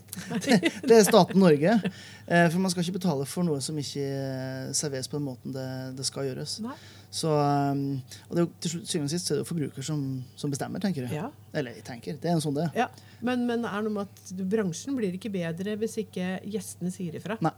det, 0.46 0.60
det 0.88 0.98
er 0.98 1.06
staten 1.06 1.42
Norge. 1.42 1.78
Eh, 2.26 2.46
for 2.50 2.60
man 2.62 2.72
skal 2.72 2.84
ikke 2.84 2.98
betale 2.98 3.26
for 3.30 3.46
noe 3.46 3.62
som 3.64 3.78
ikke 3.80 4.04
eh, 4.04 4.70
serveres 4.76 5.10
på 5.10 5.20
den 5.20 5.28
måten 5.28 5.56
det, 5.56 5.66
det 5.98 6.06
skal 6.08 6.28
gjøres. 6.30 6.58
Nei. 6.66 6.76
Så, 7.16 7.30
um, 7.30 8.00
og 8.26 8.32
det 8.34 8.40
er 8.40 8.44
jo 8.44 8.48
til 8.60 8.72
syvende 8.82 9.06
og 9.06 9.12
sist 9.14 9.30
er 9.30 9.38
det 9.38 9.44
jo 9.44 9.48
forbruker 9.48 9.84
som, 9.86 10.00
som 10.36 10.52
bestemmer, 10.52 10.82
tenker 10.82 11.06
du. 11.06 11.14
Ja. 11.14 11.30
Eller 11.56 11.78
tenker, 11.86 12.18
det 12.20 12.28
er 12.28 12.36
en 12.36 12.42
sånn 12.44 12.56
det. 12.58 12.66
Ja. 12.76 12.90
Men, 13.24 13.46
men 13.48 13.64
er 13.64 13.84
noe 13.86 13.94
med 13.94 14.10
at 14.10 14.42
bransjen 14.50 14.98
blir 14.98 15.14
ikke 15.16 15.32
bedre 15.32 15.78
hvis 15.80 15.96
ikke 16.02 16.36
gjestene 16.44 16.92
sier 16.92 17.16
ifra. 17.16 17.38
Nei. 17.44 17.54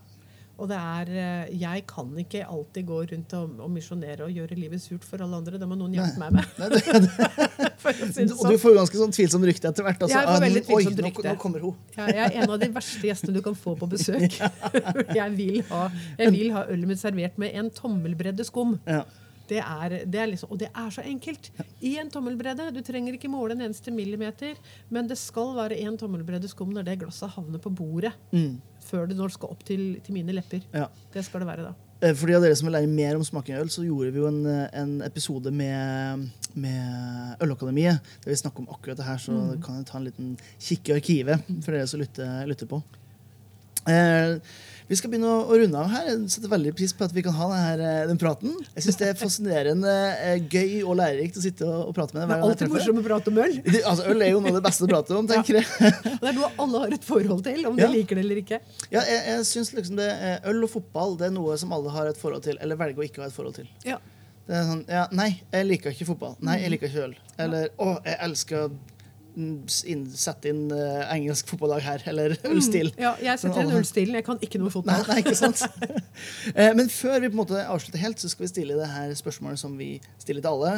Og 0.58 0.66
det 0.66 0.74
er, 0.74 1.10
eh, 1.14 1.50
jeg 1.54 1.84
kan 1.86 2.08
ikke 2.18 2.40
alltid 2.50 2.86
gå 2.88 2.96
rundt 3.12 3.34
og, 3.38 3.60
og 3.62 3.68
misjonere 3.70 4.24
og 4.26 4.32
gjøre 4.34 4.56
livet 4.58 4.82
surt 4.82 5.04
for 5.06 5.22
alle 5.22 5.38
andre. 5.38 5.60
Det 5.62 5.68
må 5.70 5.76
noen 5.78 5.94
hjelpe 5.94 6.18
meg 6.18 6.32
med. 6.34 6.56
Nei, 6.58 6.68
det, 6.72 6.80
det, 7.04 7.68
si 8.16 8.24
og 8.24 8.32
du 8.32 8.34
sånn. 8.34 8.58
får 8.64 8.74
ganske 8.80 8.98
sånn 8.98 9.14
tvilsomt 9.14 9.46
rykte 9.46 9.70
etter 9.70 9.86
hvert. 9.86 10.02
Altså, 10.02 10.16
Jeg 10.18 10.26
får 10.26 10.34
Ah, 10.34 10.42
veldig 10.48 10.64
tvilsomt 10.66 10.98
nå, 10.98 11.06
rykte. 11.06 11.28
nå 11.30 11.36
kommer 11.44 11.62
hun. 11.68 11.76
Ja, 11.94 12.08
jeg 12.10 12.24
er 12.24 12.42
en 12.42 12.54
av 12.56 12.58
de 12.64 12.70
verste 12.74 13.06
gjestene 13.06 13.36
du 13.38 13.40
kan 13.46 13.54
få 13.58 13.76
på 13.78 13.86
besøk. 13.94 14.34
Jeg 15.20 15.30
vil 15.38 15.62
ha, 15.70 15.84
jeg 16.18 16.34
vil 16.34 16.50
ha 16.56 16.64
ølet 16.74 16.90
mitt 16.90 17.00
servert 17.00 17.38
med 17.38 17.54
en 17.54 17.70
tommelbredde 17.74 18.44
skum. 18.46 18.76
Ja. 18.90 19.04
Det 19.48 19.58
er, 19.64 19.96
det 20.04 20.20
er 20.20 20.26
liksom, 20.28 20.50
og 20.52 20.58
det 20.60 20.68
er 20.70 20.90
så 20.92 21.02
enkelt. 21.08 21.50
I 21.80 21.94
en 22.02 22.10
tommelbredde. 22.12 22.68
Du 22.76 22.80
trenger 22.84 23.16
ikke 23.16 23.30
måle 23.32 23.56
en 23.56 23.62
eneste 23.68 23.90
millimeter, 23.94 24.54
men 24.92 25.08
det 25.08 25.16
skal 25.18 25.54
være 25.56 25.78
en 25.86 25.96
tommelbredde 26.00 26.48
skum 26.52 26.70
når 26.76 26.84
det 26.84 26.98
glasset 27.00 27.30
havner 27.34 27.58
på 27.64 27.70
bordet. 27.72 28.12
Mm. 28.32 28.60
Før 28.88 29.06
det 29.08 29.16
når 29.18 29.32
skal 29.34 29.50
opp 29.56 29.64
til, 29.68 29.98
til 30.04 30.14
mine 30.16 30.32
lepper. 30.36 30.60
Ja. 30.74 30.86
Det 31.12 31.24
skal 31.26 31.40
det 31.44 31.48
være 31.48 31.66
da. 31.70 31.74
Eh, 32.00 32.12
For 32.14 32.30
de 32.30 32.36
av 32.38 32.44
dere 32.44 32.54
som 32.56 32.68
vil 32.68 32.76
lære 32.76 32.86
mer 32.92 33.16
om 33.18 33.24
smaking 33.26 33.56
av 33.56 33.64
øl, 33.64 33.72
så 33.74 33.82
gjorde 33.82 34.12
vi 34.14 34.20
jo 34.22 34.28
en, 34.30 34.44
eh, 34.46 34.68
en 34.80 34.92
episode 35.02 35.50
med, 35.50 36.28
med 36.54 37.40
Ølakademiet 37.42 37.98
der 38.22 38.30
vi 38.30 38.36
snakker 38.38 38.62
om 38.62 38.68
akkurat 38.76 38.96
det 39.00 39.08
her, 39.08 39.18
så 39.18 39.32
Mm. 39.32 39.62
kan 39.64 39.76
jeg 39.80 39.86
ta 39.86 39.98
en 39.98 40.04
liten 40.04 40.38
kikk 40.60 40.88
i 40.88 40.96
arkivet 41.00 41.42
for 41.64 41.72
dere 41.72 41.86
som 41.90 42.00
lytter, 42.00 42.46
lytter 42.46 42.66
på. 42.70 42.82
Eh, 43.88 44.38
vi 44.88 44.96
skal 44.96 45.10
begynne 45.12 45.28
å, 45.28 45.42
runde 45.52 45.76
av 45.76 45.90
her. 45.92 46.06
Jeg 46.08 46.30
setter 46.32 46.48
veldig 46.48 46.70
pris 46.78 46.94
på 46.96 47.04
at 47.04 47.12
vi 47.12 47.20
kan 47.26 47.34
ha 47.36 47.48
denne, 47.52 47.88
eh, 48.02 48.06
den 48.08 48.16
praten. 48.20 48.54
Jeg 48.72 48.86
synes 48.86 48.96
det 49.00 49.08
er 49.10 49.18
fascinerende, 49.20 49.94
eh, 50.24 50.38
gøy 50.48 50.78
og 50.88 50.96
lærerikt 50.96 51.36
å 51.36 51.42
sitte 51.44 51.66
og, 51.68 51.90
og 51.90 51.94
prate 51.98 52.16
med 52.16 52.22
deg. 52.24 52.30
Det 52.30 52.38
er 52.38 52.46
alltid 52.48 52.72
morsomt 52.72 53.02
å 53.02 53.04
prate 53.04 53.28
om 53.28 53.40
øl. 53.44 53.56
Det- 53.68 53.84
Altså, 53.84 54.06
øl 54.08 54.22
er 54.24 54.30
jo 54.32 54.40
noe 54.40 54.54
av 54.54 54.58
det 54.60 54.64
beste 54.64 54.86
å 54.86 54.88
prate 54.88 55.16
om, 55.18 55.28
tenker 55.28 55.60
jeg. 55.60 55.66
Og 56.16 56.22
det 56.24 56.30
er 56.32 56.38
noe 56.40 56.50
alle 56.64 56.84
har 56.86 56.96
et 56.96 57.04
forhold 57.04 57.44
til, 57.44 57.60
om 57.68 57.76
de 57.76 57.88
liker 57.92 58.16
det 58.16 58.24
eller 58.24 58.40
ikke. 58.44 58.60
Ja, 58.90 59.02
jeg, 59.04 59.20
jeg 59.28 59.44
synes 59.52 59.74
liksom 59.76 59.96
det, 60.00 60.08
Øl 60.48 60.64
og 60.64 60.72
fotball 60.72 61.16
det 61.20 61.28
er 61.28 61.34
noe 61.36 61.56
som 61.60 61.72
alle 61.76 61.92
har 61.92 62.08
et 62.08 62.16
forhold 62.20 62.46
til, 62.48 62.56
eller 62.64 62.80
velger 62.80 63.04
å 63.04 63.08
ikke 63.10 63.22
ha 63.26 63.28
et 63.28 63.36
forhold 63.36 63.60
til. 63.60 63.68
Ja. 63.84 64.00
Det 64.48 64.56
er 64.56 64.62
sånn, 64.64 64.84
ja, 64.88 65.02
Nei, 65.12 65.34
jeg 65.52 65.66
liker 65.68 65.92
ikke 65.92 66.06
fotball. 66.08 66.38
Nei, 66.40 66.62
jeg 66.62 66.72
liker 66.72 66.88
ikke 66.88 67.02
øl. 67.10 67.16
Eller 67.44 67.68
å, 67.76 67.98
jeg 68.08 68.16
elsker 68.24 68.70
sette 69.70 70.50
inn 70.52 70.64
eh, 70.74 71.04
engelsk 71.14 71.48
fotballag 71.52 71.84
her. 71.86 72.04
Eller 72.10 72.34
ølstil. 72.50 72.90
ja, 73.00 73.12
jeg 73.22 73.40
setter 73.42 73.62
inn 73.64 73.74
ølstilen. 73.78 74.18
Jeg 74.20 74.26
kan 74.26 74.40
ikke 74.44 74.60
noe 74.62 74.72
fotball. 74.74 75.04
nei, 75.10 75.20
ikke 75.24 75.36
sant? 75.38 75.64
Eh, 76.58 76.72
Men 76.74 76.88
før 76.90 77.20
vi 77.22 77.28
på 77.30 77.36
en 77.36 77.40
måte 77.42 77.60
avslutter 77.70 78.00
helt, 78.02 78.18
så 78.22 78.28
skal 78.32 78.46
vi 78.46 78.50
stille 78.50 78.76
det 78.78 78.88
her 78.90 79.12
spørsmålet 79.18 79.60
som 79.60 79.76
vi 79.78 79.92
stiller 80.18 80.42
til 80.42 80.50
alle. 80.50 80.72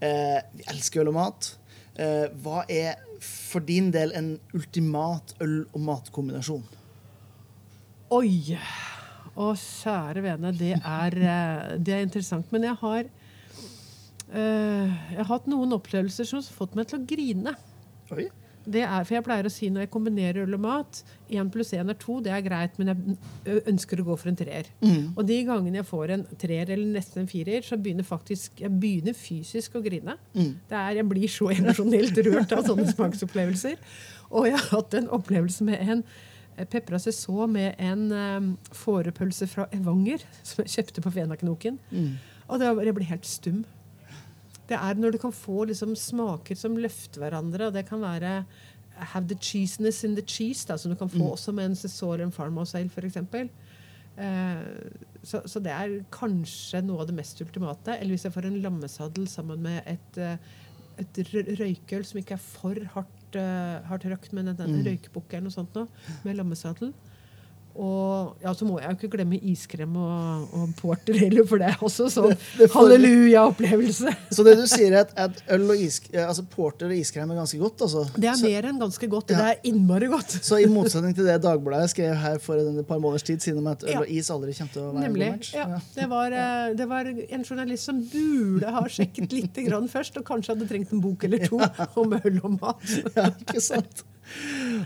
Eh, 0.00 0.38
vi 0.56 0.66
elsker 0.72 1.02
øl 1.04 1.10
og 1.12 1.18
mat. 1.20 1.50
Hva 1.98 2.60
er 2.70 3.00
for 3.26 3.64
din 3.66 3.88
del 3.90 4.12
en 4.14 4.28
ultimat 4.54 5.32
øl- 5.42 5.66
og 5.74 5.80
matkombinasjon? 5.82 6.62
Oi! 8.14 8.54
Å, 9.38 9.48
kjære 9.58 10.22
vene, 10.24 10.52
det 10.56 10.76
er, 10.78 11.16
det 11.78 11.94
er 11.96 12.04
interessant. 12.06 12.46
Men 12.54 12.64
jeg 12.70 12.78
har 12.80 13.02
eh, 14.32 14.86
Jeg 15.12 15.18
har 15.20 15.28
hatt 15.32 15.46
noen 15.50 15.74
opplevelser 15.76 16.26
som 16.28 16.40
har 16.40 16.48
fått 16.56 16.74
meg 16.78 16.88
til 16.90 17.00
å 17.00 17.06
grine. 17.10 17.54
Oi. 18.14 18.28
Det 18.68 18.82
er, 18.84 19.04
for 19.08 19.14
jeg 19.16 19.24
pleier 19.24 19.46
å 19.48 19.50
si 19.52 19.70
når 19.72 19.86
jeg 19.86 19.90
kombinerer 19.94 20.42
øl 20.44 20.54
og 20.58 20.60
mat 20.60 20.98
Én 21.32 21.48
pluss 21.52 21.70
én 21.72 21.88
er 21.88 21.96
to, 21.96 22.18
det 22.20 22.32
er 22.34 22.42
greit, 22.44 22.74
men 22.76 22.90
jeg 23.46 23.62
ønsker 23.70 24.00
å 24.02 24.04
gå 24.10 24.16
for 24.20 24.28
en 24.28 24.36
treer. 24.36 24.66
Og 25.16 25.22
de 25.28 25.38
gangene 25.48 25.80
jeg 25.80 25.86
får 25.88 26.10
en 26.12 26.24
treer 26.40 26.68
eller 26.74 26.92
nesten 26.98 27.22
en 27.22 27.28
firer, 27.30 27.62
så 27.64 27.78
begynner 27.80 28.04
faktisk, 28.04 28.60
jeg 28.60 28.72
begynner 28.80 29.16
fysisk 29.16 29.76
å 29.78 29.82
grine. 29.84 30.18
Det 30.68 30.76
er, 30.76 30.98
jeg 31.00 31.08
blir 31.08 31.28
så 31.32 31.48
emosjonelt 31.56 32.20
rørt 32.28 32.52
av 32.58 32.66
sånne 32.68 32.88
smaksopplevelser. 32.92 33.78
Og 34.36 34.50
jeg 34.50 34.58
har 34.58 34.68
hatt 34.74 34.98
en 35.00 35.08
opplevelse 35.16 35.64
med 35.64 35.80
en 35.88 36.04
pepra 36.68 36.98
så 37.00 37.46
med 37.48 37.76
en 37.78 38.06
um, 38.12 38.46
fårepølse 38.74 39.46
fra 39.48 39.68
Evanger, 39.72 40.24
som 40.42 40.64
jeg 40.64 40.74
kjøpte 40.76 41.04
på 41.04 41.12
Fenaknoken. 41.14 41.78
Og 42.48 42.58
det, 42.60 42.68
var- 42.76 42.84
jeg 42.84 42.94
ble 42.96 43.04
helt 43.14 43.24
stum. 43.28 43.64
Det 44.68 44.76
er 44.76 44.98
når 45.00 45.14
du 45.14 45.20
kan 45.22 45.32
få 45.32 45.64
liksom 45.70 45.94
smaker 45.96 46.58
som 46.58 46.76
løfter 46.76 47.22
hverandre. 47.22 47.68
og 47.68 47.76
Det 47.76 47.86
kan 47.88 48.02
være 48.04 48.42
have 48.98 49.28
the 49.28 49.34
cheesiness 49.34 50.04
in 50.04 50.14
the 50.16 50.22
cheese, 50.22 50.66
da, 50.66 50.76
som 50.76 50.92
du 50.92 50.98
kan 50.98 51.10
få 51.10 51.32
også 51.32 51.52
med 51.54 51.70
en 51.70 51.76
Cesar 51.76 52.22
en 52.22 52.32
Farmhouse 52.34 52.78
Ale 52.78 52.90
f.eks. 52.90 53.16
Eh, 54.18 54.62
så, 55.22 55.42
så 55.46 55.60
det 55.62 55.70
er 55.74 56.00
kanskje 56.14 56.82
noe 56.82 57.02
av 57.02 57.10
det 57.10 57.16
mest 57.18 57.40
ultimate. 57.44 57.94
Eller 57.96 58.16
hvis 58.16 58.26
jeg 58.26 58.34
får 58.34 58.48
en 58.48 58.60
lammesaddel 58.64 59.28
sammen 59.30 59.62
med 59.62 59.82
et, 59.86 60.18
eh, 60.18 60.36
et 60.98 61.22
røykøl 61.60 62.06
som 62.06 62.18
ikke 62.20 62.34
er 62.34 62.42
for 62.42 62.78
hardt, 62.96 63.36
uh, 63.38 63.78
hardt 63.86 64.08
røkt, 64.10 64.32
men 64.34 64.50
en, 64.50 64.62
en 64.64 64.80
røykebukk 64.82 65.36
eller 65.36 65.46
noe 65.46 65.54
sånt 65.54 65.76
noe, 65.78 65.86
med 66.24 66.40
lammesadel. 66.40 66.90
Og 67.78 68.34
ja, 68.42 68.50
så 68.58 68.66
må 68.66 68.80
jeg 68.80 68.90
jo 68.90 68.96
ikke 68.98 69.10
glemme 69.16 69.38
iskrem 69.52 69.92
og, 70.02 70.48
og 70.56 70.70
porter 70.80 71.14
heller, 71.14 71.44
for 71.46 71.60
det 71.62 71.68
er 71.70 71.76
også 71.86 72.08
sånn 72.10 72.32
halleluja-opplevelse. 72.72 74.14
Så 74.34 74.44
det 74.46 74.54
du 74.58 74.64
sier 74.70 74.94
er 74.96 75.04
at, 75.04 75.12
at 75.18 75.42
øl 75.54 75.68
og 75.70 75.82
is, 75.84 76.00
eh, 76.12 76.24
altså 76.26 76.42
porter 76.50 76.90
og 76.90 76.96
iskrem 76.98 77.30
er 77.30 77.38
ganske 77.38 77.60
godt? 77.60 77.84
altså? 77.86 78.02
Det 78.16 78.30
er 78.32 78.38
så, 78.40 78.48
mer 78.50 78.68
enn 78.70 78.80
ganske 78.82 79.10
godt. 79.12 79.30
Ja. 79.30 79.38
Det 79.38 79.52
er 79.52 79.70
innmari 79.70 80.08
godt. 80.10 80.34
så 80.44 80.58
i 80.62 80.66
motsetning 80.70 81.14
til 81.14 81.28
det 81.28 81.38
Dagbladet 81.44 81.92
skrev 81.94 82.16
her 82.18 82.42
for 82.42 82.58
en 82.62 82.82
par 82.88 82.98
måneders 83.02 83.26
tid 83.28 83.44
siden 83.46 83.62
om 83.62 83.70
at 83.72 83.84
øl 83.86 83.94
Ja. 83.94 84.02
og 84.02 84.10
is 84.10 84.30
aldri 84.34 84.56
kommer 84.58 84.74
til 84.74 84.82
å 84.82 84.90
være 84.96 85.06
Nemlig. 85.06 85.28
en 85.28 85.32
god 85.32 85.38
match? 85.38 85.54
Ja, 85.54 85.80
det, 86.00 86.10
var, 86.10 86.38
eh, 86.42 86.74
det 86.82 86.88
var 86.90 87.12
en 87.14 87.46
journalist 87.46 87.84
som 87.92 88.02
burde 88.10 88.74
ha 88.74 88.84
sjekket 88.90 89.32
litt 89.38 89.62
grann 89.68 89.88
først, 89.92 90.18
og 90.18 90.26
kanskje 90.28 90.54
hadde 90.56 90.68
trengt 90.70 90.92
en 90.92 91.00
bok 91.04 91.24
eller 91.28 91.46
to 91.46 91.62
om 92.02 92.18
øl 92.18 92.40
og 92.42 92.58
mat. 92.58 92.86
Ja, 93.14 93.30
ikke 93.38 93.62
sant? 93.62 94.04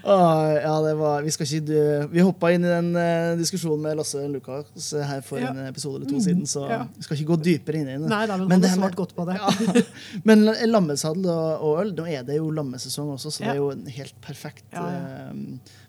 Ah, 0.04 0.52
ja, 0.56 0.74
det 0.82 0.94
var, 0.98 1.22
vi 1.22 1.30
skal 1.34 1.46
ikke, 1.46 1.64
du, 1.68 2.08
vi 2.12 2.22
hoppa 2.24 2.50
inn 2.54 2.64
i 2.64 2.70
den 2.70 2.88
uh, 2.96 3.34
diskusjonen 3.38 3.82
med 3.84 3.98
Lasse 4.00 4.22
Lukas 4.30 4.88
her 4.96 5.20
for 5.26 5.38
Ja. 5.42 5.50
en 5.52 5.66
episode 5.68 5.98
eller 6.00 6.08
to 6.10 6.20
siden, 6.22 6.44
så 6.48 6.64
Ja. 6.70 6.80
vi 6.96 7.02
skal 7.06 7.16
ikke 7.18 7.28
gå 7.32 7.38
dypere 7.42 7.80
inn 7.82 7.88
i 7.90 7.96
det. 7.98 8.08
Nei 8.10 8.22
da, 8.26 8.36
men, 8.40 8.48
Men 8.48 8.60
det 8.64 8.70
svart 8.74 8.96
godt 8.98 9.14
på 9.16 9.26
det. 9.28 9.36
Ja. 9.38 9.82
Men 10.28 10.44
lammesadel 10.70 11.26
og, 11.26 11.62
og 11.62 11.80
øl, 11.84 11.94
nå 11.98 12.06
er 12.08 12.22
det 12.26 12.36
jo 12.38 12.50
lammesesong 12.54 13.12
også, 13.16 13.30
så 13.34 13.44
det 13.44 13.50
er 13.54 13.60
jo 13.62 13.70
en 13.74 13.86
helt 13.86 14.14
perfekt, 14.24 14.64
eh, 14.72 15.32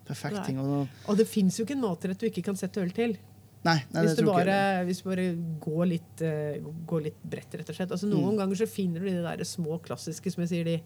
perfekt 0.07 0.45
ting. 0.47 0.59
Og, 0.59 0.87
Og 1.07 1.17
det 1.17 1.27
fins 1.29 1.57
jo 1.59 1.65
ikke 1.65 1.77
en 1.77 1.85
matrett 1.85 2.19
du 2.19 2.27
ikke 2.29 2.43
kan 2.43 2.55
sette 2.59 2.81
øl 2.83 2.91
til. 2.95 3.17
nei, 3.63 3.77
nei, 3.93 4.01
Hvis 4.03 4.17
det 4.17 4.25
du 4.25 4.31
bare, 4.31 4.83
hvis 4.83 4.99
du 5.01 5.09
bare 5.09 5.27
går, 5.63 5.85
litt, 5.87 6.21
uh, 6.21 6.71
går 6.85 7.03
litt 7.05 7.21
bredt, 7.23 7.53
rett 7.55 7.69
og 7.71 7.75
slett. 7.77 7.91
Altså, 7.95 8.09
noen 8.11 8.33
Mm. 8.35 8.39
ganger 8.41 8.55
så 8.59 8.67
finner 8.67 8.99
du 8.99 9.07
de 9.07 9.21
der 9.23 9.43
små 9.47 9.79
klassiske 9.81 10.31
som 10.33 10.43
jeg 10.43 10.49
sier, 10.51 10.63
de 10.65 10.81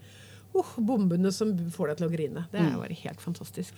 uh, 0.56 0.74
bombene 0.78 1.32
som 1.34 1.52
får 1.74 1.92
deg 1.94 1.96
til 2.02 2.08
å 2.08 2.12
grine. 2.16 2.46
Det 2.52 2.60
er 2.60 2.70
Mm. 2.72 2.80
bare 2.80 2.94
helt 3.04 3.20
fantastisk. 3.20 3.74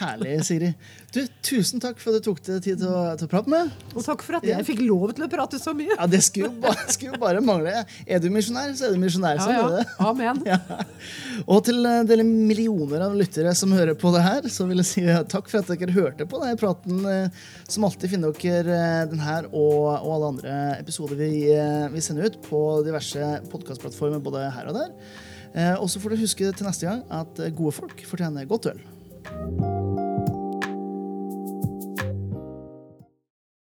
Herlig, 0.00 0.36
Siri. 0.46 0.68
Du, 1.12 1.18
tusen 1.44 1.80
takk 1.82 1.98
for 2.00 2.14
at 2.14 2.22
du 2.22 2.30
tok 2.30 2.38
deg 2.46 2.60
tid 2.62 2.78
til 2.78 2.88
å, 2.88 3.00
til 3.18 3.26
å 3.26 3.28
prate 3.28 3.50
med. 3.50 3.72
Og 3.92 4.04
takk 4.06 4.22
for 4.24 4.38
at 4.38 4.44
jeg 4.46 4.64
fikk 4.64 4.78
lov 4.86 5.10
til 5.18 5.24
å 5.26 5.28
prate 5.28 5.58
så 5.60 5.74
mye. 5.76 5.90
Ja, 5.98 6.06
Det 6.08 6.20
skulle 6.24 6.46
jo 6.46 6.60
bare, 6.62 6.84
skulle 6.94 7.16
jo 7.16 7.20
bare 7.20 7.42
mangle. 7.44 7.82
Er 8.06 8.22
du 8.22 8.28
misjonær, 8.32 8.70
så 8.78 8.86
er 8.86 8.94
du 8.94 9.00
misjonær. 9.02 9.36
Ja, 9.42 9.44
Sånn 9.44 9.74
ja. 9.76 9.84
Amen. 10.06 10.40
Ja. 10.46 10.60
Og 11.50 11.64
til 11.66 11.84
eh, 11.84 11.98
dere 12.08 12.24
millioner 12.24 13.02
av 13.08 13.16
lyttere 13.18 13.52
som 13.58 13.74
hører 13.76 13.98
på 13.98 14.14
det 14.14 14.22
her, 14.24 14.46
så 14.48 14.64
vil 14.70 14.80
jeg 14.80 14.88
si 14.92 15.02
eh, 15.04 15.20
takk 15.28 15.50
for 15.50 15.60
at 15.60 15.68
dere 15.74 15.92
hørte 15.98 16.24
på 16.30 16.40
denne 16.40 16.56
praten. 16.62 17.02
eh, 17.10 17.42
Som 17.68 17.84
alltid 17.90 18.14
finner 18.14 18.32
dere 18.40 19.08
den 19.10 19.20
her 19.26 19.50
og, 19.50 19.90
og 20.00 20.14
alle 20.14 20.30
andre 20.36 20.54
episoder 20.78 21.18
vi, 21.18 21.32
vi 21.92 22.00
sender 22.06 22.30
ut 22.30 22.38
på 22.46 22.62
diverse 22.86 23.34
podkastplattformer 23.50 24.22
både 24.22 24.46
her 24.54 24.70
og 24.70 24.78
der. 24.78 24.94
Eh, 25.54 25.74
og 25.80 25.90
så 25.90 26.00
får 26.00 26.14
du 26.14 26.22
huske 26.22 26.52
til 26.54 26.66
neste 26.66 26.86
gang 26.86 27.04
at 27.10 27.42
eh, 27.42 27.54
gode 27.54 27.72
folk 27.72 28.06
fortjener 28.06 28.48
godt 28.50 28.70
øl. 28.74 29.79